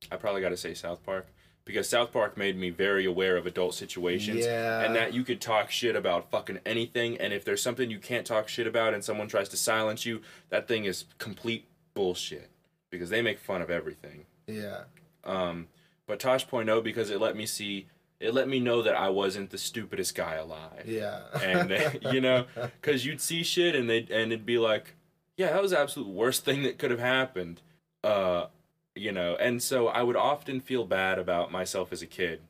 I 0.09 0.15
probably 0.15 0.39
got 0.39 0.49
to 0.49 0.57
say 0.57 0.73
South 0.73 1.03
Park 1.03 1.27
because 1.65 1.89
South 1.89 2.13
Park 2.13 2.37
made 2.37 2.57
me 2.57 2.69
very 2.69 3.03
aware 3.03 3.35
of 3.35 3.45
adult 3.45 3.75
situations. 3.75 4.45
Yeah. 4.45 4.79
And 4.81 4.95
that 4.95 5.13
you 5.13 5.25
could 5.25 5.41
talk 5.41 5.71
shit 5.71 5.97
about 5.97 6.31
fucking 6.31 6.59
anything, 6.65 7.17
and 7.17 7.33
if 7.33 7.43
there's 7.43 7.61
something 7.61 7.91
you 7.91 7.99
can't 7.99 8.25
talk 8.25 8.47
shit 8.47 8.65
about 8.65 8.93
and 8.93 9.03
someone 9.03 9.27
tries 9.27 9.49
to 9.49 9.57
silence 9.57 10.05
you, 10.05 10.21
that 10.51 10.69
thing 10.69 10.85
is 10.85 11.03
complete 11.17 11.67
bullshit 11.93 12.49
because 12.89 13.09
they 13.09 13.21
make 13.21 13.39
fun 13.39 13.61
of 13.61 13.69
everything. 13.69 14.25
yeah, 14.47 14.83
Um, 15.23 15.67
but 16.07 16.19
Tosh.0 16.19 16.83
because 16.83 17.09
it 17.09 17.19
let 17.19 17.35
me 17.35 17.45
see, 17.45 17.87
it 18.19 18.33
let 18.33 18.47
me 18.47 18.59
know 18.59 18.81
that 18.81 18.95
I 18.95 19.09
wasn't 19.09 19.49
the 19.51 19.57
stupidest 19.57 20.15
guy 20.15 20.35
alive. 20.35 20.83
Yeah. 20.85 21.21
and 21.41 21.97
you 22.13 22.21
know 22.21 22.45
because 22.81 23.05
you'd 23.05 23.21
see 23.21 23.43
shit 23.43 23.75
and 23.75 23.89
they 23.89 23.99
and 23.99 24.31
it'd 24.31 24.45
be 24.45 24.57
like 24.57 24.95
yeah 25.37 25.51
that 25.53 25.61
was 25.61 25.71
the 25.71 25.79
absolute 25.79 26.09
worst 26.09 26.43
thing 26.45 26.63
that 26.63 26.77
could 26.77 26.91
have 26.91 26.99
happened. 26.99 27.61
Uh 28.03 28.47
you 28.95 29.11
know 29.11 29.35
and 29.37 29.63
so 29.63 29.87
i 29.87 30.03
would 30.03 30.15
often 30.15 30.59
feel 30.61 30.85
bad 30.85 31.17
about 31.17 31.51
myself 31.51 31.91
as 31.91 32.01
a 32.01 32.07
kid. 32.07 32.41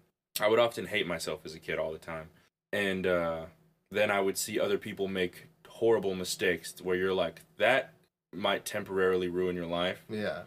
I 0.42 0.48
would 0.50 0.60
often 0.60 0.88
hate 0.88 1.08
myself 1.08 1.46
as 1.46 1.54
a 1.56 1.60
kid 1.60 1.80
all 1.80 1.92
the 1.94 2.00
time. 2.00 2.30
And 2.74 3.06
uh 3.08 3.46
then 3.92 4.10
i 4.12 4.20
would 4.20 4.38
see 4.38 4.60
other 4.60 4.78
people 4.80 5.08
make 5.08 5.48
horrible 5.68 6.16
mistakes 6.16 6.74
where 6.82 6.96
you're 6.96 7.14
like 7.14 7.42
that 7.58 7.94
might 8.34 8.66
temporarily 8.66 9.28
ruin 9.28 9.56
your 9.56 9.68
life. 9.68 10.04
Yeah. 10.10 10.42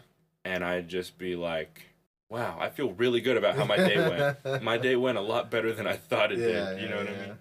and 0.45 0.65
i'd 0.65 0.89
just 0.89 1.17
be 1.19 1.35
like 1.37 1.83
wow 2.29 2.57
i 2.61 2.69
feel 2.69 2.93
really 2.93 3.21
good 3.21 3.37
about 3.37 3.57
how 3.57 3.65
my 3.65 3.77
day 3.77 3.97
went 4.09 4.63
my 4.63 4.77
day 4.79 4.97
went 4.97 5.17
a 5.19 5.21
lot 5.21 5.51
better 5.51 5.73
than 5.73 5.87
i 5.87 5.95
thought 5.97 6.33
it 6.33 6.39
Yeah, 6.39 6.71
did 6.71 6.81
you 6.81 6.85
yeah, 6.89 6.91
know 6.91 6.97
what 6.99 7.09
i 7.09 7.13
mean 7.13 7.39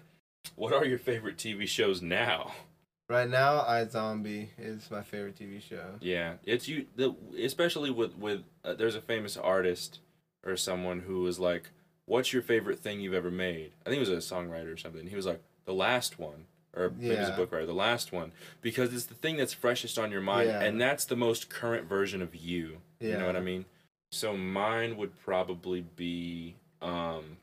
what 0.54 0.72
are 0.72 0.84
your 0.84 0.98
favorite 0.98 1.36
TV 1.36 1.66
shows 1.66 2.00
now? 2.00 2.52
Right 3.08 3.28
now, 3.28 3.62
iZombie 3.62 4.48
is 4.58 4.90
my 4.90 5.02
favorite 5.02 5.36
TV 5.36 5.60
show. 5.60 5.96
Yeah, 6.00 6.34
it's 6.44 6.66
you. 6.68 6.86
The, 6.96 7.14
especially 7.42 7.90
with 7.90 8.16
with 8.16 8.42
uh, 8.64 8.74
there's 8.74 8.94
a 8.94 9.00
famous 9.00 9.36
artist 9.36 9.98
or 10.44 10.56
someone 10.56 11.00
who 11.00 11.20
was 11.22 11.38
like, 11.38 11.70
"What's 12.06 12.32
your 12.32 12.42
favorite 12.42 12.78
thing 12.78 13.00
you've 13.00 13.12
ever 13.12 13.30
made?" 13.30 13.72
I 13.84 13.90
think 13.90 13.96
it 13.96 14.08
was 14.08 14.30
a 14.30 14.34
songwriter 14.34 14.72
or 14.72 14.76
something. 14.76 15.06
He 15.08 15.16
was 15.16 15.26
like, 15.26 15.42
"The 15.66 15.74
last 15.74 16.18
one," 16.18 16.46
or 16.74 16.90
maybe 16.96 17.14
it 17.16 17.20
was 17.20 17.28
a 17.28 17.32
book 17.32 17.52
writer. 17.52 17.66
The 17.66 17.74
last 17.74 18.12
one, 18.12 18.32
because 18.60 18.94
it's 18.94 19.06
the 19.06 19.14
thing 19.14 19.36
that's 19.36 19.52
freshest 19.52 19.98
on 19.98 20.10
your 20.12 20.20
mind, 20.22 20.48
Yeah. 20.48 20.62
and 20.62 20.80
that's 20.80 21.04
the 21.04 21.16
most 21.16 21.50
current 21.50 21.88
version 21.88 22.22
of 22.22 22.34
you. 22.34 22.78
You 23.00 23.16
know 23.18 23.26
what 23.26 23.36
I 23.36 23.40
mean? 23.40 23.66
So 24.10 24.36
mine 24.36 24.96
would 24.96 25.18
probably 25.20 25.82
be, 25.96 26.56
um, 26.80 27.38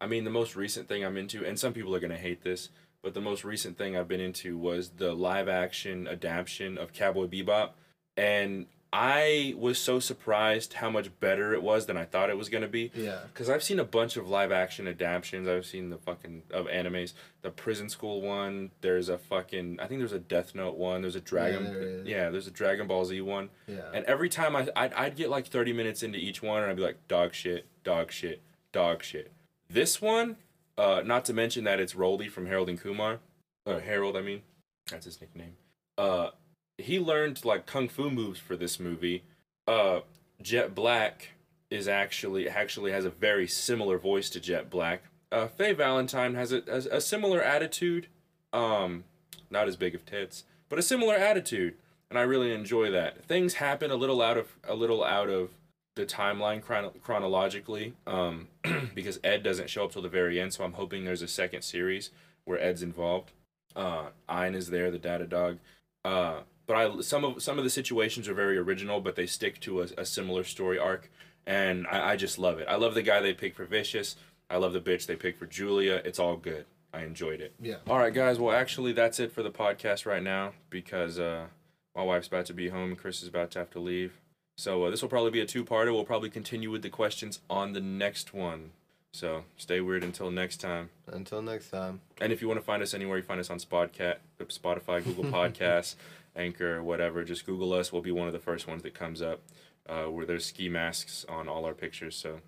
I 0.00 0.06
mean, 0.06 0.24
the 0.24 0.30
most 0.30 0.54
recent 0.56 0.88
thing 0.88 1.04
I'm 1.04 1.16
into, 1.16 1.44
and 1.44 1.58
some 1.58 1.72
people 1.72 1.94
are 1.94 2.00
gonna 2.00 2.16
hate 2.16 2.42
this, 2.42 2.68
but 3.02 3.14
the 3.14 3.20
most 3.20 3.44
recent 3.44 3.78
thing 3.78 3.96
I've 3.96 4.08
been 4.08 4.20
into 4.20 4.56
was 4.58 4.90
the 4.90 5.14
live 5.14 5.48
action 5.48 6.06
adaptation 6.06 6.78
of 6.78 6.92
Cowboy 6.92 7.26
Bebop, 7.26 7.70
and 8.16 8.66
I 8.92 9.54
was 9.58 9.78
so 9.78 9.98
surprised 9.98 10.74
how 10.74 10.88
much 10.90 11.10
better 11.20 11.52
it 11.52 11.62
was 11.62 11.86
than 11.86 11.96
I 11.96 12.04
thought 12.04 12.30
it 12.30 12.36
was 12.38 12.48
gonna 12.48 12.68
be. 12.68 12.90
Yeah, 12.94 13.18
Cause 13.34 13.50
I've 13.50 13.62
seen 13.62 13.78
a 13.78 13.84
bunch 13.84 14.16
of 14.16 14.28
live 14.28 14.52
action 14.52 14.86
adaptations. 14.88 15.48
I've 15.48 15.66
seen 15.66 15.90
the 15.90 15.98
fucking 15.98 16.44
of 16.50 16.66
animes. 16.66 17.12
The 17.42 17.50
Prison 17.50 17.88
School 17.88 18.22
one. 18.22 18.70
There's 18.80 19.08
a 19.08 19.18
fucking. 19.18 19.80
I 19.80 19.86
think 19.86 20.00
there's 20.00 20.12
a 20.12 20.18
Death 20.18 20.54
Note 20.54 20.76
one. 20.76 21.02
There's 21.02 21.16
a 21.16 21.20
Dragon. 21.20 21.64
there 21.64 21.80
is. 21.80 22.06
yeah, 22.06 22.30
there's 22.30 22.46
a 22.46 22.50
Dragon 22.50 22.86
Ball 22.86 23.04
Z 23.04 23.20
one. 23.20 23.50
yeah. 23.66 23.80
And 23.92 24.04
every 24.06 24.28
time 24.28 24.56
I 24.56 24.68
I'd, 24.74 24.92
I'd 24.94 25.16
get 25.16 25.28
like 25.30 25.46
30 25.48 25.72
minutes 25.72 26.02
into 26.02 26.18
each 26.18 26.42
one 26.42 26.62
and 26.62 26.70
I'd 26.70 26.76
be 26.76 26.82
like 26.82 27.06
dog 27.08 27.34
shit, 27.34 27.66
dog 27.84 28.12
shit, 28.12 28.40
dog 28.72 29.02
shit. 29.02 29.32
This 29.68 30.00
one, 30.00 30.36
uh, 30.78 31.02
not 31.04 31.24
to 31.26 31.32
mention 31.34 31.64
that 31.64 31.80
it's 31.80 31.94
Roldy 31.94 32.30
from 32.30 32.46
Harold 32.46 32.68
and 32.68 32.80
Kumar, 32.80 33.18
uh, 33.66 33.80
Harold, 33.80 34.16
I 34.16 34.20
mean, 34.22 34.42
that's 34.90 35.04
his 35.06 35.20
nickname. 35.20 35.56
Uh, 35.98 36.30
he 36.78 36.98
learned 36.98 37.44
like 37.44 37.66
kung 37.66 37.88
fu 37.88 38.10
moves 38.10 38.38
for 38.38 38.56
this 38.56 38.78
movie. 38.78 39.24
Uh, 39.66 40.00
Jet 40.42 40.74
Black 40.74 41.30
is 41.70 41.88
actually 41.88 42.48
actually 42.48 42.92
has 42.92 43.04
a 43.04 43.10
very 43.10 43.46
similar 43.46 43.98
voice 43.98 44.30
to 44.30 44.40
Jet 44.40 44.70
Black. 44.70 45.02
Uh, 45.32 45.48
Faye 45.48 45.72
Valentine 45.72 46.34
has 46.34 46.52
a, 46.52 46.62
a 46.90 47.00
similar 47.00 47.42
attitude. 47.42 48.06
Um, 48.52 49.04
not 49.50 49.68
as 49.68 49.76
big 49.76 49.94
of 49.94 50.06
tits, 50.06 50.44
but 50.68 50.78
a 50.78 50.82
similar 50.82 51.14
attitude 51.14 51.74
and 52.10 52.18
I 52.18 52.22
really 52.22 52.52
enjoy 52.52 52.90
that. 52.92 53.24
Things 53.24 53.54
happen 53.54 53.90
a 53.90 53.96
little 53.96 54.22
out 54.22 54.36
of 54.36 54.56
a 54.66 54.74
little 54.74 55.02
out 55.02 55.28
of 55.28 55.50
the 55.94 56.06
timeline 56.06 56.62
chrono- 56.62 56.92
chronologically, 57.02 57.94
um, 58.06 58.48
because 58.94 59.18
Ed 59.24 59.42
doesn't 59.42 59.70
show 59.70 59.84
up 59.84 59.92
till 59.92 60.02
the 60.02 60.08
very 60.08 60.40
end. 60.40 60.52
So 60.52 60.64
I'm 60.64 60.74
hoping 60.74 61.04
there's 61.04 61.22
a 61.22 61.28
second 61.28 61.62
series 61.62 62.10
where 62.44 62.60
Ed's 62.60 62.82
involved. 62.82 63.32
Uh, 63.74 64.06
is 64.28 64.70
there, 64.70 64.90
the 64.90 64.98
data 64.98 65.26
dog. 65.26 65.58
Uh, 66.04 66.40
but 66.66 66.76
I 66.76 67.00
some 67.00 67.24
of 67.24 67.42
some 67.42 67.58
of 67.58 67.64
the 67.64 67.70
situations 67.70 68.28
are 68.28 68.34
very 68.34 68.58
original, 68.58 69.00
but 69.00 69.16
they 69.16 69.26
stick 69.26 69.60
to 69.60 69.82
a, 69.82 69.88
a 69.98 70.04
similar 70.04 70.44
story 70.44 70.78
arc, 70.78 71.10
and 71.46 71.86
I, 71.88 72.12
I 72.12 72.16
just 72.16 72.38
love 72.38 72.58
it. 72.58 72.66
I 72.68 72.76
love 72.76 72.94
the 72.94 73.02
guy 73.02 73.20
they 73.20 73.34
picked 73.34 73.56
for 73.56 73.64
Vicious. 73.64 74.16
I 74.48 74.56
love 74.56 74.72
the 74.72 74.80
bitch 74.80 75.06
they 75.06 75.16
picked 75.16 75.38
for 75.38 75.46
Julia. 75.46 76.00
It's 76.04 76.18
all 76.18 76.36
good. 76.36 76.66
I 76.92 77.02
enjoyed 77.02 77.40
it. 77.40 77.54
Yeah. 77.60 77.76
All 77.88 77.98
right, 77.98 78.14
guys. 78.14 78.38
Well, 78.38 78.54
actually, 78.54 78.92
that's 78.92 79.18
it 79.20 79.32
for 79.32 79.42
the 79.42 79.50
podcast 79.50 80.06
right 80.06 80.22
now 80.22 80.52
because 80.70 81.18
uh, 81.18 81.46
my 81.94 82.02
wife's 82.02 82.28
about 82.28 82.46
to 82.46 82.54
be 82.54 82.68
home 82.68 82.94
Chris 82.96 83.22
is 83.22 83.28
about 83.28 83.50
to 83.52 83.58
have 83.58 83.70
to 83.70 83.80
leave. 83.80 84.20
So 84.56 84.84
uh, 84.84 84.90
this 84.90 85.02
will 85.02 85.10
probably 85.10 85.30
be 85.30 85.40
a 85.40 85.46
two-parter. 85.46 85.92
We'll 85.92 86.04
probably 86.04 86.30
continue 86.30 86.70
with 86.70 86.82
the 86.82 86.88
questions 86.88 87.40
on 87.50 87.72
the 87.72 87.80
next 87.80 88.32
one. 88.32 88.70
So 89.12 89.44
stay 89.56 89.80
weird 89.80 90.04
until 90.04 90.30
next 90.30 90.58
time. 90.58 90.90
Until 91.06 91.42
next 91.42 91.70
time. 91.70 92.00
And 92.20 92.32
if 92.32 92.40
you 92.40 92.48
want 92.48 92.60
to 92.60 92.64
find 92.64 92.82
us 92.82 92.94
anywhere, 92.94 93.18
you 93.18 93.22
find 93.22 93.40
us 93.40 93.50
on 93.50 93.58
Spotcat, 93.58 94.16
Spotify, 94.40 95.04
Google 95.04 95.24
Podcasts, 95.32 95.96
Anchor, 96.36 96.82
whatever. 96.82 97.24
Just 97.24 97.46
Google 97.46 97.72
us. 97.72 97.92
We'll 97.92 98.02
be 98.02 98.12
one 98.12 98.26
of 98.26 98.32
the 98.32 98.38
first 98.38 98.68
ones 98.68 98.82
that 98.82 98.94
comes 98.94 99.22
up. 99.22 99.40
Uh, 99.88 100.06
where 100.06 100.26
there's 100.26 100.44
ski 100.44 100.68
masks 100.68 101.24
on 101.28 101.48
all 101.48 101.64
our 101.64 101.72
pictures. 101.72 102.16
So 102.16 102.40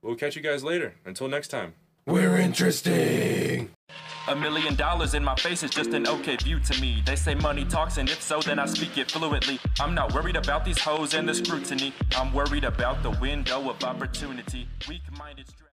we'll 0.00 0.16
catch 0.16 0.34
you 0.34 0.40
guys 0.40 0.64
later. 0.64 0.94
Until 1.04 1.28
next 1.28 1.48
time. 1.48 1.74
We're 2.06 2.38
interesting. 2.38 3.70
A 4.28 4.34
million 4.34 4.76
dollars 4.76 5.14
in 5.14 5.22
my 5.22 5.34
face 5.36 5.62
is 5.62 5.70
just 5.70 5.90
an 5.90 6.06
okay 6.08 6.36
view 6.36 6.58
to 6.60 6.80
me. 6.80 7.02
They 7.04 7.16
say 7.16 7.34
money 7.34 7.64
talks, 7.64 7.98
and 7.98 8.08
if 8.08 8.22
so, 8.22 8.40
then 8.40 8.58
I 8.58 8.66
speak 8.66 8.96
it 8.96 9.10
fluently. 9.10 9.60
I'm 9.78 9.94
not 9.94 10.14
worried 10.14 10.36
about 10.36 10.64
these 10.64 10.78
hoes 10.78 11.14
and 11.14 11.28
the 11.28 11.34
scrutiny. 11.34 11.92
I'm 12.16 12.32
worried 12.32 12.64
about 12.64 13.02
the 13.02 13.10
window 13.10 13.68
of 13.68 13.84
opportunity. 13.84 14.68
Weak 14.88 15.02
minded. 15.18 15.46